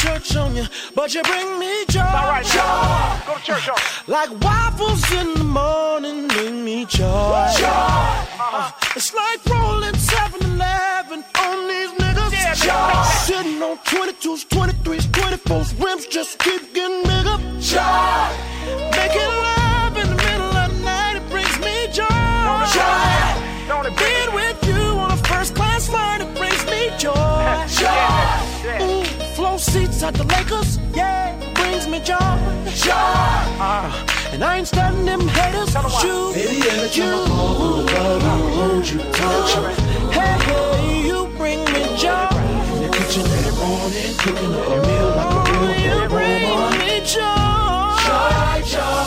Church 0.01 0.35
on 0.35 0.55
you, 0.55 0.65
but 0.95 1.13
you 1.13 1.21
bring 1.21 1.59
me 1.59 1.85
joy. 1.87 2.01
All 2.01 2.27
right, 2.33 2.45
joy. 2.45 3.31
Go 3.31 3.37
to 3.37 3.45
church 3.45 3.69
on. 3.69 3.77
Like 4.07 4.31
waffles 4.41 5.03
in 5.11 5.35
the 5.35 5.43
morning, 5.43 6.27
bring 6.27 6.65
me 6.65 6.85
joy. 6.85 7.47
Joy. 7.55 7.67
Uh, 7.67 8.71
it's 8.95 9.13
like 9.13 9.45
rolling 9.45 9.93
7-Eleven 9.93 11.23
on 11.45 11.67
these 11.67 11.91
niggas. 12.01 12.31
Yeah, 12.31 12.53
joy. 12.55 13.03
Sitting 13.27 13.61
on 13.61 13.77
22s, 13.77 14.47
23s, 14.47 15.05
24s, 15.11 15.83
rims 15.83 16.07
just 16.07 16.39
keep 16.39 16.73
getting 16.73 17.03
bigger. 17.03 17.37
Joy. 17.59 18.29
Making 18.97 19.31
love 19.43 19.57
in 19.57 19.60
at 30.03 30.13
the 30.15 30.23
Lakers, 30.23 30.79
yeah, 30.95 31.37
brings 31.53 31.87
me 31.87 31.99
joy. 31.99 32.17
Joy. 32.73 32.91
Uh, 32.93 34.07
and 34.31 34.43
I 34.43 34.57
ain't 34.57 34.67
studying 34.67 35.05
them 35.05 35.27
haters. 35.27 35.73
You, 36.03 36.31
Baby, 36.33 36.69
every 36.69 36.89
time 36.89 37.07
you, 37.07 37.13
I 37.13 37.27
fall 37.27 37.83
love, 37.83 38.23
you 38.23 38.61
hold 38.61 38.87
you, 38.89 38.99
touch 39.11 39.55
you. 39.55 39.63
Hey, 40.09 40.37
hey, 40.47 41.07
you 41.07 41.27
bring 41.37 41.59
me 41.65 41.83
joy. 41.97 42.27
In 42.73 42.81
the 42.83 42.97
kitchen 42.97 43.23
the 43.23 43.53
morning, 43.61 44.13
cooking 44.17 44.53
up 44.53 44.67
a 44.67 44.87
meal 44.87 45.09
like 45.17 45.33
a 45.35 45.59
real 45.61 46.03
You 46.03 46.09
bring 46.09 46.49
woman. 46.49 46.79
me 46.79 46.99
joy. 47.05 47.93
Joy, 48.07 48.61
joy. 48.73 49.05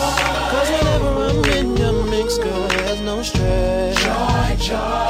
Cause 0.52 0.70
whenever 0.70 1.10
I'm 1.28 1.44
in 1.56 1.76
your 1.76 2.04
mix, 2.06 2.38
girl, 2.38 2.68
there's 2.68 3.00
no 3.00 3.22
stress. 3.22 3.96
Joy, 4.00 4.56
joy. 4.64 5.03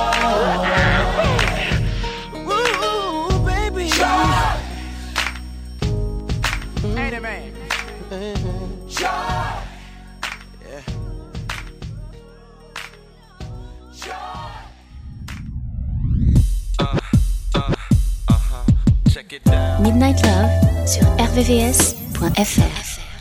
Love 21.37 23.14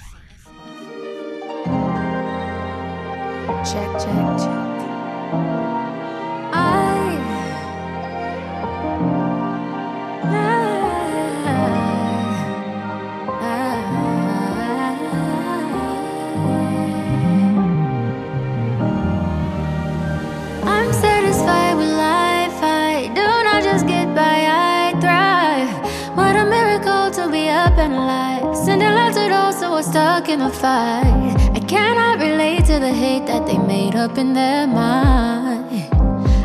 in 34.17 34.33
their 34.33 34.67
mind. 34.67 35.89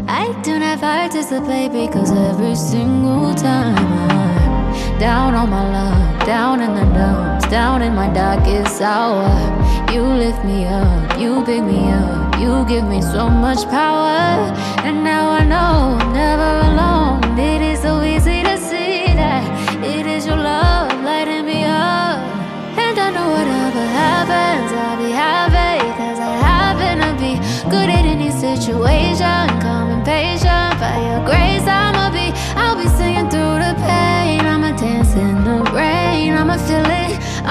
I 0.08 0.38
do 0.42 0.58
not 0.58 0.80
participate 0.80 1.72
because 1.72 2.10
every 2.12 2.54
single 2.54 3.34
time 3.34 3.76
I'm 3.76 4.98
down 4.98 5.34
on 5.34 5.50
my 5.50 5.64
luck, 5.72 6.26
down 6.26 6.60
in 6.60 6.74
the 6.74 6.84
dumps, 6.94 7.46
down 7.48 7.82
in 7.82 7.94
my 7.94 8.08
darkest 8.12 8.80
hour. 8.80 9.28
You 9.92 10.02
lift 10.02 10.44
me 10.44 10.66
up, 10.66 11.18
you 11.18 11.44
pick 11.44 11.62
me 11.62 11.90
up, 11.90 12.38
you 12.40 12.64
give 12.68 12.84
me 12.84 13.00
so 13.02 13.28
much 13.28 13.64
power. 13.68 14.54
And 14.86 15.02
now 15.04 15.17
I 15.17 15.17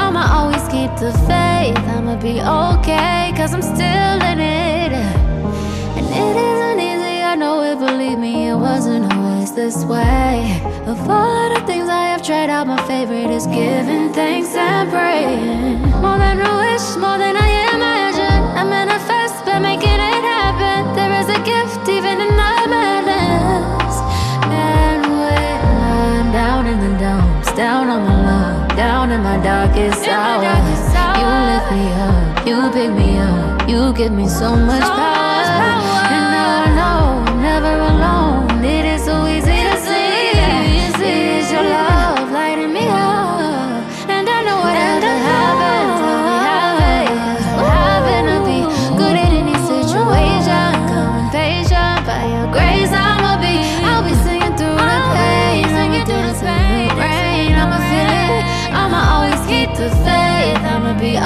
I'ma 0.04 0.24
always 0.38 0.66
keep 0.70 0.92
the 1.04 1.12
faith. 1.30 1.78
I'ma 1.96 2.16
be 2.22 2.40
okay. 2.42 3.34
Cause 3.36 3.54
I'm 3.54 3.62
still 3.62 4.20
in 4.32 4.40
it. 4.40 4.92
And 5.98 6.06
it 6.24 6.36
isn't 6.50 6.80
easy, 6.80 7.18
I 7.32 7.36
know 7.36 7.62
it, 7.62 7.78
believe 7.80 8.20
me, 8.20 8.50
it 8.50 8.56
wasn't 8.56 9.12
always 9.14 9.52
this 9.54 9.84
way. 9.86 10.62
Of 10.86 11.00
all 11.10 11.50
the 11.54 11.62
things 11.66 11.90
I 11.90 12.06
have 12.14 12.24
tried 12.24 12.50
out, 12.50 12.68
my 12.68 12.82
favorite 12.88 13.32
is 13.32 13.46
giving 13.48 14.14
thanks 14.14 14.56
and 14.56 14.90
praying. 14.90 15.82
More 16.02 16.18
than 16.18 16.40
a 16.40 16.52
wish, 16.64 16.88
more 16.96 17.18
than 17.18 17.36
I 17.36 17.50
imagine. 17.76 18.42
I 18.60 18.64
manifest 18.64 19.46
by 19.46 19.60
making 19.60 20.00
it 20.14 20.24
happen. 20.34 20.96
There 20.96 21.14
is 21.22 21.28
a 21.28 21.40
gift 21.44 21.90
even 21.90 22.22
in 22.26 22.32
madness. 22.38 23.96
And 24.50 25.02
when 25.22 25.60
I'm 25.94 26.32
down 26.32 26.66
in 26.68 26.80
the 26.86 26.94
dumps, 27.00 27.52
down 27.54 27.90
on 27.90 28.02
my 28.08 28.18
luck, 28.30 28.57
down 28.78 29.10
in 29.12 29.24
my 29.24 29.38
darkest 29.38 30.08
hour, 30.08 30.44
you 31.18 31.28
lift 31.50 31.72
me 31.74 31.86
up, 32.08 32.46
you 32.46 32.58
pick 32.72 32.92
me 32.96 33.18
up, 33.18 33.68
you 33.68 33.92
give 33.94 34.12
me 34.12 34.28
so 34.30 34.56
much 34.56 34.84
power. 34.84 35.98
And 36.14 36.26
now 36.36 36.62
I 36.62 36.70
know 36.78 37.32
I'm 37.32 37.42
never 37.42 37.74
alone. 37.74 38.17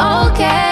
Be 0.01 0.70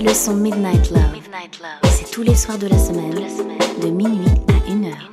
c'est 0.00 0.06
le 0.06 0.14
son 0.14 0.34
Midnight 0.34 0.90
Love. 0.90 1.12
Midnight 1.12 1.60
Love. 1.60 1.90
C'est 1.90 2.10
tous 2.10 2.22
les 2.22 2.34
soirs 2.34 2.56
de 2.58 2.68
la 2.68 2.78
semaine, 2.78 3.14
de 3.82 3.88
minuit 3.88 4.28
à 4.48 4.54
1 4.70 4.84
heure. 4.84 5.10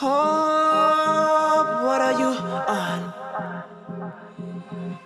Oh, 0.00 0.06
what 1.84 2.00
are 2.00 2.12
you 2.20 2.36
on? 2.68 3.12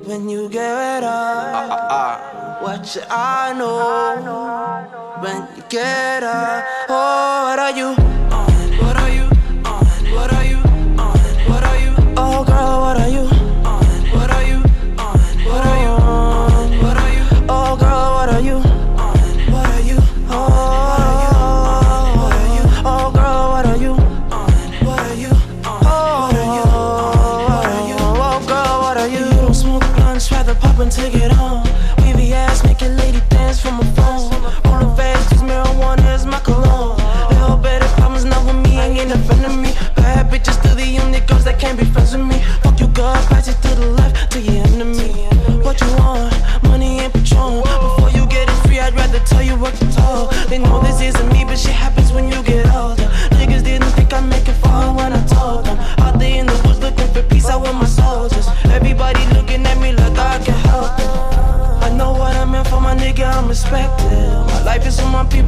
When 0.04 0.28
you 0.28 0.50
get 0.50 1.02
up, 1.02 2.60
what 2.62 2.84
should 2.84 3.06
I 3.10 3.54
know? 3.54 4.16
When 5.22 5.46
you 5.56 5.62
get 5.70 6.22
up, 6.22 6.64
oh, 6.90 7.44
what 7.48 7.58
are 7.58 7.72
you 7.74 7.94
on? 8.30 8.52
What 8.80 8.96
are 8.98 9.08
you 9.08 9.31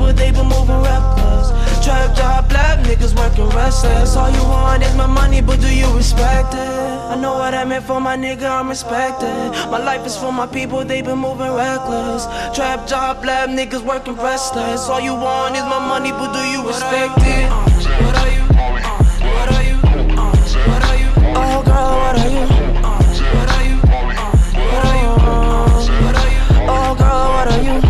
people, 0.05 0.13
they 0.13 0.31
been 0.31 0.47
moving 0.47 0.83
reckless. 0.83 1.51
Trap 1.85 2.17
job, 2.17 2.49
black 2.49 2.79
niggas 2.81 3.15
working 3.17 3.49
restless. 3.57 4.17
All 4.17 4.31
you 4.31 4.43
want 4.45 4.83
is 4.83 4.95
my 4.97 5.07
money, 5.07 5.41
but 5.41 5.61
do 5.61 5.75
you 5.75 5.91
respect 5.97 6.55
it? 6.55 6.59
I 7.13 7.17
know 7.21 7.35
what 7.35 7.55
I 7.55 7.65
meant 7.65 7.85
for 7.85 8.01
my 8.01 8.17
nigga, 8.17 8.49
I'm 8.49 8.69
respected. 8.69 9.51
My 9.71 9.79
life 9.79 10.07
is 10.07 10.17
for 10.17 10.33
my 10.33 10.47
people, 10.47 10.85
they 10.85 11.03
been 11.03 11.19
moving 11.19 11.53
reckless. 11.53 12.27
Trap 12.55 12.87
job, 12.87 13.25
lab 13.25 13.51
niggas 13.51 13.85
working 13.85 14.17
restless. 14.17 14.89
All 14.89 15.01
you 15.01 15.15
want 15.15 15.57
is 15.57 15.63
my 15.63 15.79
money, 15.79 16.11
but 16.11 16.33
do 16.33 16.41
you 16.53 16.67
respect 16.67 17.19
it? 17.19 17.49
Oh 21.37 21.63
girl, 21.65 22.15
you? 22.31 22.47
What 23.25 23.49
are 23.51 23.67
you? 23.67 23.79
Uh, 23.87 24.13
uh, 25.19 25.83
what 26.03 26.17
are 26.17 26.31
you? 26.33 26.47
Oh 26.69 26.95
girl, 26.99 27.29
what 27.35 27.49
are 27.53 27.63
you? 27.63 27.84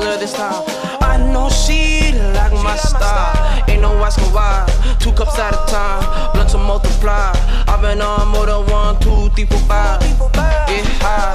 this 0.00 0.32
time. 0.32 0.64
I 1.00 1.16
know 1.16 1.48
she 1.48 2.12
like 2.34 2.52
my 2.52 2.76
style. 2.76 3.64
Ain't 3.68 3.82
no 3.82 3.92
asking 4.04 4.32
why. 4.32 4.66
Two 5.00 5.12
cups 5.12 5.38
at 5.38 5.54
a 5.54 5.70
time, 5.70 6.32
blood 6.32 6.48
to 6.50 6.58
multiply. 6.58 7.32
I've 7.66 7.80
been 7.80 8.00
on 8.00 8.28
more 8.28 8.46
than 8.46 8.66
one, 8.66 9.00
two, 9.00 9.28
three, 9.30 9.46
four, 9.46 9.58
five. 9.60 10.00
Get 10.00 10.84
high. 11.02 11.34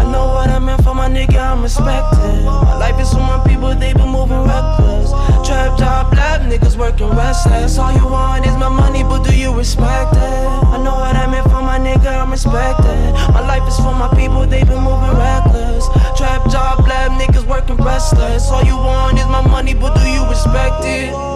I 0.00 0.10
know 0.10 0.26
what 0.26 0.48
I 0.50 0.58
meant 0.58 0.82
for 0.82 0.94
my 0.94 1.08
nigga, 1.08 1.38
I'm 1.38 1.62
respected. 1.62 2.44
My 2.44 2.78
life 2.78 3.00
is 3.00 3.12
for 3.12 3.20
my 3.20 3.42
people, 3.46 3.74
they 3.74 3.92
been 3.92 4.08
moving 4.08 4.42
reckless. 4.42 5.12
Trap 5.46 5.78
job 5.78 6.12
lab, 6.14 6.40
niggas 6.50 6.76
working 6.76 7.08
restless. 7.10 7.78
All 7.78 7.92
you 7.92 8.04
want 8.04 8.44
is 8.44 8.56
my 8.56 8.68
money, 8.68 9.04
but 9.04 9.22
do 9.22 9.32
you 9.32 9.54
respect 9.56 10.14
it? 10.14 10.46
I 10.74 10.82
know 10.82 10.96
what 10.96 11.14
I 11.14 11.30
meant 11.30 11.44
for 11.44 11.62
my 11.62 11.78
nigga, 11.78 12.20
I'm 12.20 12.32
respected. 12.32 13.12
My 13.32 13.46
life 13.46 13.62
is 13.68 13.76
for 13.76 13.94
my 13.94 14.12
people, 14.16 14.44
they 14.44 14.64
been 14.64 14.82
moving 14.82 15.16
reckless. 15.16 15.86
Trap 16.18 16.50
job 16.50 16.80
lab, 16.88 17.12
niggas 17.12 17.46
working 17.46 17.76
restless. 17.76 18.50
All 18.50 18.64
you 18.64 18.74
want 18.76 19.18
is 19.18 19.26
my 19.26 19.46
money, 19.46 19.74
but 19.74 19.94
do 19.94 20.08
you 20.10 20.28
respect 20.28 20.84
it? 20.84 21.35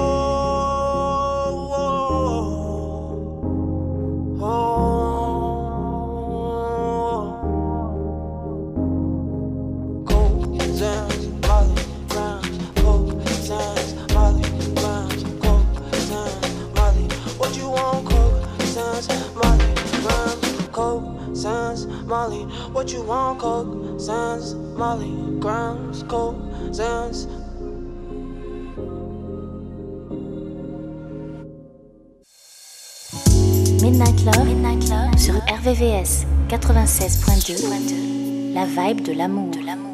Midnight 34.01 34.89
sur 35.18 35.35
RVVS 35.35 36.24
96.2, 36.48 38.55
la 38.55 38.64
vibe 38.64 39.02
de 39.02 39.12
l'amour. 39.12 39.51
De 39.51 39.66
l'amour. 39.66 39.89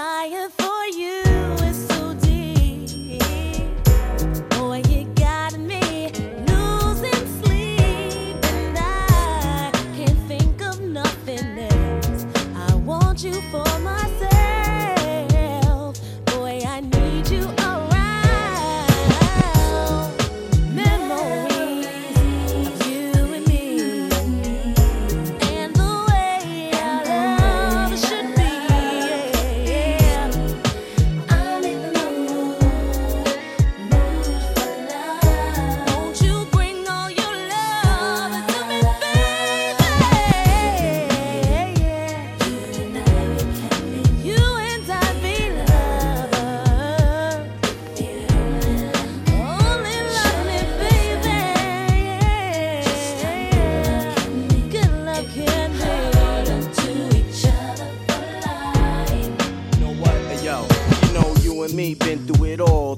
desire 0.00 0.59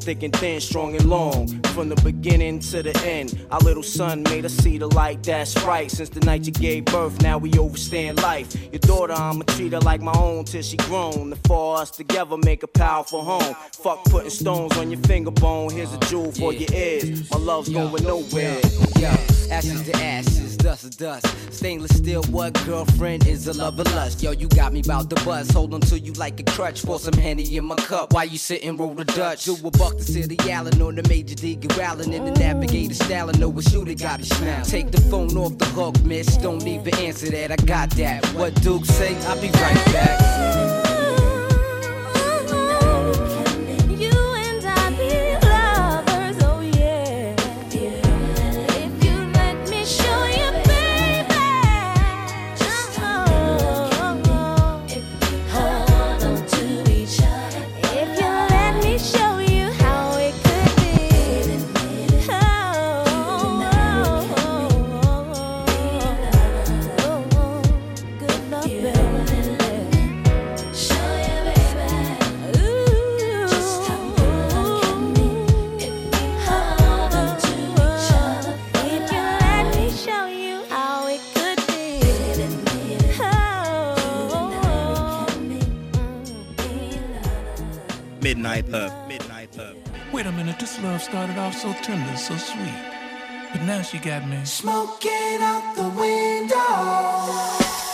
thick 0.02 0.22
and 0.22 0.34
thin, 0.36 0.60
strong 0.60 0.94
and 0.94 1.08
long. 1.08 1.48
From 1.74 1.88
the 1.88 1.96
beginning 2.02 2.58
to 2.60 2.82
the 2.82 2.96
end, 3.04 3.46
our 3.50 3.60
little 3.60 3.82
son 3.82 4.22
made 4.24 4.44
us 4.44 4.54
see 4.54 4.78
the 4.78 4.88
light. 4.88 5.22
That's 5.22 5.56
right. 5.64 5.90
Since 5.90 6.10
the 6.10 6.20
night 6.20 6.44
you 6.46 6.52
gave 6.52 6.84
birth, 6.86 7.20
now 7.22 7.38
we 7.38 7.50
overstand 7.58 8.22
life. 8.22 8.54
Your 8.72 8.80
daughter, 8.80 9.14
I'ma 9.14 9.42
treat 9.48 9.72
her 9.72 9.80
like 9.80 10.00
my 10.00 10.12
own 10.12 10.44
till 10.44 10.62
she 10.62 10.76
grown. 10.78 11.30
The 11.30 11.36
four 11.46 11.76
of 11.76 11.82
us 11.82 11.90
together 11.90 12.36
make 12.36 12.62
a 12.62 12.68
powerful 12.68 13.22
home. 13.22 13.54
Fuck 13.72 14.04
putting 14.04 14.30
stones 14.30 14.76
on 14.76 14.90
your 14.90 15.00
finger 15.00 15.30
bone. 15.30 15.70
Here's 15.70 15.92
a 15.92 15.98
jewel 16.00 16.32
for 16.32 16.52
your 16.52 16.72
ears. 16.72 17.30
My 17.30 17.38
love's 17.38 17.68
going 17.68 18.04
nowhere. 18.04 18.60
Yeah, 18.98 19.16
ashes 19.52 19.82
to 19.82 19.96
ashes, 19.96 20.56
dust 20.56 20.90
to 20.90 20.98
dust. 20.98 21.26
Stainless 21.52 21.96
steel, 21.96 22.22
what 22.24 22.54
girlfriend 22.64 23.26
is 23.26 23.46
a 23.46 23.52
love 23.52 23.78
of 23.78 23.86
lust? 23.94 24.22
Yo, 24.22 24.30
you 24.32 24.48
got 24.48 24.72
me 24.72 24.80
about 24.80 25.10
the 25.10 25.16
buzz. 25.24 25.50
Hold 25.50 25.74
on 25.74 25.80
to 25.82 25.98
you 25.98 26.12
like 26.14 26.40
a 26.40 26.44
crutch. 26.44 26.80
For 26.80 26.98
some 26.98 27.14
henny 27.14 27.56
in 27.56 27.64
my 27.64 27.76
cup. 27.76 28.12
While 28.12 28.24
you 28.24 28.38
sitting 28.38 28.76
roll 28.76 28.94
the 28.94 29.04
Dutch. 29.04 29.44
Do 29.44 29.54
a 29.54 29.70
buck 29.70 29.98
to 29.98 30.04
City 30.04 30.38
Allen 30.50 30.80
on 30.80 30.94
the 30.94 31.06
major 31.08 31.34
D. 31.34 31.58
Allen 31.80 32.12
in 32.12 32.24
the 32.24 32.32
navigator 32.32 32.94
style. 32.94 33.28
I 33.28 33.38
know 33.38 33.50
what 33.50 33.68
shooter 33.68 33.94
got 33.94 34.20
it 34.20 34.40
now. 34.40 34.62
Take 34.62 34.90
the 34.90 35.00
phone 35.02 35.36
off 35.36 35.58
the 35.58 35.66
hook, 35.66 36.02
miss. 36.04 36.36
Don't 36.38 36.66
even 36.66 36.94
answer 36.96 37.30
that. 37.30 37.52
I 37.52 37.56
got 37.56 37.90
that. 37.90 38.24
What 38.34 38.54
Duke 38.62 38.86
say? 38.86 39.14
I'll 39.26 39.40
be 39.40 39.50
right 39.50 39.84
back. 39.92 40.71
Midnight 88.32 88.64
Love. 88.70 89.08
Midnight 89.08 89.54
Love. 89.58 89.76
Wait 90.10 90.24
a 90.24 90.32
minute, 90.32 90.58
this 90.58 90.82
love 90.82 91.02
started 91.02 91.36
off 91.36 91.54
so 91.54 91.70
tender, 91.82 92.16
so 92.16 92.34
sweet. 92.38 92.72
But 93.52 93.60
now 93.64 93.82
she 93.82 93.98
got 93.98 94.26
me. 94.26 94.42
Smoking 94.46 95.42
out 95.42 95.74
the 95.76 95.82
window. 95.82 96.56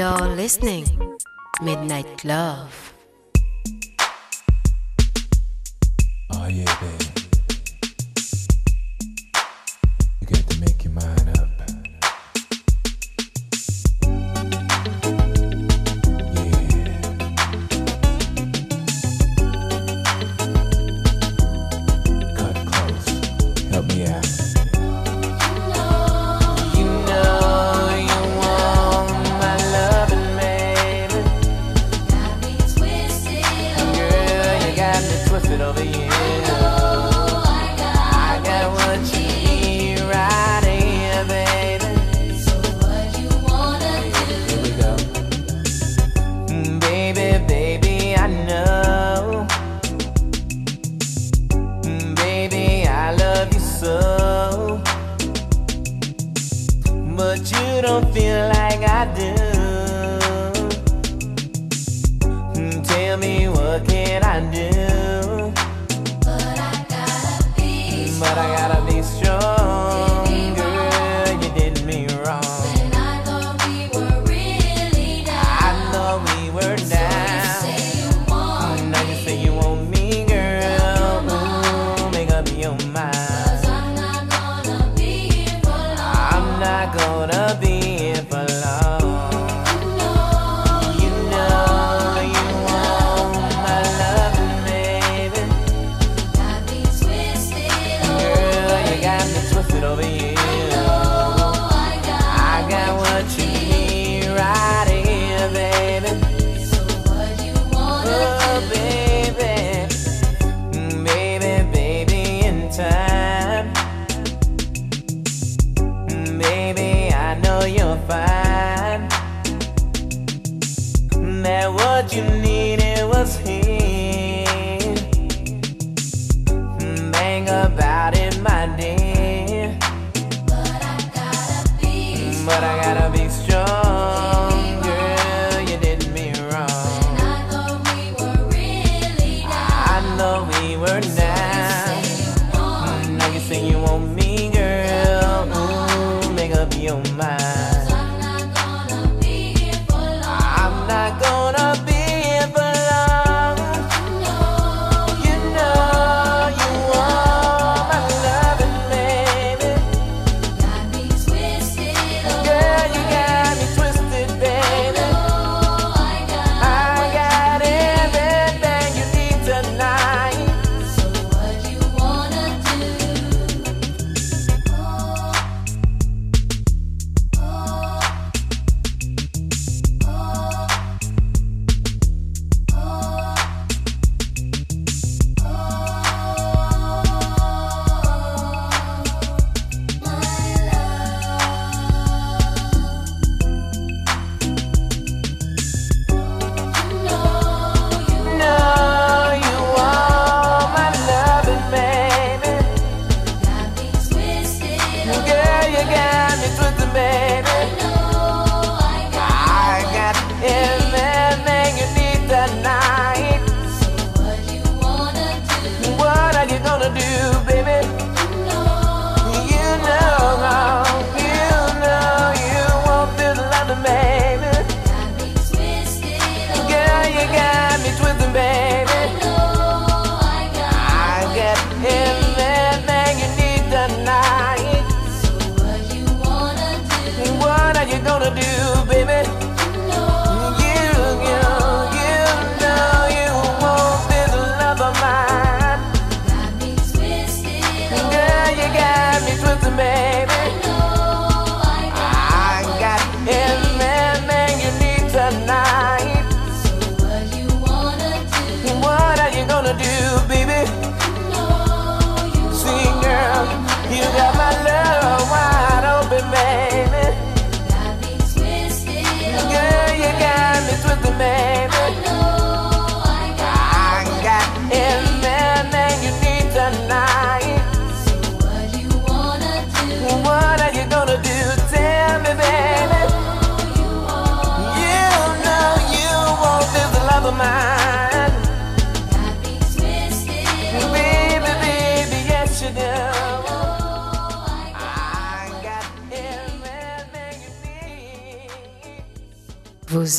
You're 0.00 0.34
listening. 0.34 0.86
Midnight 1.60 2.24
Love. 2.24 2.94
Oh 6.32 6.46
yeah, 6.48 6.74
baby. 6.80 7.19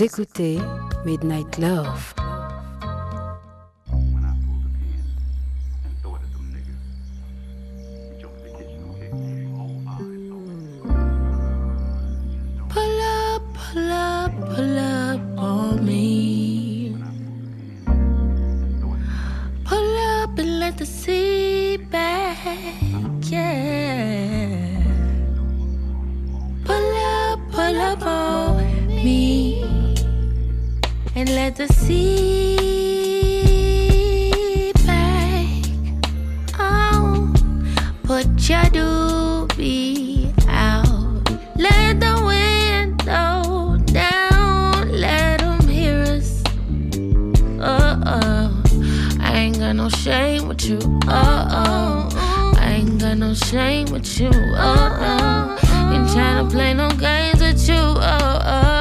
Vous 0.02 0.08
écoutez 0.08 0.58
Midnight 1.06 1.60
Love. 1.60 2.16
Pull 12.68 13.00
up, 13.00 13.44
pull 13.54 13.92
up, 13.92 14.32
pull 14.56 14.80
up 14.80 15.22
on 15.38 15.86
me. 15.86 16.96
Pull 19.66 19.98
up 20.18 20.40
and 20.40 20.60
let 20.60 20.80
the 20.80 20.86
sea 20.88 21.78
back, 21.78 22.40
yeah. 23.30 24.82
Pull 26.66 26.96
up, 26.96 27.40
pull 27.52 27.80
up 27.80 28.02
on 28.02 28.88
me. 28.88 29.51
and 31.22 31.36
let 31.36 31.56
the 31.56 31.68
sea 31.68 33.12
back 34.88 35.64
on. 36.60 37.34
Put 38.02 38.26
your 38.50 38.66
doobie 38.76 40.34
out. 40.48 41.30
Let 41.58 42.00
the 42.00 42.16
window 42.26 43.78
down. 43.94 44.92
Let 44.92 45.42
them 45.42 45.68
hear 45.68 46.02
us. 46.02 46.44
Uh 47.60 48.00
oh. 48.18 48.64
I 49.20 49.32
ain't 49.36 49.60
got 49.60 49.76
no 49.76 49.90
shame 49.90 50.48
with 50.48 50.66
you. 50.66 50.80
Uh 51.08 51.46
oh. 51.52 52.10
I 52.58 52.78
ain't 52.80 53.00
got 53.00 53.18
no 53.20 53.36
shame 53.36 53.92
with 53.92 54.20
you. 54.20 54.32
Oh 54.34 54.98
oh. 55.10 55.92
Ain't 55.94 56.10
trying 56.14 56.44
to 56.44 56.52
play 56.52 56.74
no 56.74 56.90
games 56.90 57.42
with 57.42 57.68
you. 57.70 57.76
Oh 57.76 58.40
oh. 58.44 58.81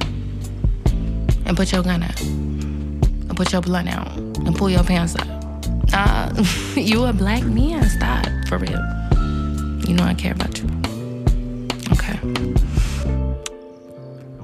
And 1.51 1.57
put 1.57 1.73
your 1.73 1.83
gun 1.83 2.01
out. 2.01 2.21
And 2.21 3.35
put 3.35 3.51
your 3.51 3.61
blunt 3.61 3.89
out. 3.89 4.15
And 4.15 4.55
pull 4.55 4.69
your 4.69 4.85
pants 4.85 5.17
up. 5.17 5.27
Uh, 5.91 6.31
you 6.79 7.03
a 7.03 7.11
black 7.11 7.43
man. 7.43 7.83
Stop, 7.89 8.25
for 8.47 8.57
real. 8.57 8.79
You 9.85 9.93
know 9.93 10.05
I 10.05 10.13
care 10.13 10.31
about 10.31 10.57
you. 10.57 10.63
Okay. 11.91 12.17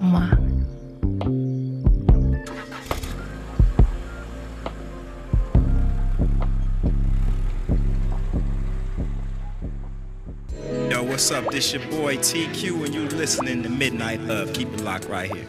Mwah. 0.01 0.35
Yo, 10.91 11.03
what's 11.03 11.31
up? 11.31 11.49
This 11.51 11.71
your 11.71 11.83
boy 11.83 12.17
TQ, 12.17 12.83
and 12.83 12.93
you 12.93 13.07
listening 13.07 13.63
to 13.63 13.69
Midnight 13.69 14.19
Love. 14.23 14.51
Keep 14.51 14.73
it 14.73 14.81
locked 14.81 15.05
right 15.05 15.33
here. 15.33 15.47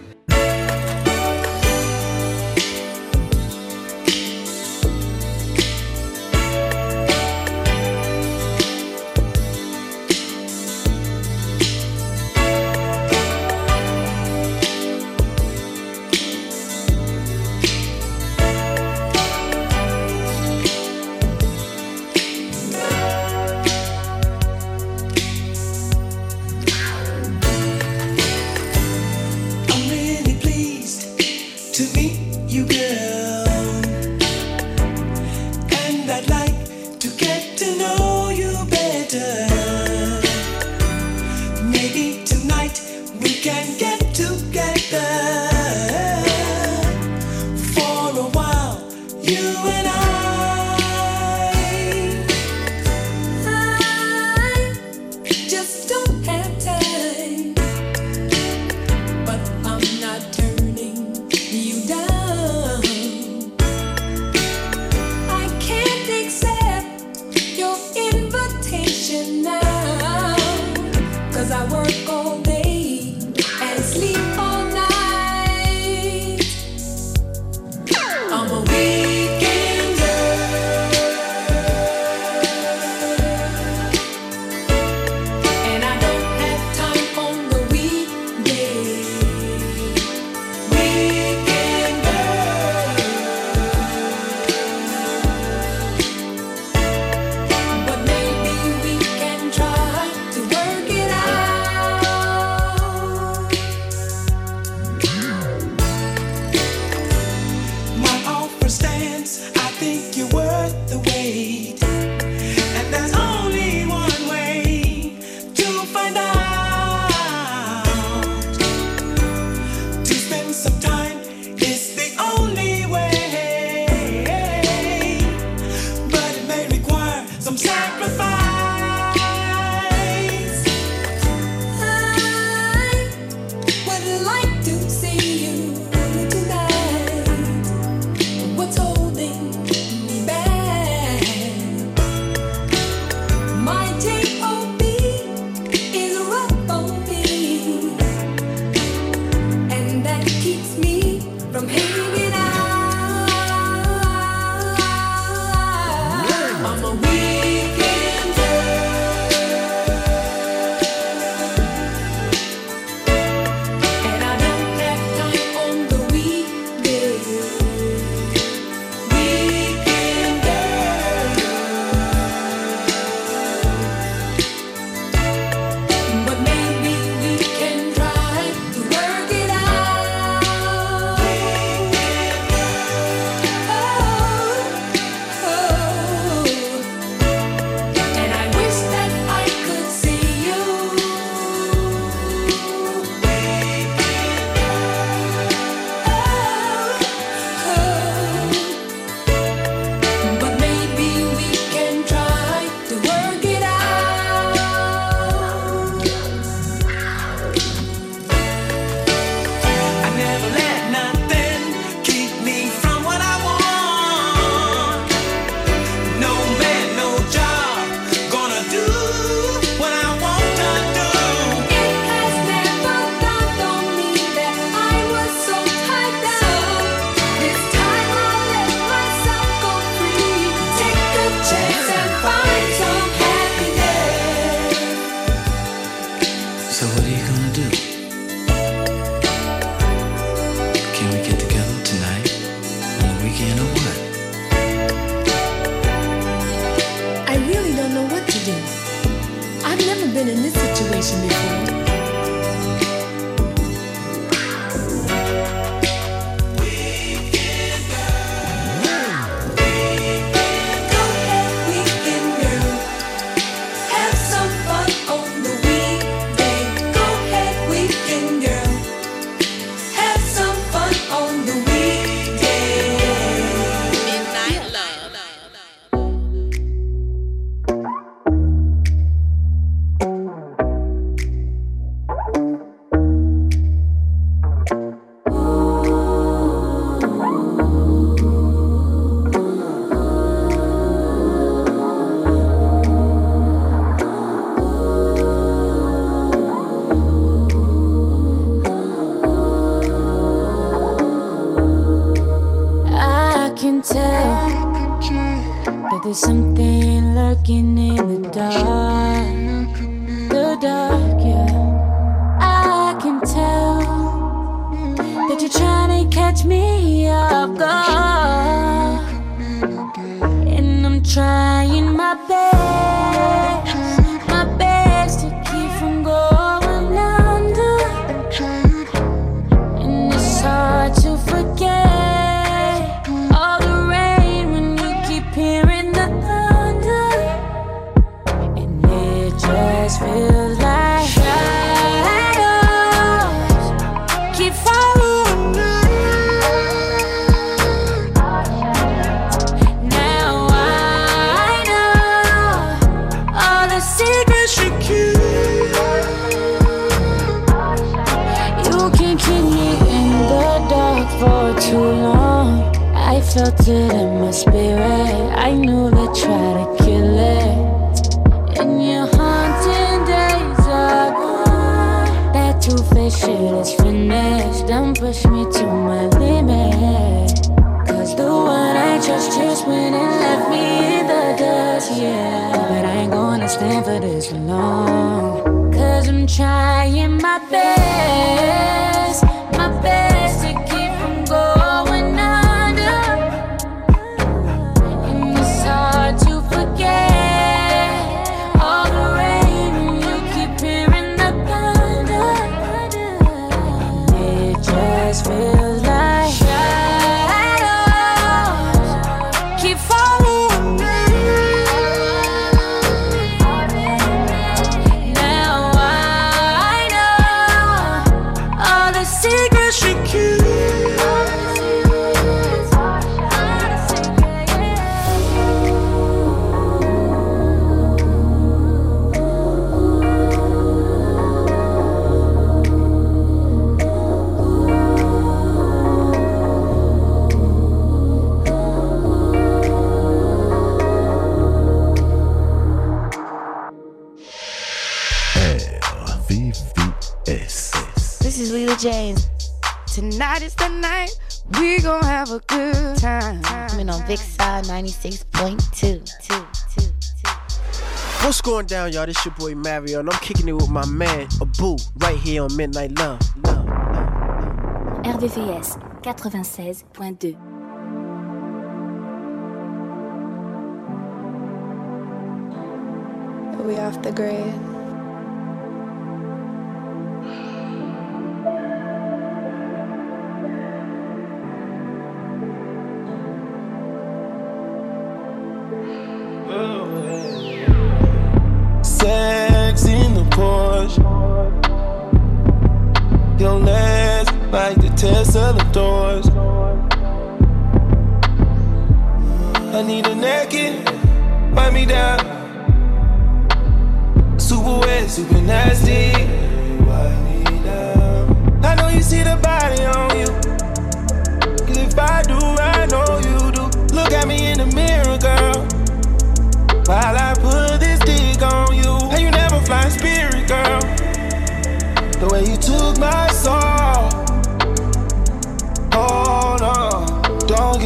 down, 458.69 458.93
y'all. 458.93 459.07
This 459.07 459.25
your 459.25 459.35
boy 459.35 459.55
Mario, 459.55 460.01
and 460.01 460.11
I'm 460.11 460.19
kicking 460.21 460.47
it 460.47 460.53
with 460.53 460.71
my 460.71 460.87
man, 460.87 461.27
Abu, 461.41 461.77
right 461.97 462.17
here 462.19 462.45
on 462.45 462.55
Midnight 462.57 462.97
Love. 462.99 463.19
Love, 463.45 463.65
love, 463.65 463.95
love. 463.95 465.21
RVVS 465.21 466.03
96.2 466.03 467.48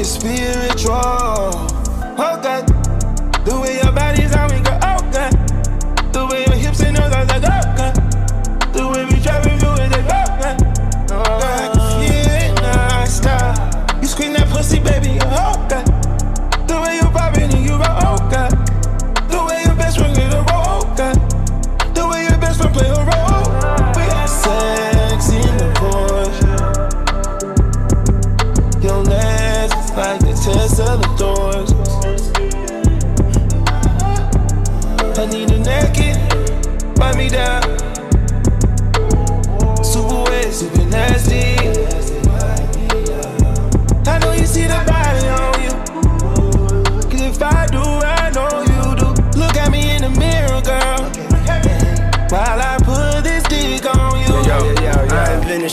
spiritual. 0.04 0.96
Oh 2.18 2.40
God 2.42 2.71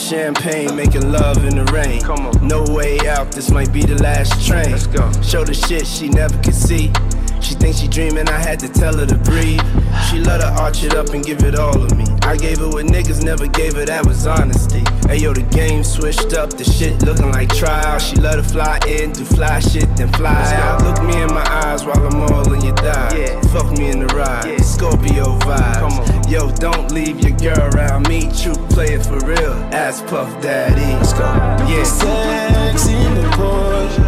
champagne, 0.09 0.75
making 0.75 1.11
love 1.11 1.37
in 1.45 1.55
the 1.55 1.71
rain. 1.71 2.01
Come 2.01 2.25
on. 2.25 2.47
No 2.47 2.63
way 2.73 2.97
out, 3.07 3.31
this 3.31 3.51
might 3.51 3.71
be 3.71 3.83
the 3.83 4.01
last 4.01 4.45
train. 4.45 4.71
Let's 4.71 4.87
go. 4.87 5.11
Show 5.21 5.43
the 5.43 5.53
shit 5.53 5.85
she 5.85 6.09
never 6.09 6.35
could 6.41 6.55
see. 6.55 6.91
She 7.41 7.53
thinks 7.53 7.77
she 7.79 7.87
dreaming, 7.87 8.27
I 8.27 8.39
had 8.39 8.59
to 8.61 8.69
tell 8.69 8.97
her 8.97 9.05
to 9.05 9.15
breathe. 9.15 9.61
She 10.09 10.19
let 10.19 10.41
her 10.41 10.51
arch 10.59 10.83
it 10.83 10.95
up 10.95 11.09
and 11.09 11.23
give 11.23 11.43
it 11.43 11.55
all 11.55 11.83
of 11.83 11.95
me. 11.95 12.05
I 12.23 12.37
gave 12.37 12.59
it 12.59 12.67
what 12.67 12.85
niggas 12.87 13.23
never 13.23 13.45
gave 13.45 13.75
her, 13.75 13.85
that 13.85 14.05
was 14.05 14.25
honesty. 14.25 14.78
Ayo, 15.09 15.33
the 15.33 15.41
game 15.41 15.83
switched 15.83 16.33
up, 16.33 16.51
the 16.51 16.63
shit 16.63 17.01
looking 17.01 17.31
like 17.31 17.49
trial. 17.55 17.97
She 17.97 18.15
love 18.17 18.35
to 18.35 18.43
fly 18.43 18.79
in, 18.87 19.11
do 19.11 19.25
fly 19.25 19.59
shit, 19.59 19.89
then 19.97 20.11
fly 20.13 20.53
out. 20.53 20.83
Look 20.83 21.01
me 21.03 21.19
in 21.21 21.33
my 21.33 21.43
eyes 21.65 21.83
while 21.83 22.05
I'm 22.05 22.21
all 22.31 22.53
in 22.53 22.61
your 22.61 22.75
thighs. 22.75 23.13
Yeah. 23.17 23.41
Fuck 23.51 23.75
me 23.77 23.89
in 23.89 23.99
the 24.05 24.07
ride, 24.13 24.45
yeah. 24.45 24.61
Scorpio 24.61 25.39
vibes. 25.39 26.29
Yo, 26.29 26.51
don't 26.51 26.91
leave 26.91 27.19
your 27.21 27.35
girl 27.37 27.69
around 27.73 28.07
me, 28.07 28.29
true 28.39 28.53
it 28.81 29.03
for 29.03 29.19
real. 29.25 29.53
Ass 29.73 30.01
Puff 30.01 30.29
Daddy. 30.41 30.81
Let's 30.81 31.13
go. 31.13 31.25
Yeah. 31.67 31.83
Sex 31.83 32.87
in 32.87 33.15
the 33.15 33.23
Porsche. 33.35 34.05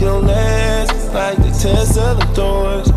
Your 0.00 0.20
legs 0.20 1.08
like 1.08 1.38
the 1.38 1.50
Tesla 1.50 2.16
doors. 2.34 2.88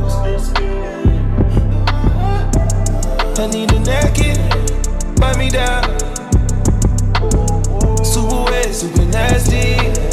I 3.39 3.47
need 3.47 3.71
a 3.73 3.79
naked 3.79 4.52
bite 5.23 5.37
me 5.37 5.49
down. 5.49 5.83
Super 8.03 8.43
wet, 8.51 8.75
super 8.75 9.05
nasty. 9.05 10.12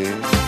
ecstasy. 0.00 0.39